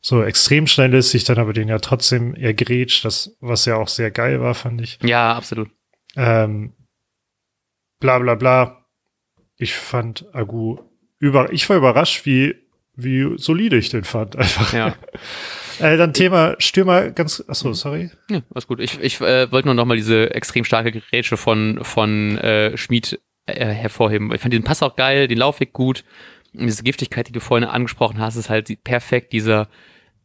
so 0.00 0.22
extrem 0.22 0.66
schnell 0.66 0.94
ist, 0.94 1.10
sich 1.10 1.24
dann 1.24 1.38
aber 1.38 1.52
den 1.52 1.68
ja 1.68 1.80
trotzdem 1.80 2.34
ergrätscht, 2.34 3.04
das, 3.04 3.36
was 3.40 3.64
ja 3.64 3.76
auch 3.76 3.88
sehr 3.88 4.10
geil 4.10 4.40
war, 4.40 4.54
fand 4.54 4.80
ich. 4.80 4.98
Ja, 5.02 5.34
absolut. 5.34 5.68
Ähm, 6.16 6.72
bla 8.00 8.18
bla 8.18 8.34
bla. 8.34 8.86
Ich 9.58 9.74
fand 9.74 10.26
Agu 10.34 10.78
über, 11.18 11.52
ich 11.52 11.68
war 11.68 11.76
überrascht, 11.76 12.26
wie, 12.26 12.54
wie 12.94 13.38
solide 13.38 13.76
ich 13.76 13.88
den 13.88 14.04
fand, 14.04 14.36
einfach. 14.36 14.72
Ja. 14.72 14.94
äh, 15.78 15.96
dann 15.96 16.12
Thema 16.12 16.56
Stürmer, 16.58 17.10
ganz, 17.10 17.42
achso, 17.46 17.72
sorry. 17.72 18.10
Ja, 18.30 18.42
alles 18.54 18.66
gut. 18.66 18.80
Ich, 18.80 19.00
ich 19.00 19.20
äh, 19.20 19.50
wollte 19.50 19.68
nur 19.68 19.74
noch 19.74 19.86
mal 19.86 19.96
diese 19.96 20.34
extrem 20.34 20.64
starke 20.64 20.92
Gerätsche 20.92 21.36
von, 21.36 21.80
von 21.82 22.38
äh, 22.38 22.76
Schmid 22.76 23.18
äh, 23.46 23.66
hervorheben. 23.66 24.32
Ich 24.32 24.40
fand 24.40 24.52
den 24.52 24.64
Pass 24.64 24.82
auch 24.82 24.96
geil, 24.96 25.28
den 25.28 25.38
Laufweg 25.38 25.72
gut. 25.72 26.04
Und 26.54 26.66
diese 26.66 26.82
Giftigkeit, 26.82 27.28
die 27.28 27.32
du 27.32 27.40
vorhin 27.40 27.68
angesprochen 27.68 28.18
hast, 28.18 28.36
ist 28.36 28.50
halt 28.50 28.82
perfekt 28.84 29.32
dieser 29.32 29.68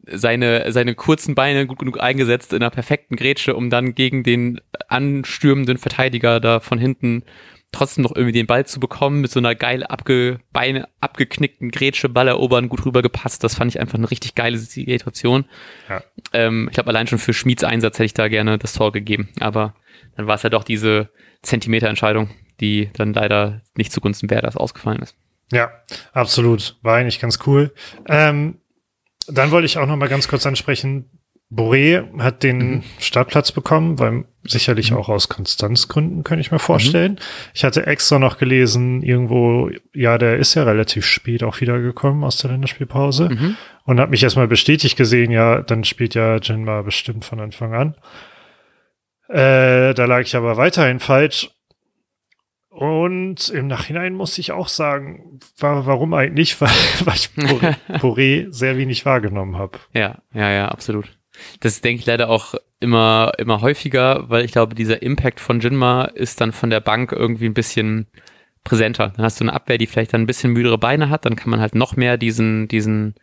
seine, 0.08 0.72
seine 0.72 0.96
kurzen 0.96 1.36
Beine 1.36 1.68
gut 1.68 1.80
genug 1.80 2.02
eingesetzt 2.02 2.54
in 2.54 2.62
einer 2.62 2.70
perfekten 2.70 3.16
Grätsche, 3.16 3.56
um 3.56 3.70
dann 3.70 3.96
gegen 3.96 4.24
den 4.24 4.62
anstürmenden 4.88 5.78
Verteidiger 5.78 6.40
da 6.40 6.60
von 6.60 6.80
hinten 6.80 7.24
trotzdem 7.72 8.04
noch 8.04 8.16
irgendwie 8.16 8.34
den 8.34 8.48
Ball 8.48 8.66
zu 8.66 8.80
bekommen, 8.80 9.22
mit 9.22 9.32
so 9.32 9.40
einer 9.40 9.56
geil 9.56 9.84
abge, 9.84 10.40
Beine 10.52 10.88
abgeknickten 11.00 11.72
Grätsche, 11.72 12.10
Ball 12.10 12.28
erobern, 12.28 12.70
gut 12.70 12.86
rübergepasst. 12.86 13.44
Das 13.44 13.56
fand 13.56 13.72
ich 13.72 13.80
einfach 13.80 13.98
eine 13.98 14.12
richtig 14.12 14.36
geile 14.36 14.58
Situation. 14.58 15.46
Ja. 15.88 16.04
Ähm, 16.34 16.68
ich 16.70 16.74
glaube, 16.74 16.90
allein 16.90 17.08
schon 17.08 17.20
für 17.20 17.34
Schmieds 17.34 17.64
Einsatz 17.64 17.96
hätte 17.96 18.06
ich 18.06 18.14
da 18.14 18.28
gerne 18.28 18.58
das 18.58 18.74
Tor 18.74 18.92
gegeben. 18.92 19.30
Aber 19.40 19.74
dann 20.18 20.28
war 20.28 20.36
es 20.36 20.44
ja 20.44 20.50
doch 20.50 20.64
diese 20.64 21.10
Zentimeterentscheidung, 21.44 22.30
die 22.60 22.90
dann 22.94 23.14
leider 23.14 23.62
nicht 23.76 23.92
zugunsten 23.92 24.30
Werders 24.30 24.58
ausgefallen 24.58 25.02
ist. 25.02 25.16
Ja, 25.52 25.72
absolut. 26.14 26.78
War 26.82 26.98
eigentlich 26.98 27.20
ganz 27.20 27.40
cool. 27.46 27.74
Ähm, 28.08 28.60
dann 29.32 29.52
wollte 29.52 29.66
ich 29.66 29.78
auch 29.78 29.88
noch 29.88 29.96
mal 29.96 30.10
ganz 30.10 30.28
kurz 30.28 30.46
ansprechen, 30.46 31.10
Boré 31.52 32.08
hat 32.20 32.44
den 32.44 32.58
mhm. 32.58 32.84
Startplatz 33.00 33.52
bekommen, 33.52 34.00
weil 34.00 34.24
sicherlich 34.44 34.92
mhm. 34.92 34.98
auch 34.98 35.10
aus 35.10 35.28
Konstanzgründen, 35.28 36.24
könnte 36.24 36.40
ich 36.40 36.52
mir 36.52 36.60
vorstellen. 36.60 37.14
Mhm. 37.14 37.52
Ich 37.54 37.66
hatte 37.66 37.86
extra 37.86 38.20
noch 38.20 38.38
gelesen, 38.38 39.04
irgendwo, 39.04 39.70
ja, 39.94 40.18
der 40.18 40.38
ist 40.38 40.56
ja 40.56 40.64
relativ 40.64 41.06
spät 41.06 41.44
auch 41.44 41.60
wiedergekommen 41.60 42.24
aus 42.24 42.38
der 42.38 42.52
Länderspielpause 42.52 43.30
mhm. 43.30 43.58
und 43.84 44.00
habe 44.00 44.12
mich 44.12 44.24
erstmal 44.24 44.48
bestätigt 44.48 44.96
gesehen, 44.96 45.30
ja, 45.32 45.62
dann 45.62 45.84
spielt 45.84 46.16
ja 46.16 46.38
Jinma 46.38 46.84
bestimmt 46.84 47.26
von 47.26 47.42
Anfang 47.42 47.74
an. 47.74 47.96
Äh, 49.28 49.94
da 49.94 50.06
lag 50.06 50.22
ich 50.22 50.38
aber 50.38 50.56
weiterhin 50.56 51.00
falsch. 51.00 51.50
Und 52.72 53.50
im 53.50 53.68
Nachhinein 53.68 54.16
muss 54.16 54.38
ich 54.38 54.54
auch 54.54 54.70
sagen, 54.70 55.40
war, 55.60 55.86
warum 55.86 56.14
eigentlich? 56.14 56.60
Weil, 56.62 56.70
weil 57.04 57.16
ich 57.16 57.30
Boré 58.02 58.48
sehr 58.50 58.78
wenig 58.78 59.06
wahrgenommen 59.06 59.58
habe. 59.58 59.78
Ja, 59.94 60.20
ja, 60.34 60.50
ja, 60.52 60.68
absolut. 60.70 61.06
Das 61.60 61.82
denke 61.82 62.00
ich 62.00 62.06
leider 62.06 62.30
auch 62.30 62.56
immer, 62.80 63.34
immer 63.38 63.62
häufiger, 63.62 64.30
weil 64.30 64.46
ich 64.46 64.52
glaube, 64.52 64.76
dieser 64.76 65.02
Impact 65.02 65.40
von 65.40 65.60
Jinma 65.60 66.06
ist 66.06 66.40
dann 66.40 66.52
von 66.52 66.70
der 66.70 66.80
Bank 66.80 67.12
irgendwie 67.12 67.46
ein 67.46 67.54
bisschen 67.54 68.08
präsenter. 68.64 69.12
Dann 69.16 69.26
hast 69.26 69.40
du 69.40 69.44
eine 69.44 69.54
Abwehr, 69.54 69.78
die 69.78 69.88
vielleicht 69.88 70.14
dann 70.14 70.22
ein 70.22 70.28
bisschen 70.28 70.54
müdere 70.54 70.78
Beine 70.78 71.10
hat, 71.10 71.26
dann 71.26 71.36
kann 71.36 71.50
man 71.50 71.60
halt 71.60 71.76
noch 71.76 71.96
mehr 71.96 72.18
diesen, 72.18 72.68
diesen, 72.68 73.16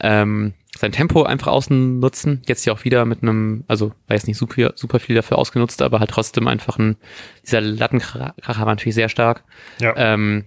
ähm, 0.00 0.54
sein 0.76 0.92
Tempo 0.92 1.22
einfach 1.22 1.48
ausnutzen. 1.48 2.42
Jetzt 2.46 2.64
ja 2.64 2.72
auch 2.72 2.84
wieder 2.84 3.04
mit 3.04 3.22
einem, 3.22 3.64
also 3.68 3.92
weiß 4.08 4.26
nicht 4.26 4.36
super, 4.36 4.72
super 4.74 4.98
viel 4.98 5.14
dafür 5.14 5.38
ausgenutzt, 5.38 5.82
aber 5.82 6.00
halt 6.00 6.10
trotzdem 6.10 6.48
einfach 6.48 6.78
ein, 6.78 6.96
dieser 7.44 7.60
Lattenkracher 7.60 8.34
war 8.46 8.66
natürlich 8.66 8.94
sehr 8.94 9.08
stark. 9.08 9.44
Ja. 9.80 9.94
Ähm, 9.96 10.46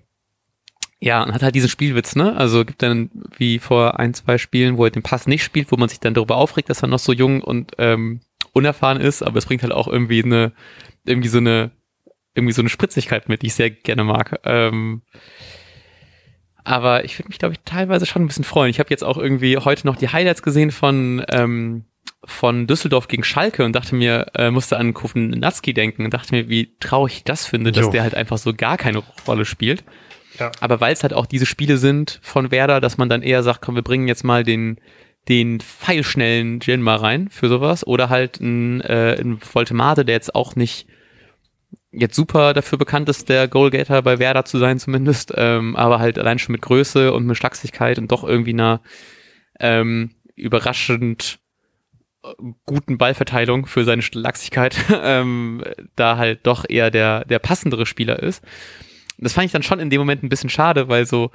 ja, 0.99 1.23
und 1.23 1.33
hat 1.33 1.43
halt 1.43 1.53
diesen 1.53 1.69
Spielwitz, 1.69 2.15
ne? 2.15 2.35
Also 2.35 2.65
gibt 2.65 2.81
dann 2.81 3.11
wie 3.37 3.59
vor 3.59 3.99
ein, 3.99 4.15
zwei 4.15 4.39
Spielen, 4.39 4.77
wo 4.77 4.85
er 4.85 4.91
den 4.91 5.03
Pass 5.03 5.27
nicht 5.27 5.43
spielt, 5.43 5.71
wo 5.71 5.77
man 5.77 5.89
sich 5.89 5.99
dann 5.99 6.15
darüber 6.15 6.37
aufregt, 6.37 6.69
dass 6.69 6.81
er 6.81 6.87
noch 6.87 6.99
so 6.99 7.13
jung 7.13 7.41
und 7.41 7.73
ähm, 7.77 8.21
unerfahren 8.53 8.99
ist, 8.99 9.21
aber 9.21 9.37
es 9.37 9.45
bringt 9.45 9.61
halt 9.61 9.73
auch 9.73 9.87
irgendwie 9.87 10.23
eine, 10.23 10.53
irgendwie 11.05 11.29
so 11.29 11.37
eine, 11.37 11.71
irgendwie 12.33 12.53
so 12.53 12.63
eine 12.63 12.69
Spritzigkeit 12.69 13.29
mit, 13.29 13.43
die 13.43 13.47
ich 13.47 13.53
sehr 13.53 13.69
gerne 13.69 14.03
mag. 14.03 14.39
Ähm, 14.43 15.03
aber 16.67 17.05
ich 17.05 17.17
würde 17.17 17.29
mich, 17.29 17.39
glaube 17.39 17.53
ich, 17.53 17.61
teilweise 17.63 18.05
schon 18.05 18.23
ein 18.23 18.27
bisschen 18.27 18.43
freuen. 18.43 18.69
Ich 18.69 18.79
habe 18.79 18.89
jetzt 18.89 19.03
auch 19.03 19.17
irgendwie 19.17 19.57
heute 19.57 19.87
noch 19.87 19.95
die 19.95 20.09
Highlights 20.09 20.41
gesehen 20.41 20.71
von, 20.71 21.25
ähm, 21.29 21.85
von 22.25 22.67
Düsseldorf 22.67 23.07
gegen 23.07 23.23
Schalke 23.23 23.63
und 23.63 23.73
dachte 23.73 23.95
mir, 23.95 24.25
äh, 24.35 24.51
musste 24.51 24.75
an 24.75 24.93
Natski 25.15 25.73
denken 25.73 26.03
und 26.03 26.13
dachte 26.13 26.35
mir, 26.35 26.49
wie 26.49 26.75
traurig 26.81 27.13
ich 27.17 27.23
das 27.23 27.45
finde, 27.45 27.69
jo. 27.69 27.81
dass 27.81 27.89
der 27.91 28.03
halt 28.03 28.15
einfach 28.15 28.37
so 28.37 28.53
gar 28.53 28.75
keine 28.75 29.01
Rolle 29.25 29.45
spielt. 29.45 29.85
Ja. 30.39 30.51
Aber 30.59 30.81
weil 30.81 30.91
es 30.91 31.03
halt 31.03 31.13
auch 31.13 31.25
diese 31.25 31.45
Spiele 31.45 31.77
sind 31.77 32.19
von 32.21 32.51
Werder, 32.51 32.81
dass 32.81 32.97
man 32.97 33.07
dann 33.07 33.21
eher 33.23 33.43
sagt, 33.43 33.61
komm, 33.61 33.75
wir 33.75 33.81
bringen 33.81 34.09
jetzt 34.09 34.25
mal 34.25 34.43
den, 34.43 34.77
den 35.29 35.61
pfeilschnellen 35.61 36.59
Gin 36.59 36.81
mal 36.81 36.97
rein 36.97 37.29
für 37.29 37.47
sowas. 37.47 37.87
Oder 37.87 38.09
halt 38.09 38.41
ein, 38.41 38.81
äh, 38.81 39.17
ein 39.17 39.39
Voltemade, 39.53 40.03
der 40.03 40.15
jetzt 40.15 40.35
auch 40.35 40.57
nicht 40.57 40.85
jetzt 41.99 42.15
super 42.15 42.53
dafür 42.53 42.77
bekannt 42.77 43.09
ist, 43.09 43.29
der 43.29 43.47
Goalgater 43.47 44.01
bei 44.01 44.19
Werder 44.19 44.45
zu 44.45 44.57
sein 44.57 44.79
zumindest, 44.79 45.33
ähm, 45.35 45.75
aber 45.75 45.99
halt 45.99 46.19
allein 46.19 46.39
schon 46.39 46.53
mit 46.53 46.61
Größe 46.61 47.13
und 47.13 47.25
mit 47.25 47.37
Schlagsigkeit 47.37 47.97
und 47.97 48.11
doch 48.11 48.23
irgendwie 48.23 48.53
einer 48.53 48.81
ähm, 49.59 50.11
überraschend 50.35 51.39
äh, 52.23 52.29
guten 52.65 52.97
Ballverteilung 52.97 53.65
für 53.65 53.83
seine 53.83 54.01
Schlagsigkeit 54.01 54.77
ähm, 55.03 55.63
da 55.95 56.17
halt 56.17 56.45
doch 56.45 56.65
eher 56.67 56.91
der, 56.91 57.25
der 57.25 57.39
passendere 57.39 57.85
Spieler 57.85 58.21
ist 58.21 58.43
das 59.17 59.33
fand 59.33 59.45
ich 59.45 59.51
dann 59.51 59.63
schon 59.63 59.79
in 59.79 59.89
dem 59.89 59.99
Moment 59.99 60.23
ein 60.23 60.29
bisschen 60.29 60.49
schade, 60.49 60.89
weil 60.89 61.05
so 61.05 61.31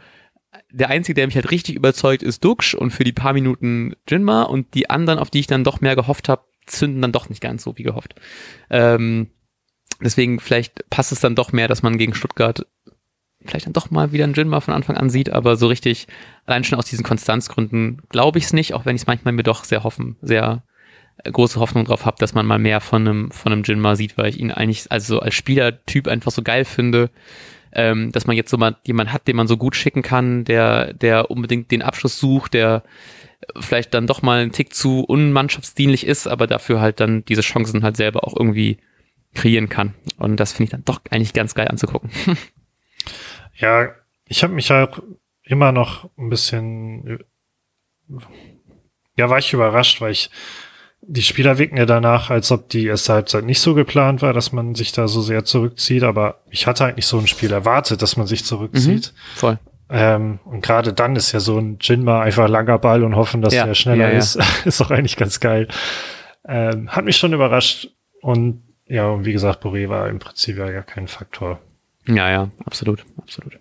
der 0.71 0.91
Einzige, 0.91 1.15
der 1.15 1.27
mich 1.27 1.35
halt 1.35 1.51
richtig 1.51 1.75
überzeugt, 1.75 2.23
ist 2.23 2.45
Dux 2.45 2.75
und 2.75 2.91
für 2.91 3.05
die 3.05 3.13
paar 3.13 3.33
Minuten 3.33 3.95
Jinma 4.09 4.43
und 4.43 4.75
die 4.75 4.91
anderen, 4.91 5.19
auf 5.19 5.31
die 5.31 5.41
ich 5.41 5.47
dann 5.47 5.65
doch 5.65 5.81
mehr 5.81 5.97
gehofft 5.97 6.29
habe, 6.29 6.45
zünden 6.67 7.03
dann 7.03 7.13
doch 7.13 7.29
nicht 7.29 7.41
ganz 7.41 7.63
so 7.63 7.77
wie 7.79 7.83
gehofft. 7.83 8.15
Ähm, 8.71 9.31
deswegen 10.05 10.41
vielleicht 10.41 10.89
passt 10.91 11.13
es 11.13 11.21
dann 11.21 11.35
doch 11.35 11.53
mehr, 11.53 11.69
dass 11.69 11.83
man 11.83 11.99
gegen 11.99 12.15
Stuttgart 12.15 12.67
vielleicht 13.45 13.67
dann 13.67 13.73
doch 13.73 13.91
mal 13.91 14.13
wieder 14.13 14.25
einen 14.25 14.35
Jinma 14.35 14.61
von 14.61 14.75
Anfang 14.75 14.97
an 14.97 15.11
sieht, 15.11 15.31
aber 15.31 15.57
so 15.57 15.67
richtig, 15.67 16.07
allein 16.47 16.65
schon 16.65 16.79
aus 16.79 16.87
diesen 16.87 17.05
Konstanzgründen 17.05 18.03
glaube 18.09 18.39
ich 18.39 18.45
es 18.45 18.53
nicht, 18.53 18.75
auch 18.75 18.85
wenn 18.85 18.95
ich 18.95 19.03
es 19.03 19.07
manchmal 19.07 19.33
mir 19.33 19.43
doch 19.43 19.65
sehr 19.65 19.83
hoffen, 19.83 20.17
sehr 20.23 20.63
große 21.25 21.59
Hoffnung 21.59 21.85
drauf 21.85 22.07
habe, 22.07 22.17
dass 22.19 22.35
man 22.35 22.47
mal 22.47 22.59
mehr 22.59 22.81
von 22.81 23.07
einem, 23.07 23.31
von 23.31 23.53
einem 23.53 23.65
Jinma 23.65 23.97
sieht, 23.97 24.17
weil 24.17 24.29
ich 24.29 24.39
ihn 24.39 24.53
eigentlich 24.53 24.91
also 24.91 25.21
als 25.21 25.35
Spielertyp 25.35 26.09
einfach 26.09 26.31
so 26.31 26.43
geil 26.43 26.65
finde 26.65 27.11
ähm, 27.73 28.13
dass 28.13 28.27
man 28.27 28.37
jetzt 28.37 28.51
so 28.51 28.59
mal 28.59 28.77
jemand 28.85 29.13
hat, 29.13 29.27
den 29.27 29.37
man 29.37 29.49
so 29.49 29.57
gut 29.57 29.75
schicken 29.77 30.03
kann, 30.03 30.45
der, 30.45 30.93
der 30.93 31.31
unbedingt 31.31 31.71
den 31.71 31.83
Abschluss 31.83 32.19
sucht, 32.19 32.55
der 32.55 32.83
vielleicht 33.59 33.95
dann 33.95 34.07
doch 34.07 34.23
mal 34.23 34.41
einen 34.41 34.53
Tick 34.53 34.75
zu 34.75 35.01
unmannschaftsdienlich 35.01 36.07
ist, 36.07 36.27
aber 36.27 36.47
dafür 36.47 36.81
halt 36.81 37.01
dann 37.01 37.25
diese 37.25 37.41
Chancen 37.41 37.83
halt 37.83 37.97
selber 37.97 38.25
auch 38.25 38.37
irgendwie 38.37 38.79
kreieren 39.35 39.69
kann. 39.69 39.95
Und 40.19 40.37
das 40.39 40.53
finde 40.53 40.65
ich 40.65 40.71
dann 40.71 40.85
doch 40.85 41.01
eigentlich 41.11 41.33
ganz 41.33 41.55
geil 41.55 41.69
anzugucken. 41.69 42.11
Ja, 43.59 43.91
ich 44.27 44.43
habe 44.43 44.55
mich 44.55 44.73
auch 44.73 44.99
immer 45.45 45.73
noch 45.73 46.09
ein 46.17 46.31
bisschen, 46.31 47.19
ja, 49.17 49.29
war 49.29 49.39
ich 49.39 49.53
überrascht, 49.53 50.01
weil 50.01 50.13
ich 50.13 50.31
die 51.05 51.23
Spieler 51.23 51.59
wirken 51.59 51.77
ja 51.77 51.85
danach, 51.85 52.31
als 52.31 52.53
ob 52.53 52.69
die 52.69 52.87
erste 52.87 53.13
Halbzeit 53.13 53.45
nicht 53.45 53.61
so 53.61 53.75
geplant 53.75 54.23
war, 54.23 54.33
dass 54.33 54.53
man 54.53 54.77
sich 54.77 54.93
da 54.93 55.09
so 55.09 55.21
sehr 55.21 55.45
zurückzieht. 55.45 56.05
Aber 56.05 56.43
ich 56.49 56.67
hatte 56.69 56.85
eigentlich 56.85 57.07
so 57.07 57.19
ein 57.19 57.27
Spiel 57.27 57.53
erwartet, 57.53 58.03
dass 58.03 58.17
man 58.17 58.29
sich 58.29 58.45
zurückzieht. 58.45 59.13
Mhm, 59.13 59.39
voll. 59.39 59.59
Ähm, 59.91 60.39
und 60.45 60.63
gerade 60.63 60.93
dann 60.93 61.17
ist 61.17 61.33
ja 61.33 61.41
so 61.41 61.59
ein 61.59 61.79
Jinma 61.81 62.23
einfach 62.23 62.49
langer 62.49 62.79
Ball 62.79 63.03
und 63.03 63.17
hoffen, 63.17 63.43
dass 63.43 63.53
ja, 63.53 63.67
er 63.67 63.75
schneller 63.75 64.07
ja, 64.07 64.13
ja. 64.13 64.19
ist, 64.19 64.39
ist 64.65 64.81
auch 64.81 64.91
eigentlich 64.91 65.17
ganz 65.17 65.41
geil. 65.41 65.67
Ähm, 66.47 66.89
hat 66.89 67.05
mich 67.05 67.17
schon 67.17 67.33
überrascht. 67.33 67.89
Und 68.21 68.63
ja, 68.87 69.09
und 69.09 69.25
wie 69.25 69.33
gesagt, 69.33 69.65
Boré 69.65 69.89
war 69.89 70.09
im 70.09 70.19
Prinzip 70.19 70.59
ja 70.59 70.71
gar 70.71 70.83
kein 70.83 71.09
Faktor. 71.09 71.61
Ja, 72.07 72.31
ja, 72.31 72.51
absolut, 72.65 73.05
absolut. 73.17 73.59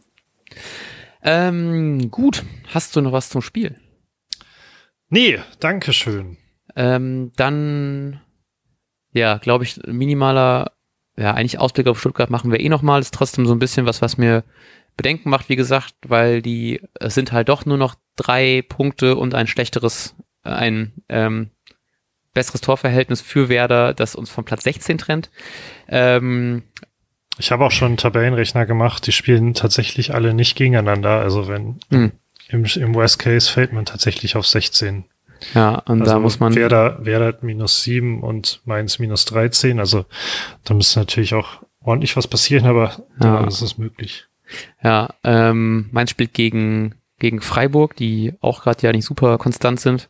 Ähm, 1.24 2.10
gut, 2.10 2.44
hast 2.68 2.96
du 2.96 3.02
noch 3.02 3.12
was 3.12 3.30
zum 3.30 3.42
Spiel? 3.42 3.76
Nee, 5.10 5.40
danke 5.60 5.94
schön. 5.94 6.38
Ähm, 6.76 7.32
dann, 7.36 8.22
ja, 9.12 9.38
glaube 9.38 9.64
ich, 9.66 9.80
minimaler, 9.86 10.72
ja, 11.18 11.34
eigentlich 11.34 11.60
Ausblick 11.60 11.88
auf 11.88 12.00
Stuttgart 12.00 12.30
machen 12.30 12.52
wir 12.52 12.60
eh 12.60 12.70
nochmal. 12.70 13.02
Ist 13.02 13.14
trotzdem 13.14 13.46
so 13.46 13.54
ein 13.54 13.60
bisschen 13.60 13.86
was, 13.86 14.02
was 14.02 14.18
mir 14.18 14.44
Bedenken 14.98 15.30
macht, 15.30 15.50
wie 15.50 15.56
gesagt, 15.56 15.96
weil 16.08 16.42
die, 16.42 16.82
es 17.00 17.14
sind 17.14 17.32
halt 17.32 17.50
doch 17.50 17.66
nur 17.66 17.78
noch 17.78 17.96
drei 18.16 18.64
Punkte 18.68 19.16
und 19.16 19.36
ein 19.36 19.48
schlechteres, 19.48 20.16
äh, 20.44 20.50
ein 20.50 20.94
ähm, 21.10 21.52
besseres 22.34 22.62
Torverhältnis 22.62 23.22
für 23.22 23.50
Werder, 23.50 23.94
das 23.94 24.16
uns 24.16 24.30
vom 24.30 24.46
Platz 24.46 24.64
16 24.64 24.98
trennt. 24.98 25.30
Ähm, 25.88 26.64
ich 27.38 27.52
habe 27.52 27.66
auch 27.66 27.72
schon 27.72 27.90
einen 27.90 27.98
Tabellenrechner 27.98 28.66
gemacht, 28.66 29.08
die 29.08 29.12
spielen 29.12 29.54
tatsächlich 29.54 30.14
alle 30.14 30.34
nicht 30.34 30.56
gegeneinander. 30.56 31.20
Also 31.22 31.48
wenn 31.48 31.80
hm. 31.90 32.12
im, 32.50 32.66
im 32.66 32.96
Worst 32.96 33.20
Case 33.20 33.52
fällt 33.52 33.74
man 33.74 33.86
tatsächlich 33.86 34.36
auf 34.36 34.46
16. 34.46 35.06
Ja, 35.56 35.80
und 35.86 36.02
also 36.02 36.14
da 36.14 36.20
muss 36.20 36.40
man. 36.40 36.56
Werder, 36.56 37.04
Werder 37.04 37.38
minus 37.42 37.82
sieben 37.82 38.22
und 38.22 38.62
Mainz 38.66 39.00
minus 39.00 39.26
13. 39.26 39.80
Also 39.80 40.06
da 40.64 40.74
müsste 40.74 41.00
natürlich 41.00 41.34
auch 41.34 41.64
ordentlich 41.82 42.16
was 42.16 42.28
passieren, 42.28 42.66
aber 42.66 43.04
ja, 43.20 43.36
ja 43.40 43.44
das 43.44 43.62
ist 43.62 43.78
möglich. 43.78 44.28
Ja, 44.84 45.10
ähm, 45.24 45.90
Mainz 45.92 46.12
spielt 46.12 46.34
gegen, 46.34 46.96
gegen 47.20 47.42
Freiburg, 47.42 47.96
die 47.96 48.34
auch 48.42 48.64
gerade 48.64 48.86
ja 48.86 48.92
nicht 48.92 49.06
super 49.06 49.38
konstant 49.38 49.80
sind. 49.80 50.10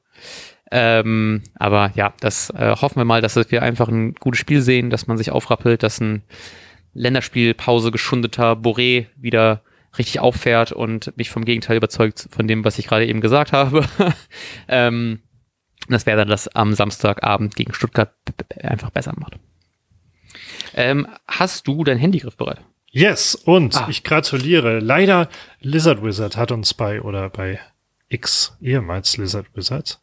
Ähm, 0.71 1.43
aber 1.55 1.91
ja, 1.95 2.13
das 2.21 2.49
äh, 2.51 2.75
hoffen 2.79 2.97
wir 2.97 3.05
mal, 3.05 3.21
dass 3.21 3.35
wir 3.35 3.61
einfach 3.61 3.89
ein 3.89 4.13
gutes 4.13 4.39
Spiel 4.39 4.61
sehen, 4.61 4.89
dass 4.89 5.05
man 5.05 5.17
sich 5.17 5.31
aufrappelt, 5.31 5.83
dass 5.83 5.99
ein 5.99 6.23
Länderspielpause 6.93 7.91
geschundeter 7.91 8.53
Boré 8.53 9.07
wieder 9.17 9.61
richtig 9.97 10.21
auffährt 10.21 10.71
und 10.71 11.15
mich 11.17 11.29
vom 11.29 11.43
Gegenteil 11.43 11.77
überzeugt 11.77 12.29
von 12.31 12.47
dem, 12.47 12.63
was 12.63 12.79
ich 12.79 12.87
gerade 12.87 13.05
eben 13.05 13.19
gesagt 13.21 13.51
habe. 13.51 13.85
ähm, 14.69 15.19
das 15.89 16.05
wäre 16.05 16.17
dann 16.17 16.29
das 16.29 16.47
am 16.47 16.73
Samstagabend 16.73 17.55
gegen 17.55 17.73
Stuttgart 17.73 18.13
einfach 18.61 18.91
besser 18.91 19.13
macht. 19.17 19.37
Ähm, 20.73 21.07
hast 21.27 21.67
du 21.67 21.83
dein 21.83 21.97
Handygriff 21.97 22.37
bereit? 22.37 22.61
Yes, 22.91 23.35
und 23.35 23.75
ah. 23.75 23.87
ich 23.89 24.03
gratuliere. 24.03 24.79
Leider 24.79 25.29
Lizard 25.59 26.03
Wizard 26.03 26.37
hat 26.37 26.51
uns 26.51 26.73
bei 26.73 27.01
oder 27.01 27.29
bei 27.29 27.59
X, 28.09 28.57
ehemals 28.61 29.17
Lizard 29.17 29.47
Wizard, 29.55 30.01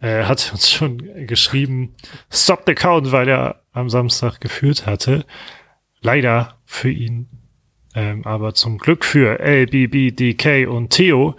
äh, 0.00 0.24
hat 0.24 0.50
uns 0.52 0.70
schon 0.70 1.26
geschrieben, 1.26 1.94
stop 2.30 2.62
the 2.66 2.74
count, 2.74 3.12
weil 3.12 3.28
er 3.28 3.62
am 3.72 3.90
Samstag 3.90 4.40
geführt 4.40 4.86
hatte. 4.86 5.24
Leider 6.00 6.56
für 6.64 6.90
ihn, 6.90 7.28
ähm, 7.94 8.24
aber 8.24 8.54
zum 8.54 8.78
Glück 8.78 9.04
für 9.04 9.40
LBBDK 9.40 10.68
und 10.68 10.90
Theo 10.90 11.36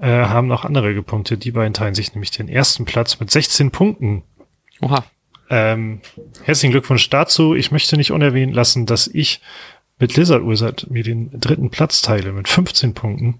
äh, 0.00 0.06
haben 0.08 0.48
noch 0.48 0.64
andere 0.64 0.94
gepunktet. 0.94 1.44
Die 1.44 1.52
beiden 1.52 1.74
teilen 1.74 1.94
sich 1.94 2.14
nämlich 2.14 2.30
den 2.30 2.48
ersten 2.48 2.84
Platz 2.84 3.20
mit 3.20 3.30
16 3.30 3.70
Punkten. 3.70 4.24
Oha. 4.80 5.04
Ähm, 5.50 6.00
herzlichen 6.44 6.72
Glückwunsch 6.72 7.10
dazu. 7.10 7.54
Ich 7.54 7.70
möchte 7.72 7.96
nicht 7.96 8.12
unerwähnt 8.12 8.54
lassen, 8.54 8.86
dass 8.86 9.08
ich 9.08 9.40
mit 9.98 10.16
Lizard 10.16 10.46
Wizard 10.46 10.90
mir 10.90 11.02
den 11.02 11.30
dritten 11.38 11.70
Platz 11.70 12.02
teile 12.02 12.32
mit 12.32 12.48
15 12.48 12.94
Punkten. 12.94 13.38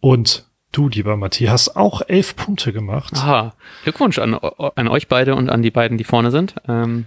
Und 0.00 0.46
du, 0.76 0.88
lieber 0.88 1.16
Matthias, 1.16 1.74
auch 1.74 2.02
elf 2.06 2.36
Punkte 2.36 2.72
gemacht. 2.72 3.14
Aha, 3.14 3.54
Glückwunsch 3.84 4.18
an, 4.18 4.34
an 4.34 4.88
euch 4.88 5.08
beide 5.08 5.34
und 5.34 5.48
an 5.48 5.62
die 5.62 5.70
beiden, 5.70 5.98
die 5.98 6.04
vorne 6.04 6.30
sind. 6.30 6.54
Ähm, 6.68 7.06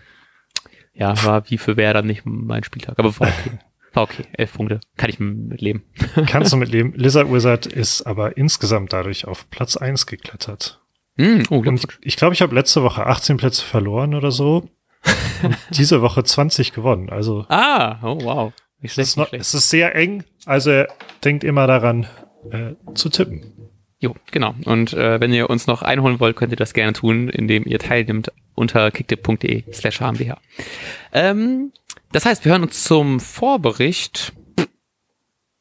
ja, 0.94 1.24
war 1.24 1.50
wie 1.50 1.58
für 1.58 1.78
wer 1.78 1.94
dann 1.94 2.08
nicht 2.08 2.24
mein 2.26 2.64
Spieltag, 2.64 3.00
aber 3.00 3.18
war 3.20 3.28
okay. 3.28 3.60
War 3.94 4.04
okay, 4.04 4.24
elf 4.34 4.54
Punkte. 4.54 4.82
Kann 4.98 5.10
ich 5.10 5.20
mitleben. 5.20 5.84
Kannst 6.28 6.54
du 6.54 6.58
mitleben. 6.58 6.94
Lizard 6.96 7.32
Wizard 7.32 7.66
ist 7.66 8.04
aber 8.04 8.38
insgesamt 8.38 8.94
dadurch 8.94 9.26
auf 9.26 9.50
Platz 9.50 9.78
eins 9.78 10.06
geklettert. 10.06 10.80
Mm, 11.16 11.42
oh, 11.50 11.58
und 11.58 11.88
ich 12.02 12.16
glaube, 12.16 12.36
ich 12.36 12.44
habe 12.44 12.54
letzte 12.54 12.84
Woche 12.84 13.08
18 13.08 13.38
Plätze 13.38 13.66
verloren 13.66 14.14
oder 14.14 14.30
so. 14.30 14.70
und 15.42 15.58
diese 15.72 16.04
Woche 16.04 16.24
20 16.24 16.72
gewonnen. 16.72 17.10
Also. 17.10 17.48
Ah, 17.50 17.98
oh 18.04 18.20
wow. 18.22 18.54
Nicht 18.80 18.94
schlecht, 18.94 19.08
es, 19.08 19.10
ist 19.10 19.18
noch, 19.18 19.34
es 19.34 19.54
ist 19.56 19.70
sehr 19.72 19.96
eng, 19.96 20.24
also 20.46 20.84
denkt 21.24 21.44
immer 21.44 21.66
daran 21.66 22.06
äh, 22.52 22.76
zu 22.94 23.10
tippen. 23.10 23.59
Jo, 24.00 24.16
genau. 24.32 24.56
Und 24.66 24.94
äh, 24.94 25.20
wenn 25.20 25.34
ihr 25.34 25.50
uns 25.50 25.68
noch 25.68 25.82
einholen 25.82 26.20
wollt, 26.20 26.38
könnt 26.38 26.54
ihr 26.54 26.58
das 26.58 26.74
gerne 26.74 26.94
tun, 26.94 27.28
indem 27.28 27.66
ihr 27.66 27.80
teilnimmt 27.80 28.32
unter 28.56 28.92
kicktip.de 28.92 29.64
slash 29.74 30.00
hmbh. 30.00 30.36
Ähm, 31.12 31.74
das 32.12 32.26
heißt, 32.26 32.46
wir 32.46 32.54
hören 32.54 32.64
uns 32.64 32.84
zum 32.84 33.20
Vorbericht 33.20 34.34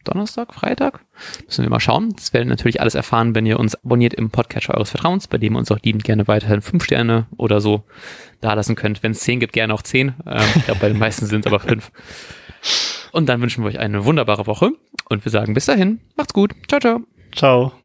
Donnerstag, 0.04 0.54
Freitag. 0.54 1.00
Müssen 1.46 1.64
wir 1.64 1.70
mal 1.70 1.80
schauen. 1.80 2.14
Das 2.16 2.32
werdet 2.32 2.46
ihr 2.46 2.50
natürlich 2.50 2.80
alles 2.80 2.94
erfahren, 2.94 3.34
wenn 3.34 3.44
ihr 3.44 3.58
uns 3.58 3.74
abonniert 3.74 4.14
im 4.14 4.30
Podcatcher 4.30 4.74
eures 4.74 4.90
Vertrauens, 4.90 5.26
bei 5.28 5.36
dem 5.38 5.54
ihr 5.54 5.58
uns 5.58 5.70
auch 5.70 5.80
liebend 5.82 6.04
gerne 6.04 6.26
weiterhin 6.28 6.62
fünf 6.62 6.84
Sterne 6.84 7.26
oder 7.36 7.60
so 7.60 7.82
da 8.40 8.54
lassen 8.54 8.74
könnt. 8.74 9.02
Wenn 9.02 9.12
es 9.12 9.20
zehn 9.20 9.40
gibt, 9.40 9.52
gerne 9.52 9.74
auch 9.74 9.82
zehn. 9.82 10.14
Ähm, 10.26 10.42
ich 10.56 10.64
glaube, 10.64 10.80
bei 10.80 10.88
den 10.88 10.98
meisten 10.98 11.26
sind 11.26 11.44
es 11.44 11.52
aber 11.52 11.60
fünf. 11.60 11.90
Und 13.12 13.28
dann 13.28 13.40
wünschen 13.40 13.64
wir 13.64 13.68
euch 13.68 13.78
eine 13.78 14.04
wunderbare 14.04 14.46
Woche 14.46 14.70
und 15.08 15.24
wir 15.24 15.32
sagen 15.32 15.54
bis 15.54 15.66
dahin, 15.66 16.00
macht's 16.16 16.32
gut. 16.32 16.54
Ciao, 16.68 16.80
ciao. 16.80 17.00
Ciao. 17.32 17.72